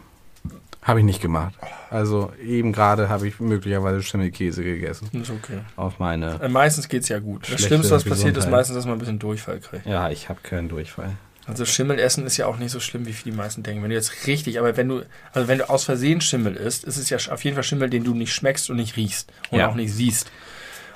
[0.83, 1.55] Habe ich nicht gemacht.
[1.91, 5.11] Also eben gerade habe ich möglicherweise Schimmelkäse gegessen.
[5.13, 5.59] Ist okay.
[5.77, 6.41] Auf meine.
[6.41, 7.53] Äh, meistens geht es ja gut.
[7.53, 8.51] Das Schlimmste, was passiert, ist Gesundheit.
[8.53, 9.85] meistens, dass man ein bisschen Durchfall kriegt.
[9.85, 11.17] Ja, ich habe keinen Durchfall.
[11.49, 13.83] Also Schimmel essen ist ja auch nicht so schlimm, wie die meisten denken.
[13.83, 15.03] Wenn du jetzt richtig, aber wenn du,
[15.33, 18.05] also wenn du aus Versehen Schimmel isst, ist es ja auf jeden Fall Schimmel, den
[18.05, 19.69] du nicht schmeckst und nicht riechst und Ja.
[19.69, 20.31] auch nicht siehst.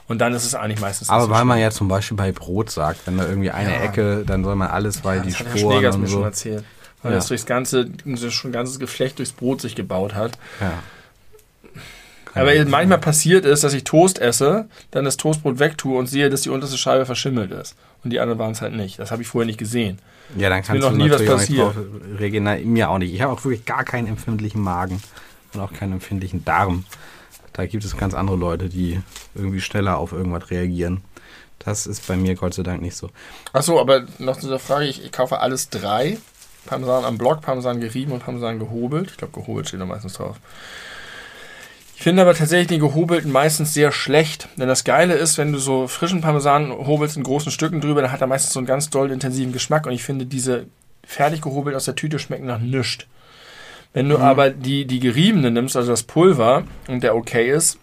[0.09, 1.63] Und dann ist es eigentlich meistens Aber so weil man schlimm.
[1.65, 3.83] ja zum Beispiel bei Brot sagt, wenn da irgendwie eine Ja.
[3.83, 6.23] Ecke, dann soll man alles, weil Ja, die Sporen und mir schon so.
[6.25, 6.65] erzählt.
[7.03, 7.19] Weil Ja.
[7.19, 7.89] das durchs ganze,
[8.31, 10.39] schon ein ganzes Geflecht durchs Brot sich gebaut hat.
[10.61, 10.75] Ja.
[12.33, 16.31] Kann Aber manchmal passiert es, dass ich Toast esse, dann das Toastbrot wegtue und sehe,
[16.31, 17.77] dass die unterste Scheibe verschimmelt ist.
[18.05, 18.99] Und die anderen waren es halt nicht.
[18.99, 19.99] Das habe ich vorher nicht gesehen.
[20.37, 21.75] Ja, dann kannst du nie was passiert.
[22.19, 22.45] reagieren.
[22.45, 23.13] Na, Mir auch nicht.
[23.13, 25.03] Ich habe auch wirklich gar keinen empfindlichen Magen
[25.53, 26.85] und auch keinen empfindlichen Darm.
[27.53, 29.01] Da gibt es ganz andere Leute, die
[29.35, 31.03] irgendwie schneller auf irgendwas reagieren.
[31.59, 33.11] Das ist bei mir Gott sei Dank nicht so.
[33.53, 36.19] Achso, aber noch zu der Frage, ich, ich kaufe alles drei.
[36.67, 39.11] Parmesan am Block, Parmesan gerieben und Parmesan gehobelt.
[39.11, 40.37] Ich glaube, gehobelt steht da meistens drauf.
[42.03, 44.49] Ich finde aber tatsächlich den gehobelten meistens sehr schlecht.
[44.57, 48.11] Denn das Geile ist, wenn du so frischen Parmesan hobelst in großen Stücken drüber, dann
[48.11, 49.87] hat er meistens so einen ganz doll intensiven Geschmack.
[49.87, 50.67] Und ich finde, diese
[51.05, 53.07] fertig gehobelt aus der Tüte schmecken nach nichts.
[53.93, 57.79] Wenn du aber die, die geriebene nimmst, also das Pulver, und der okay ist,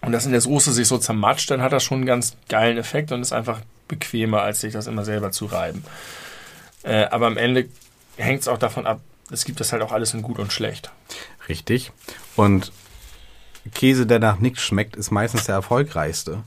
[0.00, 2.78] und das in der Soße sich so zermatscht, dann hat das schon einen ganz geilen
[2.78, 5.84] Effekt und ist einfach bequemer, als sich das immer selber zu reiben.
[6.84, 7.68] Äh, aber am Ende
[8.16, 10.90] hängt es auch davon ab, es gibt das halt auch alles in gut und schlecht.
[11.50, 11.92] Richtig.
[12.34, 12.72] Und
[13.70, 16.38] Käse, der nach nichts schmeckt, ist meistens der erfolgreichste.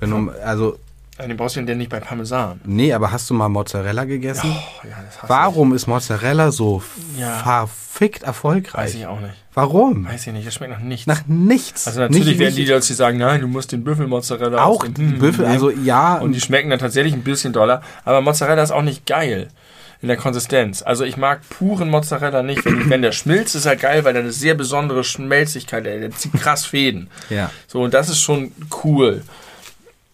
[0.00, 0.78] Wenn du, also,
[1.18, 2.60] Den brauchst du denn nicht bei Parmesan.
[2.64, 4.50] nee, aber hast du mal Mozzarella gegessen?
[4.54, 6.82] Oh, ja, das Warum ist Mozzarella so
[7.18, 7.38] Ja.
[7.38, 8.26] verfickt Ich.
[8.26, 8.84] erfolgreich?
[8.84, 9.32] Weiß ich auch nicht.
[9.54, 10.06] Warum?
[10.06, 11.06] Weiß ich nicht, das schmeckt nach nichts.
[11.06, 11.86] Nach nichts.
[11.86, 14.84] also natürlich Nicht- werden die nicht- Leute, die sagen, nein, du musst den Büffelmozzarella auch
[14.84, 17.80] die dem- Büffel, also ja, Und die schmecken dann tatsächlich ein bisschen doller.
[18.04, 19.48] Aber Mozzarella ist auch nicht geil
[20.02, 20.82] in der Konsistenz.
[20.82, 22.64] Also ich mag puren Mozzarella nicht.
[22.64, 26.10] Wenn, wenn der schmilzt, ist er geil, weil er eine sehr besondere Schmelzigkeit, der, der
[26.10, 27.08] zieht krass Fäden.
[27.30, 27.50] ja.
[27.66, 28.52] So, und das ist schon
[28.84, 29.22] cool.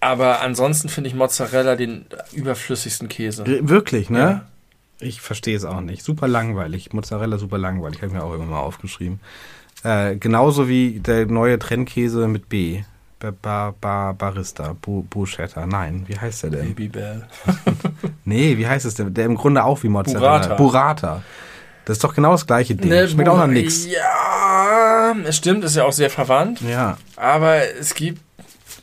[0.00, 3.44] Aber ansonsten finde ich Mozzarella den überflüssigsten Käse.
[3.46, 4.18] Wirklich, ne?
[4.18, 4.46] Ja.
[4.98, 6.02] Ich verstehe es auch nicht.
[6.04, 6.92] Super langweilig.
[6.92, 7.98] Mozzarella super langweilig.
[7.98, 9.20] Habe ich mir auch irgendwann mal aufgeschrieben.
[9.84, 12.82] Äh, genauso wie der neue Trendkäse mit B.
[13.22, 14.74] Ba, ba, ba, Barista.
[14.80, 15.04] Bu.
[15.66, 16.68] Nein, wie heißt der denn?
[16.74, 17.28] Babybell.
[18.24, 19.14] Nee, wie heißt es denn?
[19.14, 20.38] Der im Grunde auch wie Mozzarella.
[20.38, 20.54] Burrata.
[20.54, 21.22] Burrata.
[21.84, 22.88] Das ist doch genau das gleiche Ding.
[22.88, 23.86] Ne, Schmeckt auch nach nichts.
[23.86, 26.60] Ja, es stimmt, ist ja auch sehr verwandt.
[26.60, 26.98] Ja.
[27.16, 28.20] Aber es gibt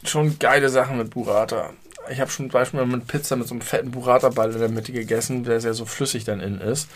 [0.04, 1.72] schon geile Sachen mit Burrata.
[2.10, 4.92] Ich habe schon zum Beispiel mit Pizza mit so einem fetten Burrata-Ball in der Mitte
[4.92, 6.90] gegessen, der sehr so flüssig dann innen ist.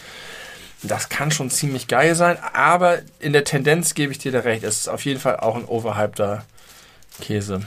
[0.82, 4.64] Das kann schon ziemlich geil sein, aber in der Tendenz gebe ich dir da recht.
[4.64, 6.44] Es ist auf jeden Fall auch ein overhypter
[7.22, 7.62] Käse.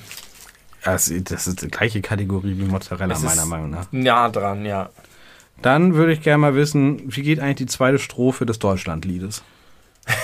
[0.84, 3.86] Das, das ist die gleiche Kategorie wie Mozzarella, Es meiner Meinung nach.
[3.90, 4.90] Nah dran, ja.
[5.62, 9.42] Dann würde ich gerne mal wissen, wie geht eigentlich die zweite Strophe des Deutschlandliedes?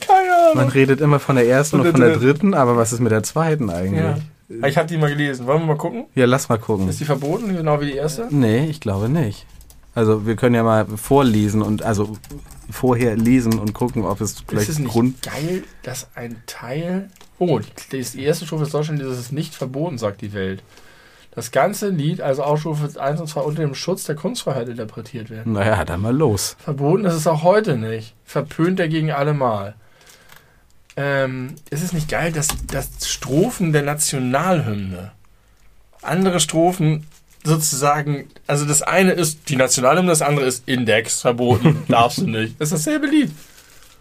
[0.00, 0.56] Keine Ahnung.
[0.56, 2.54] Man redet immer von der ersten Und und, von der dritten.
[2.54, 4.02] aber was ist mit der zweiten eigentlich?
[4.02, 4.18] Ja.
[4.48, 5.46] Ja, Ich habe die mal gelesen.
[5.46, 6.06] Wollen wir mal gucken?
[6.14, 6.88] lass mal gucken.
[6.88, 8.28] Ist die verboten, genau wie die erste?
[8.30, 9.46] Nee, ich glaube nicht.
[9.98, 12.16] Also wir können ja mal vorlesen und also
[12.70, 15.20] vorher lesen und gucken, ob es Ist vielleicht es nicht Grund.
[15.22, 17.10] geil, dass ein Teil.
[17.40, 17.58] Oh,
[17.90, 20.62] die, erste Strophe ist Deutschland, das ist nicht verboten, sagt die Welt.
[21.32, 25.30] Das ganze Lied, also auch Strophe 1 und 2, unter dem Schutz der Kunstfreiheit interpretiert
[25.30, 25.54] werden.
[25.54, 26.56] Naja, dann mal los.
[26.60, 28.14] Verboten ist es auch heute nicht.
[28.24, 29.74] Verpönt dagegen allemal.
[30.96, 35.10] Ähm, ist es nicht geil, dass, dass Strophen der Nationalhymne
[36.02, 37.04] andere Strophen
[37.48, 42.60] sozusagen, also das eine ist die Nationalhymne, das andere ist Index, verboten, darfst du nicht.
[42.60, 43.30] Das ist dasselbe Lied.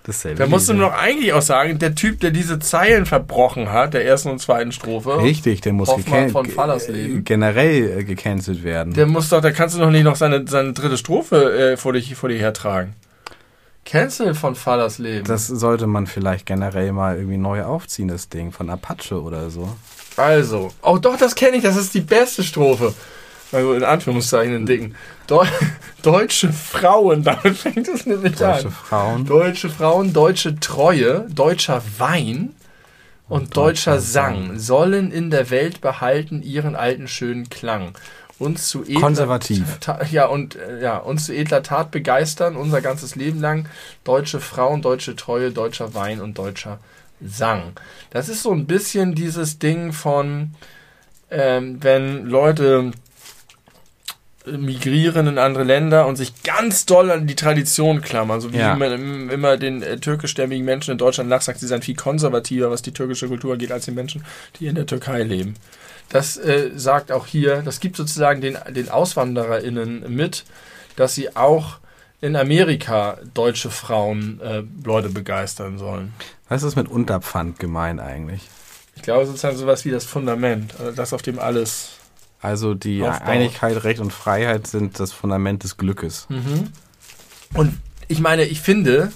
[0.03, 0.37] Dasselbe.
[0.37, 3.93] Da musst du Lied, noch eigentlich auch sagen, der Typ, der diese Zeilen verbrochen hat,
[3.93, 7.19] der ersten und zweiten Strophe, Richtig, der muss von Fallersleben.
[7.19, 8.93] äh, generell äh, gecancelt werden.
[8.93, 11.93] der muss doch, da kannst du doch nicht noch seine, seine dritte Strophe äh, vor,
[11.93, 12.93] dich, vor dir hertragen.
[13.85, 15.23] Cancel von Fallersleben.
[15.23, 19.69] das sollte man vielleicht generell mal irgendwie neu aufziehen, das Ding von Apache oder so.
[20.17, 22.93] Also, oh doch, das kenne ich, das ist die beste Strophe.
[23.51, 24.95] Also in Anführungszeichen in dicken.
[25.27, 25.45] Deu
[26.01, 28.71] deutsche Frauen, damit fängt es nämlich Deutsche an.
[28.71, 29.25] Frauen.
[29.25, 32.53] Deutsche Frauen, deutsche Treue, deutscher Wein
[33.29, 34.59] und deutscher deutscher Sang Sang.
[34.59, 37.93] sollen in der Welt behalten ihren alten schönen Klang.
[38.39, 39.77] Uns zu edler, Konservativ.
[39.79, 43.67] Ta ja, und äh, ja, uns zu edler Tat begeistern, unser ganzes Leben lang.
[44.03, 46.79] Deutsche Frauen, deutsche Treue, deutscher Wein und deutscher
[47.19, 47.73] Sang.
[48.11, 50.53] Das ist so ein bisschen dieses Ding von,
[51.31, 52.91] ähm, wenn Leute
[54.57, 58.39] migrieren in andere Länder und sich ganz doll an die Tradition klammern.
[58.41, 58.75] So wie Ja.
[58.75, 62.81] man im- immer den äh, türkischstämmigen Menschen in Deutschland nachsagt, sie seien viel konservativer, was
[62.81, 64.23] die türkische Kultur angeht, als die Menschen,
[64.59, 65.55] die in der Türkei leben.
[66.09, 70.45] Das äh, sagt auch hier, das gibt sozusagen den, den AuswandererInnen mit,
[70.95, 71.77] dass sie auch
[72.21, 76.13] in Amerika deutsche Frauen äh, Leute begeistern sollen.
[76.49, 78.41] Was ist mit Unterpfand gemeint eigentlich?
[78.95, 81.89] Ich glaube, sozusagen sowas wie das Fundament, also das, auf dem alles.
[82.41, 83.27] Also die Aufbaut.
[83.27, 86.27] Einigkeit, Recht und Freiheit sind das Fundament des Glückes.
[87.53, 87.77] Und
[88.07, 89.11] ich meine, ich finde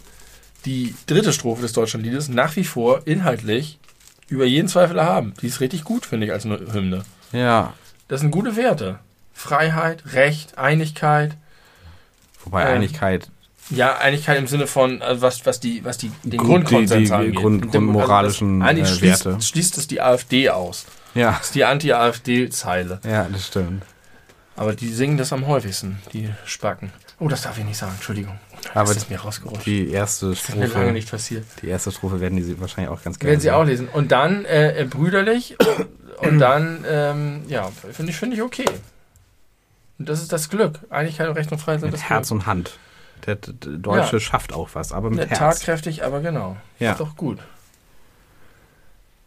[0.65, 3.79] die dritte Strophe des Deutschlandliedes nach wie vor inhaltlich
[4.27, 5.33] über jeden Zweifel erhaben.
[5.41, 7.03] Die ist richtig gut, finde ich, als eine Hymne.
[7.31, 7.73] Ja.
[8.07, 8.99] Das sind gute Werte.
[9.33, 11.35] Freiheit, Recht, Einigkeit.
[12.43, 13.29] Wobei Ähm, Einigkeit
[13.69, 17.05] Ja, Einigkeit im Sinne von, also was, was die, was die, den Grund- Grundkonsens die-
[17.05, 17.35] die angeht.
[17.35, 19.41] Grund- Und dem- grundmoralischen, also das, äh, eigentlich schließt, Werte.
[19.41, 20.85] schließt es die AfD aus.
[21.13, 21.31] Ja.
[21.31, 22.99] Das ist die Anti-AfD-Zeile.
[23.05, 23.83] Ja, das stimmt.
[24.55, 26.91] Aber die singen das am häufigsten, die Spacken.
[27.19, 28.39] Oh, das darf ich nicht sagen, Entschuldigung.
[28.73, 29.65] Aber das ist mir rausgerutscht.
[29.65, 31.45] Die erste das ist mir lange Strophe, nicht passiert.
[31.61, 33.31] die erste Strophe werden die wahrscheinlich auch ganz gerne.
[33.31, 33.87] Werden sie auch lesen.
[33.87, 35.57] Und dann äh, äh, brüderlich
[36.19, 38.65] und dann, ähm, ja, finde ich, finde ich okay.
[39.99, 40.79] Und das ist das Glück.
[40.89, 42.41] Einigkeit und Recht und Freiheit sind mit das Herz Glück.
[42.41, 42.77] und Hand.
[43.25, 44.19] Der, der Deutsche Ja.
[44.19, 45.39] schafft auch was, aber mit Ja, Herz.
[45.59, 46.57] tatkräftig, aber genau.
[46.79, 46.91] Ja.
[46.91, 47.39] Ist doch gut.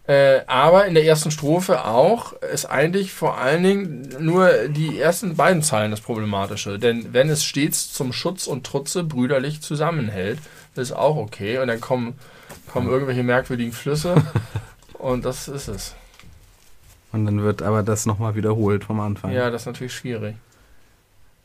[0.06, 5.34] Äh, aber in der ersten Strophe auch ist eigentlich vor allen Dingen nur die ersten
[5.36, 6.78] beiden Zeilen das Problematische.
[6.78, 10.38] Denn wenn es stets zum Schutz und Trutze brüderlich zusammenhält,
[10.76, 11.58] ist auch okay.
[11.58, 12.18] Und dann kommen,
[12.70, 14.16] kommen irgendwelche merkwürdigen Flüsse
[14.98, 15.94] und das ist es.
[17.12, 19.32] Und dann wird aber das nochmal wiederholt vom Anfang.
[19.32, 20.34] Ja, das ist natürlich schwierig.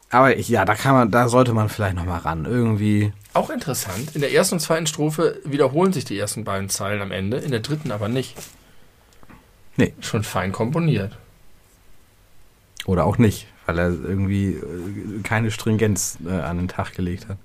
[0.09, 2.45] Aber ich, ja, da kann man, da sollte man vielleicht nochmal ran.
[2.45, 3.13] Irgendwie.
[3.33, 7.11] Auch interessant, in der ersten und zweiten Strophe wiederholen sich die ersten beiden Zeilen am
[7.11, 8.35] Ende, in der dritten aber nicht.
[9.77, 9.93] Nee.
[10.01, 11.17] Schon fein komponiert.
[12.85, 17.37] Oder auch nicht, weil er irgendwie äh, keine Stringenz äh, an den Tag gelegt hat.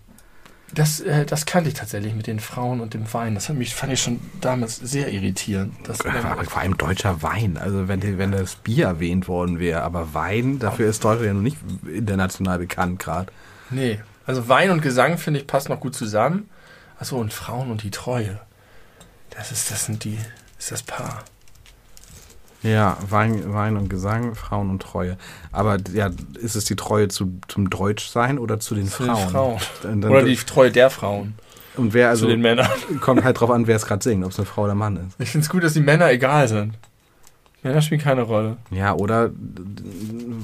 [0.75, 3.35] Das, äh, das kannte ich tatsächlich mit den Frauen und dem Wein.
[3.35, 5.75] Das hat mich, fand ich schon damals sehr irritierend.
[5.85, 7.57] Das, Aber vor allem deutscher Wein.
[7.57, 11.43] Also wenn, wenn das Bier erwähnt worden wäre, aber Wein, dafür ist Deutschland ja noch
[11.43, 13.33] nicht international bekannt gerade.
[13.71, 16.49] nee, also Wein und Gesang, finde ich, passt noch gut zusammen.
[16.99, 18.41] Achso, und Frauen und die Treue.
[19.31, 20.19] Das ist, das sind die,
[20.59, 21.25] ist das Paar.
[22.65, 25.17] Ja, Wein, Wein und Gesang, Frauen und Treue.
[25.53, 26.11] Aber ja,
[26.41, 29.17] ist es die Treue zu, zum Deutschsein oder zu den Zu Frauen?
[29.17, 29.59] den Frauen.
[29.83, 31.35] Dann- dann- Oder die Treue der Frauen.
[31.77, 32.69] und wer also zu den Männern.
[33.01, 35.21] kommt halt drauf an, wer es gerade singt, ob es eine Frau oder Mann ist.
[35.21, 36.75] Ich finde es gut, dass die Männer egal sind.
[37.63, 38.57] Männer spielen keine Rolle.
[38.71, 39.31] Ja, oder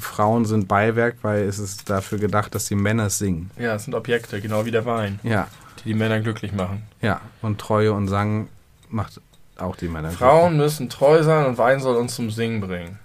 [0.01, 3.51] Frauen sind Beiwerk, weil es ist dafür gedacht, dass die Männer singen.
[3.59, 5.47] Ja, es sind Objekte, genau wie der Wein, Ja,
[5.81, 6.83] die die Männer glücklich machen.
[7.01, 7.21] ja.
[7.43, 8.49] Und Treue und Sang
[8.89, 9.21] macht
[9.61, 10.11] auch die Männer.
[10.11, 12.99] Frauen müssen treu sein und Wein soll uns zum Singen bringen.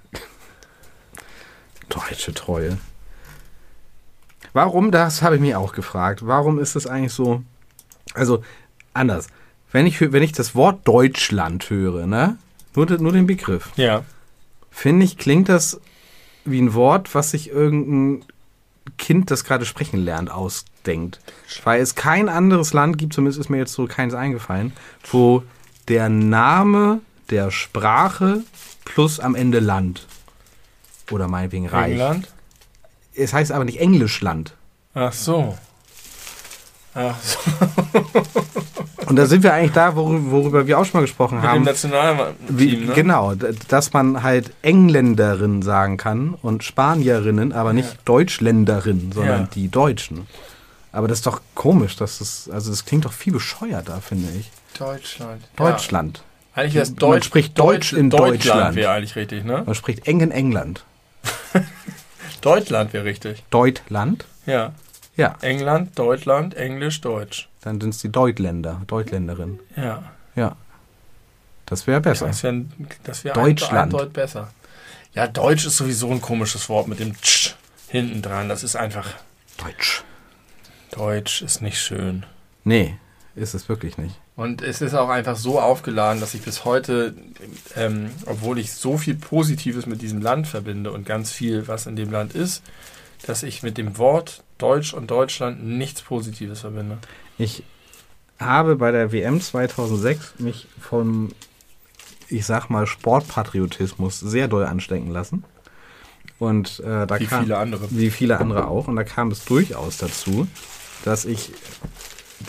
[1.90, 2.77] Deutsche Treue.
[4.53, 6.26] Warum, das habe ich mich auch gefragt.
[6.26, 7.44] Warum ist es eigentlich so?
[8.14, 8.44] Also,
[8.94, 9.27] anders.
[9.72, 12.38] Wenn ich, wenn ich das Wort Deutschland höre, ne?
[12.76, 13.72] Nur, nur den Begriff.
[13.76, 14.03] Ja.
[14.72, 15.80] Finde ich, klingt das
[16.45, 18.26] wie ein Wort, was sich irgendein
[18.98, 21.19] Kind, das gerade sprechen lernt, ausdenkt.
[21.64, 24.73] Weil es kein anderes Land gibt, zumindest ist mir jetzt so keins eingefallen,
[25.11, 25.44] wo
[25.88, 26.99] der Name
[27.30, 28.41] der Sprache
[28.86, 30.07] plus am Ende Land.
[31.12, 31.91] Oder meinetwegen Reich.
[31.94, 32.28] England?
[33.16, 34.53] Es heißt aber nicht Englischland.
[34.94, 35.57] Ach so.
[36.94, 37.40] Ach so.
[39.07, 41.49] Und da sind wir eigentlich da, worüber, worüber wir auch schon mal gesprochen Mit dem
[41.49, 41.64] haben.
[41.64, 42.94] Nationalteam, Wie, ne?
[42.94, 43.36] Genau,
[43.68, 47.98] dass man halt Engländerin sagen kann und Spanierinnen, aber nicht Ja.
[48.06, 49.48] Deutschländerin, sondern Ja.
[49.53, 50.26] die Deutschen.
[50.95, 54.49] Aber das ist doch komisch, dass das, also das klingt doch viel bescheuerter, finde ich.
[54.80, 55.43] Deutschland.
[55.57, 56.23] Deutschland.
[56.55, 56.61] Ja.
[56.61, 57.26] Eigentlich wäre es Man Deutsch.
[57.26, 58.77] spricht Deutsch in Deutschland.
[58.77, 59.63] wäre eigentlich richtig, ne?
[59.65, 60.85] Man spricht eng in England.
[62.41, 63.43] Deutschland wäre richtig.
[63.49, 64.23] Deutland?
[64.45, 64.72] Ja.
[65.17, 67.49] Ja, England, Deutschland, Englisch, Deutsch.
[67.61, 69.59] dann sind es die Deutländer, Deutländerin.
[69.76, 70.01] Ja.
[70.38, 70.55] Ja.
[71.65, 72.27] Das wäre besser.
[72.27, 72.65] Das wäre
[73.23, 73.91] wär Deutschland.
[73.91, 74.49] Deut besser.
[75.13, 77.55] Ja, Deutsch ist sowieso ein komisches Wort mit dem Tsch
[77.89, 78.47] hinten dran.
[78.47, 79.07] Das ist einfach.
[79.57, 80.03] Deutsch.
[80.95, 82.26] Deutsch ist nicht schön.
[82.63, 82.97] Nee,
[83.35, 84.15] ist es wirklich nicht.
[84.35, 87.13] Und es ist auch einfach so aufgeladen, dass ich bis heute,
[87.76, 91.95] ähm, obwohl ich so viel Positives mit diesem Land verbinde und ganz viel, was in
[91.95, 92.63] dem Land ist,
[93.26, 96.97] dass ich mit dem Wort Deutsch und Deutschland nichts Positives verbinde.
[97.38, 97.63] Ich
[98.39, 101.31] habe bei der WM 2006 mich vom,
[102.30, 105.43] ich sag mal, Sportpatriotismus sehr doll anstecken lassen.
[106.39, 107.88] Und äh, da Wie kam, viele andere.
[107.91, 108.88] Wie viele andere auch.
[108.88, 110.47] Und da kam es durchaus dazu,
[111.03, 111.51] dass ich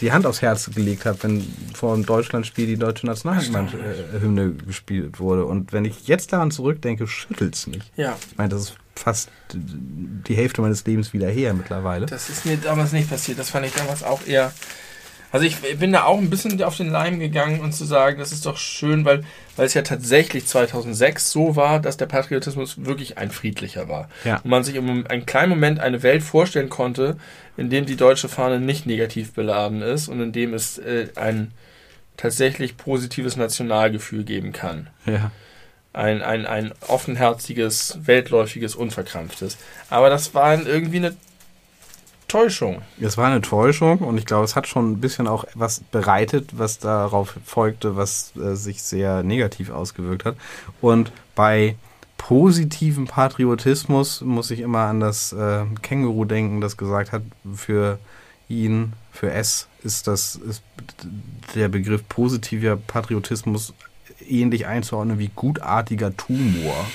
[0.00, 1.42] die Hand aufs Herz gelegt habe, wenn
[1.74, 5.44] vor dem Deutschlandspiel die deutsche Nationalhymne gespielt wurde.
[5.46, 7.82] Und wenn ich jetzt daran zurückdenke, schüttelt es mich.
[7.96, 12.06] Ja, Ich meine, das ist fast die Hälfte meines Lebens wieder her mittlerweile.
[12.06, 13.38] das ist mir damals nicht passiert.
[13.38, 14.52] Das fand ich damals auch eher
[15.32, 18.32] Also ich bin da auch ein bisschen auf den Leim gegangen und zu sagen, das
[18.32, 19.24] ist doch schön, weil,
[19.56, 24.08] weil es ja tatsächlich 2006 so war, dass der Patriotismus wirklich ein friedlicher war.
[24.24, 24.36] Ja.
[24.36, 27.16] Und man sich im einen kleinen Moment eine Welt vorstellen konnte,
[27.56, 31.52] in dem die deutsche Fahne nicht negativ beladen ist und in dem es äh, ein
[32.16, 34.88] tatsächlich positives Nationalgefühl geben kann.
[35.06, 35.30] Ja.
[35.92, 39.56] Ein, ein, ein offenherziges, weltläufiges, unverkrampftes.
[39.88, 41.16] Aber das war irgendwie eine
[42.28, 42.82] Täuschung.
[43.00, 46.58] Es war eine Täuschung und ich glaube, es hat schon ein bisschen auch was bereitet,
[46.58, 50.36] was darauf folgte, was äh, sich sehr negativ ausgewirkt hat.
[50.80, 51.76] Und bei
[52.18, 57.22] positivem Patriotismus muss ich immer an das äh, Känguru denken, das gesagt hat,
[57.54, 57.98] für
[58.48, 60.62] ihn, für S ist das ist
[61.54, 63.74] der Begriff positiver Patriotismus
[64.28, 66.86] ähnlich einzuordnen wie gutartiger Tumor.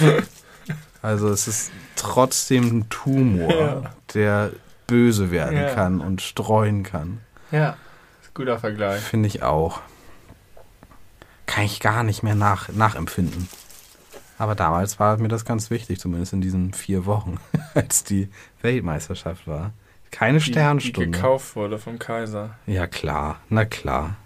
[1.02, 3.82] Also es ist trotzdem ein Tumor, Ja.
[4.14, 4.50] der
[4.86, 5.74] böse werden Ja.
[5.74, 7.20] kann und streuen kann.
[7.50, 7.76] Ja.
[8.34, 9.00] Guter Vergleich.
[9.00, 9.80] Finde ich auch.
[11.46, 13.48] Kann ich gar nicht mehr nach, nachempfinden.
[14.38, 17.38] Aber damals war mir das ganz wichtig, zumindest in diesen vier Wochen,
[17.74, 18.28] als die
[18.62, 19.72] Weltmeisterschaft war.
[20.10, 21.10] Keine Die, die Sternstunde.
[21.10, 22.56] gekauft wurde vom Kaiser.
[22.66, 24.16] ja klar, na klar.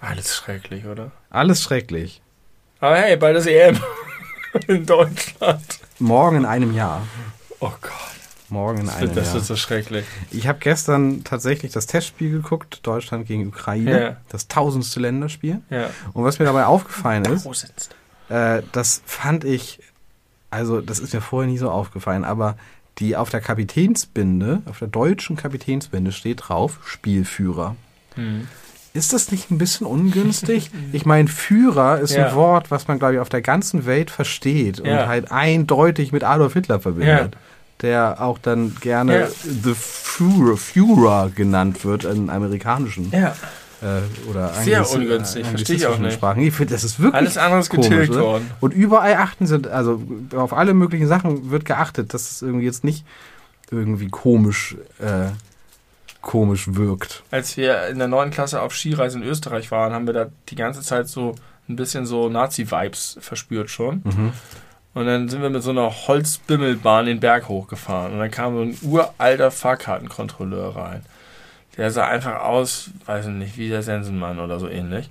[0.00, 1.10] Alles schrecklich, oder?
[1.30, 2.20] Alles schrecklich.
[2.80, 3.78] Aber hey, bald ist EM
[4.68, 5.80] in Deutschland.
[5.98, 7.02] Morgen in einem Jahr.
[7.60, 7.92] Oh Gott.
[8.48, 9.34] Morgen in Das einem wird, das Jahr.
[9.36, 10.04] wird so schrecklich.
[10.30, 14.16] Ich habe gestern tatsächlich das Testspiel geguckt, Deutschland gegen Ukraine, Ja.
[14.28, 15.62] das tausendste Länderspiel.
[15.68, 15.90] Ja.
[16.12, 17.90] Und was mir dabei aufgefallen ist,
[18.28, 19.80] äh, das fand ich,
[20.50, 22.56] also das ist mir vorher nie so aufgefallen, aber
[22.98, 27.74] die auf der Kapitänsbinde, auf der deutschen Kapitänsbinde steht drauf Spielführer.
[28.14, 28.46] Hm.
[28.96, 30.70] Ist das nicht ein bisschen ungünstig?
[30.92, 32.28] Ich meine, Führer ist Ja.
[32.28, 35.06] ein Wort, was man, glaube ich, auf der ganzen Welt versteht und Ja.
[35.06, 37.36] halt eindeutig mit Adolf Hitler verbindet.
[37.82, 39.26] Der auch dann gerne Ja.
[39.28, 43.34] The Führer, Führer genannt wird in amerikanischen Ja.
[43.82, 44.00] äh,
[44.30, 46.14] oder Sehr ungünstig, äh, verstehe ich auch nicht.
[46.14, 46.40] Sprachen.
[46.42, 48.50] Ich finde, das ist wirklich Alles andere ist getilgt worden.
[48.60, 50.02] Und überall achten sie, also
[50.34, 53.04] auf alle möglichen Sachen wird geachtet, dass es irgendwie jetzt nicht
[53.70, 55.26] irgendwie komisch, äh,
[56.26, 57.22] komisch wirkt.
[57.30, 60.56] Als wir in der neunten Klasse auf Skireise in Österreich waren, haben wir da die
[60.56, 61.36] ganze Zeit so
[61.68, 64.02] ein bisschen so Nazi-Vibes verspürt schon.
[64.04, 64.32] Mhm.
[64.92, 68.12] Und dann sind wir mit so einer Holzbimmelbahn den Berg hochgefahren.
[68.12, 71.02] Und dann kam so ein uralter Fahrkartenkontrolleur rein.
[71.76, 75.08] Der sah einfach aus, weiß ich nicht, wie der Sensenmann oder so ähnlich.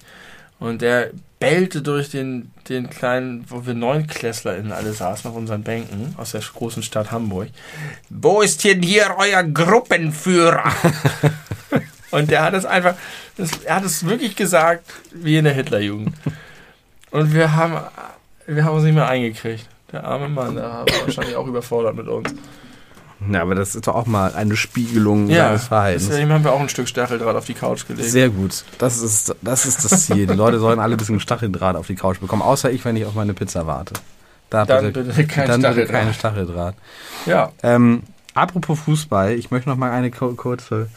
[0.60, 6.15] Und der bellte durch den, den kleinen, wo wir NeunklässlerInnen alle saßen auf unseren Bänken
[6.18, 7.49] aus der großen Stadt Hamburg.
[8.10, 10.72] Wo ist denn hier euer Gruppenführer?
[12.11, 12.95] Und der hat es einfach,
[13.36, 16.15] das, er hat es wirklich gesagt, wie in der Hitlerjugend.
[17.11, 17.77] Und wir haben,
[18.48, 19.68] wir haben uns nicht mehr eingekriegt.
[19.91, 22.34] Der arme Mann, der war wahrscheinlich auch überfordert mit uns.
[23.31, 26.07] Ja, aber das ist doch auch mal eine Spiegelung seines Verhaltens.
[26.07, 28.10] deswegen haben wir auch ein Stück Stacheldraht auf die Couch gelegt.
[28.10, 28.64] Sehr gut.
[28.77, 30.27] Das ist, das ist das Ziel.
[30.27, 33.06] Die Leute sollen alle ein bisschen Stacheldraht auf die Couch bekommen, außer ich, wenn ich
[33.06, 33.93] auf meine Pizza warte.
[34.49, 36.02] Da Dann bitte kein dann bitte Stacheldraht.
[36.02, 36.76] keine Stacheldraht.
[37.26, 38.03] ja, Ähm,
[38.34, 40.89] apropos Fußball, ich möchte noch mal eine kurze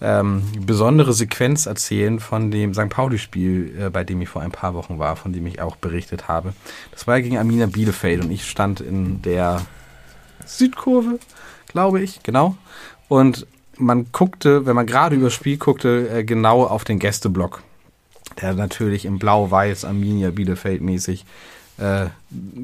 [0.00, 2.88] ähm, besondere Sequenz erzählen von dem St.
[2.88, 6.28] Pauli-Spiel, äh, bei dem ich vor ein paar Wochen war, von dem ich auch berichtet
[6.28, 6.52] habe.
[6.92, 9.60] Das war ja gegen Arminia Bielefeld und ich stand in der
[10.46, 11.18] Südkurve,
[11.68, 12.56] glaube ich, genau.
[13.08, 13.46] Und
[13.76, 17.62] man guckte, wenn man gerade übers Spiel guckte, äh, genau auf den Gästeblock,
[18.40, 21.24] der natürlich im Blau-Weiß Arminia Bielefeld mäßig
[21.78, 22.06] äh,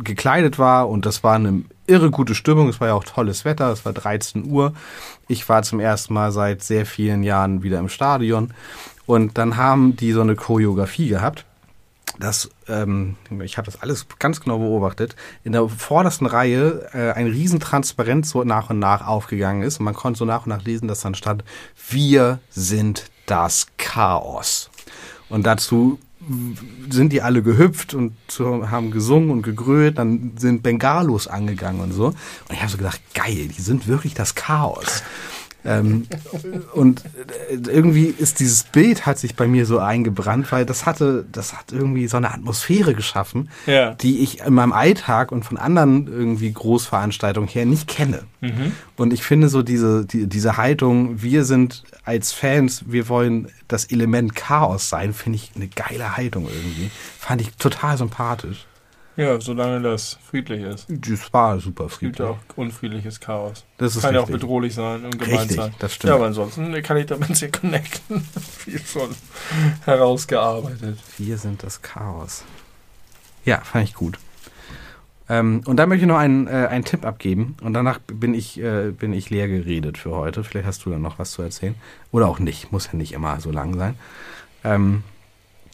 [0.02, 2.68] gekleidet war und das war eine irre gute Stimmung.
[2.68, 3.70] Es war ja auch tolles Wetter.
[3.70, 4.74] Es war 13 Uhr.
[5.28, 8.52] Ich war zum ersten Mal seit sehr vielen Jahren wieder im Stadion
[9.06, 11.44] und dann haben die so eine Choreografie gehabt.
[12.18, 15.16] Das, ähm, ich habe das alles ganz genau beobachtet.
[15.43, 19.95] In der vordersten Reihe äh, ein Riesentransparent so nach und nach aufgegangen ist und man
[19.95, 21.45] konnte so nach und nach lesen, dass dann stand:
[21.91, 24.70] Wir sind das Chaos.
[25.28, 25.99] Und dazu
[26.89, 32.07] sind die alle gehüpft und haben gesungen und gegrölt, dann sind Bengalos angegangen und so.
[32.07, 32.16] Und
[32.51, 35.03] ich habe so gedacht, geil, die sind wirklich das Chaos.
[35.65, 36.07] Ähm,
[36.74, 37.03] und
[37.51, 41.53] äh, irgendwie ist dieses Bild hat sich bei mir so eingebrannt, weil das hatte, das
[41.55, 43.95] hat irgendwie so eine Atmosphäre geschaffen, Ja.
[43.95, 48.24] die ich in meinem Alltag und von anderen irgendwie Großveranstaltungen her nicht kenne.
[48.97, 53.86] Und ich finde so diese, die, diese Haltung, wir sind als Fans, wir wollen das
[53.86, 56.91] Element Chaos sein, finde ich eine geile Haltung irgendwie.
[57.19, 58.66] Fand ich total sympathisch.
[59.16, 60.86] Ja, solange das friedlich ist.
[60.89, 62.28] Das war super Es gibt friedlich.
[62.28, 63.65] auch unfriedliches Chaos.
[63.78, 64.41] Das ist kann ja auch richtig.
[64.43, 65.74] bedrohlich sein und gemein Richtig, sein.
[65.78, 66.09] das stimmt.
[66.09, 68.20] Ja, aber ansonsten kann ich damit sehr connecten.
[68.59, 69.11] Viel schon
[69.85, 70.99] herausgearbeitet.
[71.19, 72.45] Wir sind das Chaos.
[73.45, 74.19] Ja, fand ich gut.
[75.28, 77.57] Ähm, und da möchte ich noch einen, äh, einen Tipp abgeben.
[77.62, 80.45] Und danach bin ich, äh, bin ich leer geredet für heute.
[80.45, 81.74] Vielleicht hast du dann noch was zu erzählen.
[82.12, 82.73] Oder auch nicht.
[82.73, 83.95] Muss ja nicht immer so lang sein.
[84.65, 85.03] Ähm,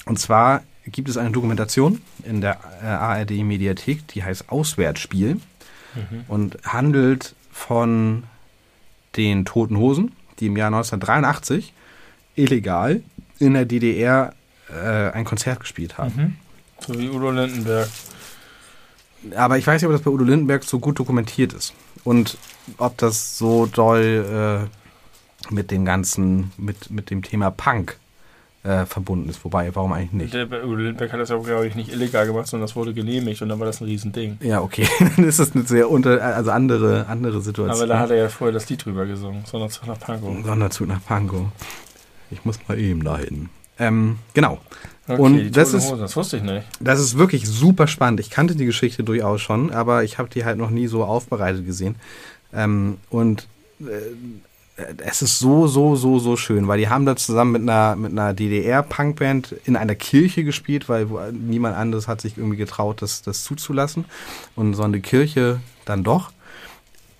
[0.06, 5.40] und zwar gibt es eine Dokumentation in der äh, ARD-Mediathek, die heißt Auswärtsspiel
[5.94, 6.24] Mhm.
[6.28, 8.22] und handelt von
[9.16, 11.72] den Toten Hosen, die im Jahr 1983
[12.36, 13.02] illegal
[13.40, 14.32] in der DDR
[14.68, 16.14] äh, ein Konzert gespielt haben.
[16.16, 16.36] Mhm.
[16.86, 17.88] So wie Udo Lindenberg.
[19.34, 21.74] Aber ich weiß nicht, ob das bei Udo Lindenberg so gut dokumentiert ist.
[22.04, 22.38] Und
[22.78, 24.68] ob das so doll
[25.50, 27.98] äh, mit dem ganzen, mit, mit dem Thema Punk
[28.62, 29.42] äh, verbunden ist.
[29.44, 30.34] Wobei, warum eigentlich nicht?
[30.34, 33.40] Der, Udo Lindenberg hat das ja, glaube ich, nicht illegal gemacht, sondern das wurde genehmigt
[33.42, 34.38] und dann war das ein Riesending.
[34.42, 34.86] Ja, okay.
[35.16, 37.74] Dann ist das eine sehr unter, also andere, andere Situation.
[37.76, 40.44] Aber da hat er ja vorher das Lied drüber gesungen, Sonderzug nach Pankow.
[40.44, 41.46] Sonderzug nach Pankow.
[42.30, 43.48] Ich muss mal eben dahin.
[43.78, 44.58] Ähm, genau.
[45.08, 46.66] Okay, Und das ist- das wusste ich nicht.
[46.80, 48.20] Das ist wirklich super spannend.
[48.20, 51.64] Ich kannte die Geschichte durchaus schon, aber ich habe die halt noch nie so aufbereitet
[51.66, 51.96] gesehen.
[52.52, 53.48] Ähm, und
[53.80, 53.84] äh,
[54.98, 58.12] es ist so, so, so, so schön, weil die haben da zusammen mit einer, mit
[58.12, 63.44] einer DDR-Punkband in einer Kirche gespielt, weil niemand anderes hat sich irgendwie getraut, das, das
[63.44, 64.04] zuzulassen.
[64.56, 66.32] Und so eine Kirche dann doch.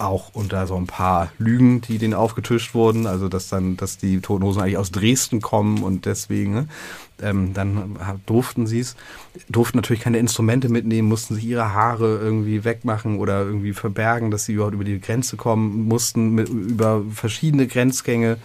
[0.01, 4.21] Auch unter so ein paar Lügen, die denen aufgetischt wurden, also dass dann, dass die
[4.21, 6.69] Toten Hosen eigentlich aus Dresden kommen und deswegen, ne?
[7.23, 8.97] ähm, dann durften sie es,
[9.49, 14.47] durften natürlich keine Instrumente mitnehmen, mussten sich ihre Haare irgendwie wegmachen oder irgendwie verbergen, dass
[14.47, 18.39] sie überhaupt über die Grenze kommen, mussten mit, über verschiedene Grenzgänge,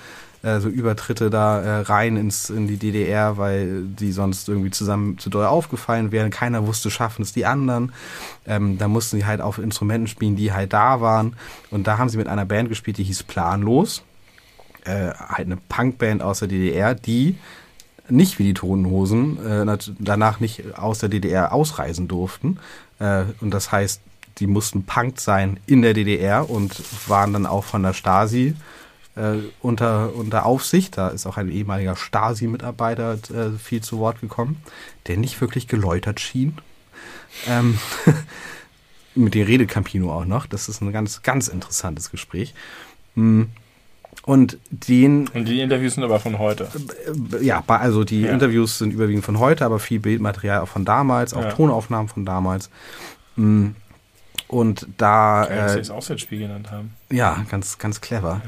[0.45, 5.17] äh, so Übertritte da äh, rein ins, in die DDR, weil die sonst irgendwie zusammen
[5.17, 6.29] zu doll aufgefallen wären.
[6.29, 7.91] Keiner wusste, schaffen es die anderen.
[8.45, 11.35] Ähm, da mussten sie halt auf Instrumenten spielen, die halt da waren.
[11.71, 14.03] Und da haben sie mit einer Band gespielt, die hieß Planlos.
[14.83, 17.37] Äh, halt eine Punkband aus der DDR, die
[18.07, 22.59] nicht wie die Toten Hosen äh, danach nicht aus der DDR ausreisen durften.
[22.99, 23.99] Äh, und das heißt,
[24.37, 28.53] die mussten Punk sein in der DDR und waren dann auch von der Stasi
[29.15, 30.97] äh, unter, unter Aufsicht.
[30.97, 34.61] Da ist auch ein ehemaliger Stasi-Mitarbeiter äh, viel zu Wort gekommen,
[35.07, 36.57] der nicht wirklich geläutert schien.
[37.47, 37.77] Ähm,
[39.15, 40.45] mit dem redet Campino auch noch.
[40.45, 42.53] Das ist ein ganz, ganz interessantes Gespräch.
[43.15, 43.43] Mm.
[44.23, 46.67] Und den Und die Interviews sind aber von heute.
[47.33, 48.31] äh, ja, also die Ja.
[48.31, 51.51] Interviews sind überwiegend von heute, aber viel Bildmaterial auch von damals, auch Ja.
[51.51, 52.69] Tonaufnahmen von damals.
[53.35, 53.67] Mm.
[54.47, 56.93] Und da, Geil, dass sie äh, es Auswärtsspiel genannt haben.
[57.11, 58.41] ja, ganz, ganz clever.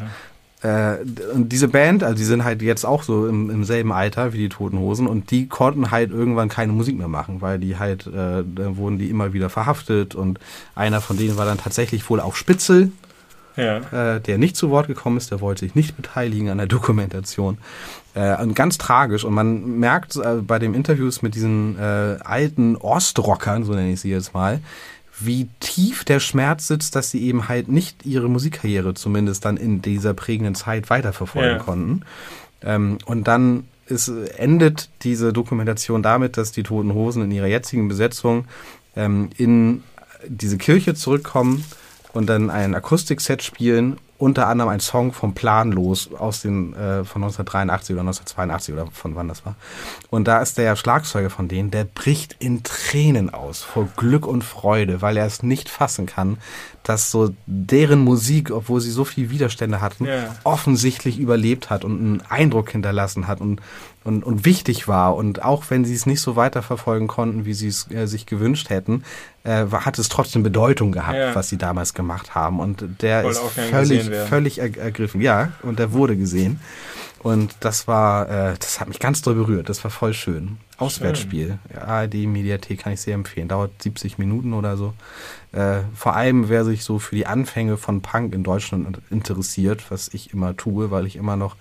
[0.64, 0.96] Äh,
[1.36, 4.50] diese Band, also die sind halt jetzt auch so im, im selben Alter wie die
[4.50, 8.44] Toten Hosen und die konnten halt irgendwann keine Musik mehr machen, weil die halt, äh,
[8.44, 10.40] da wurden die immer wieder verhaftet und
[10.74, 12.92] einer von denen war dann tatsächlich wohl auch Spitzel,
[13.56, 14.16] Ja.
[14.16, 17.60] äh, der nicht zu Wort gekommen ist, der wollte sich nicht beteiligen an der Dokumentation.
[18.16, 19.26] Äh, und ganz tragisch.
[19.26, 24.02] Und man merkt äh, bei den Interviews mit diesen äh, alten Ostrockern, so nenne ich
[24.02, 24.60] sie jetzt mal,
[25.20, 29.82] wie tief der Schmerz sitzt, dass sie eben halt nicht ihre Musikkarriere zumindest dann in
[29.82, 31.64] dieser prägenden Zeit weiterverfolgen Ja.
[31.64, 32.02] konnten.
[32.62, 37.88] Ähm, und dann ist, endet diese Dokumentation damit, dass die Toten Hosen in ihrer jetzigen
[37.88, 38.46] Besetzung
[38.96, 39.84] ähm, in
[40.28, 41.64] diese Kirche zurückkommen
[42.18, 47.22] und dann ein Akustikset spielen, unter anderem ein Song vom Planlos aus den äh, von
[47.24, 49.56] 1983 oder 1982 oder von wann das war.
[50.10, 54.44] Und da ist der Schlagzeuger von denen, der bricht in Tränen aus vor Glück und
[54.44, 56.38] Freude, weil er es nicht fassen kann,
[56.82, 60.36] dass so deren Musik, obwohl sie so viel Widerstände hatten, Ja.
[60.44, 63.62] offensichtlich überlebt hat und einen Eindruck hinterlassen hat und,
[64.08, 65.16] und, und wichtig war.
[65.16, 68.70] Und auch wenn sie es nicht so weiterverfolgen konnten, wie sie es äh, sich gewünscht
[68.70, 69.04] hätten,
[69.44, 71.36] äh, hat es trotzdem Bedeutung gehabt, Ja.
[71.36, 72.60] was sie damals gemacht haben.
[72.60, 75.22] Und der Wollte ist völlig, völlig er, ergriffen.
[75.22, 76.60] Ja, und der wurde gesehen.
[77.24, 79.70] Und das war, äh, das hat mich ganz doll berührt.
[79.70, 80.58] Das war voll schön.
[80.78, 81.58] Auswärtsspiel.
[81.74, 83.48] Ja, ARD Mediathek kann ich sehr empfehlen.
[83.48, 84.94] Dauert 70 Minuten oder so.
[85.52, 90.10] Äh, vor allem, wer sich so für die Anfänge von Punk in Deutschland interessiert, was
[90.14, 91.56] ich immer tue, weil ich immer noch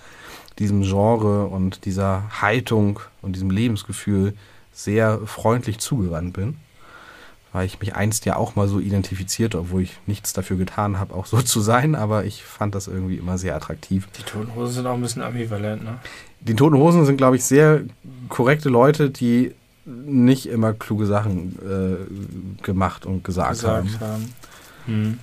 [0.59, 4.35] diesem Genre und dieser Haltung und diesem Lebensgefühl
[4.73, 6.57] sehr freundlich zugewandt bin.
[7.53, 11.15] Weil ich mich einst ja auch mal so identifizierte, obwohl ich nichts dafür getan habe,
[11.15, 14.09] auch so zu sein, aber ich fand das irgendwie immer sehr attraktiv.
[14.19, 15.99] Die Toten Hosen sind auch ein bisschen ambivalent, ne?
[16.41, 17.83] Die Toten Hosen sind, glaube ich, sehr
[18.29, 19.53] korrekte Leute, die
[19.87, 23.87] nicht immer kluge Sachen äh, gemacht und gesagt, haben.
[23.87, 24.35] Gesagt haben.
[24.87, 25.19] Hm.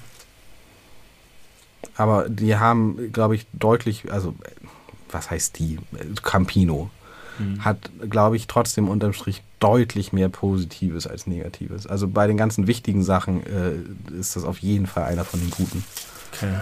[1.96, 4.34] Aber die haben, glaube ich, deutlich, also
[5.14, 5.76] was heißt die?
[5.98, 6.90] Äh, Campino
[7.38, 7.66] Hm.
[7.66, 11.88] hat, glaube ich, trotzdem unterm Strich deutlich mehr Positives als Negatives.
[11.88, 15.50] Also bei den ganzen wichtigen Sachen äh, ist das auf jeden Fall einer von den
[15.50, 15.84] Guten.
[16.32, 16.60] Okay.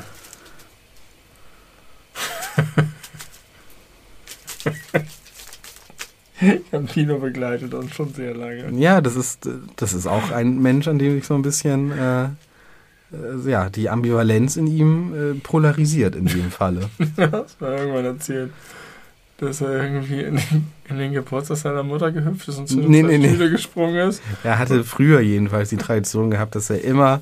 [6.42, 8.72] Ich habe Pino begleitet und schon sehr lange.
[8.80, 12.30] Ja, das ist, das ist auch ein Mensch, an dem ich so ein bisschen, äh,
[13.14, 16.90] äh, ja, die Ambivalenz in ihm äh, polarisiert in dem Falle.
[17.16, 18.52] Das war irgendwann erzählt.
[19.38, 23.02] Dass er irgendwie in den, in den Geburtstag seiner Mutter gehüpft ist und zu Nee,
[23.02, 23.50] nee, nee.
[23.50, 24.22] Gesprungen ist.
[24.44, 27.22] Er hatte früher jedenfalls die Tradition gehabt, dass er immer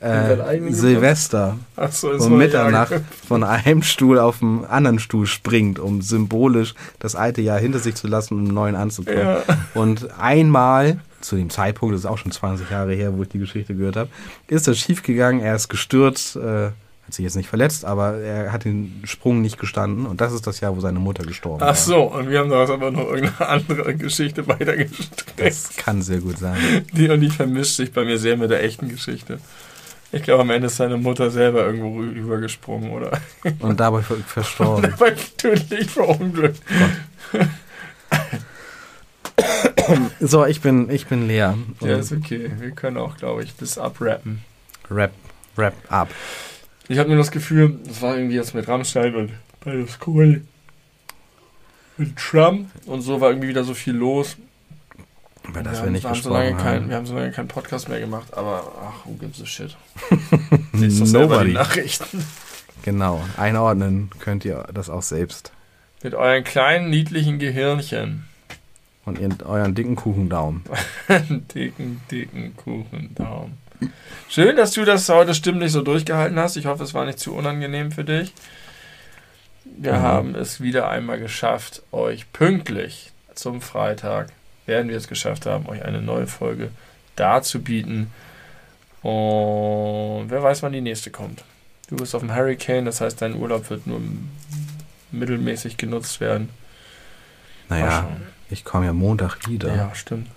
[0.00, 2.94] äh, Silvester um so einer Mitternacht
[3.26, 7.94] von einem Stuhl auf den anderen Stuhl springt, um symbolisch das alte Jahr hinter sich
[7.94, 9.18] zu lassen und einen neuen anzukommen.
[9.18, 9.42] Ja.
[9.74, 13.38] Und einmal, zu dem Zeitpunkt, das ist auch schon 20 Jahre her, wo ich die
[13.38, 14.08] Geschichte gehört habe,
[14.48, 16.66] ist das schiefgegangen, er ist gestürzt, äh,
[17.06, 20.46] hat sich jetzt nicht verletzt, aber er hat den Sprung nicht gestanden und das ist
[20.46, 21.74] das Jahr, wo seine Mutter gestorben Ach war.
[21.74, 25.34] so, und wir haben daraus aber noch irgendeine andere Geschichte weitergestreckt.
[25.36, 26.56] Das kann sehr gut sein.
[26.92, 29.38] Die und die vermischt sich bei mir sehr mit der echten Geschichte.
[30.12, 33.20] Ich glaube, am Ende ist seine Mutter selber irgendwo rü- rübergesprungen, oder?
[33.60, 34.82] Und dabei ver- verstorben.
[34.98, 36.60] Dabei tödlich verunglückt.
[40.20, 41.56] So, ich bin, ich bin leer.
[41.80, 42.50] Und Ja, ist okay.
[42.58, 44.42] Wir können auch, glaube ich, bis abrappen.
[44.90, 45.12] Rap,
[45.56, 46.08] Rap up.
[46.88, 50.42] Ich habe nur das Gefühl, das war irgendwie jetzt mit Rammstein und Berlusconi
[51.98, 54.36] mit Trump und so war irgendwie wieder so viel los.
[55.48, 56.88] Über das wir, wir haben, nicht haben so lange gesprochen kein, haben.
[56.90, 59.76] wir haben so lange keinen Podcast mehr gemacht, aber ach, who gives a shit?
[60.72, 61.52] Lest doch Nobody.
[61.52, 62.24] Nachrichten.
[62.82, 63.24] Genau.
[63.36, 65.52] Einordnen könnt ihr das auch selbst.
[66.02, 68.24] Mit euren kleinen, niedlichen Gehirnchen.
[69.06, 70.62] Und ihren, euren dicken Kuchendaumen.
[71.54, 73.56] dicken, dicken Kuchendaumen.
[74.28, 76.56] Schön, dass du das heute stimmlich so durchgehalten hast.
[76.56, 78.32] Ich hoffe, es war nicht zu unangenehm für dich.
[79.64, 80.02] Wir Mhm.
[80.02, 84.28] haben es wieder einmal geschafft, euch pünktlich zum Freitag,
[84.66, 86.70] werden wir es geschafft haben, euch eine neue Folge
[87.16, 88.10] darzubieten.
[89.02, 91.44] Und wer weiß, wann die nächste kommt.
[91.88, 94.00] Du bist auf dem Hurricane, das heißt, dein Urlaub wird nur
[95.12, 96.48] mittelmäßig genutzt werden.
[97.68, 98.08] Naja.
[98.50, 99.74] Ich komme ja Montag wieder.
[99.74, 100.28] Ja, stimmt.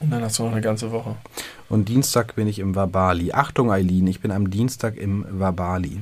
[0.00, 1.16] Und dann hast du noch eine ganze Woche.
[1.68, 3.32] Und Dienstag bin ich im Wabali.
[3.32, 6.00] Achtung, Eileen, ich bin am Dienstag im Wabali.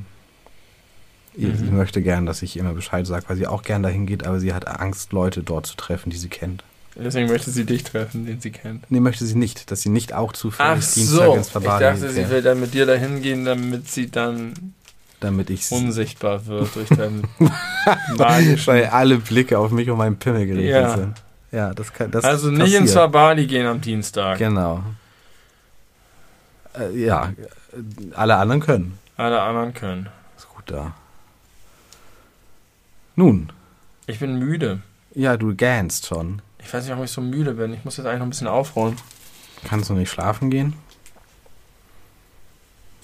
[1.35, 1.65] Ich Mhm.
[1.65, 4.41] ich möchte gern, dass ich immer Bescheid sage, weil sie auch gern dahin geht, aber
[4.41, 6.63] sie hat Angst, Leute dort zu treffen, die sie kennt.
[6.95, 8.91] Deswegen möchte sie dich treffen, den sie kennt.
[8.91, 11.85] Nee, möchte sie nicht, dass sie nicht auch zufällig Ach Dienstag so, ins ich Wabali
[11.85, 14.75] dachte, sie will dann mit dir dahin gehen, damit sie dann
[15.23, 17.27] damit ich unsichtbar wird durch deinen
[18.17, 18.67] magischen...
[18.67, 20.97] weil alle Blicke auf mich und meinen Pimmel gerichtet Ja.
[20.97, 21.23] sind.
[21.51, 22.81] Ja, das kann das Also nicht passiert.
[22.83, 24.39] ins Wabali gehen am Dienstag.
[24.39, 24.83] Genau.
[26.79, 27.33] Äh, ja,
[28.15, 28.99] alle anderen können.
[29.17, 30.09] Alle anderen können.
[30.37, 30.95] Ist gut da.
[33.17, 33.51] Nun,
[34.07, 34.81] Ich bin müde.
[35.15, 36.41] ja, du gähnst schon.
[36.59, 37.75] Ich weiß nicht, warum ich so müde bin.
[37.75, 38.97] Ich muss jetzt eigentlich noch ein bisschen aufräumen.
[39.69, 40.75] Kannst du nicht schlafen gehen?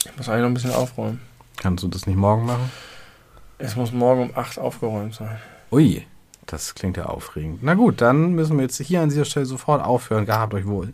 [0.04, 1.20] Ich muss eigentlich noch ein bisschen aufräumen.
[1.60, 2.70] Kannst du das nicht morgen machen?
[3.58, 5.38] Es muss morgen um 8 aufgeräumt sein.
[5.72, 6.06] Ui,
[6.46, 7.62] das klingt ja aufregend.
[7.62, 10.24] Na gut, dann müssen wir jetzt hier an dieser Stelle sofort aufhören.
[10.24, 10.92] Gehabt euch wohl.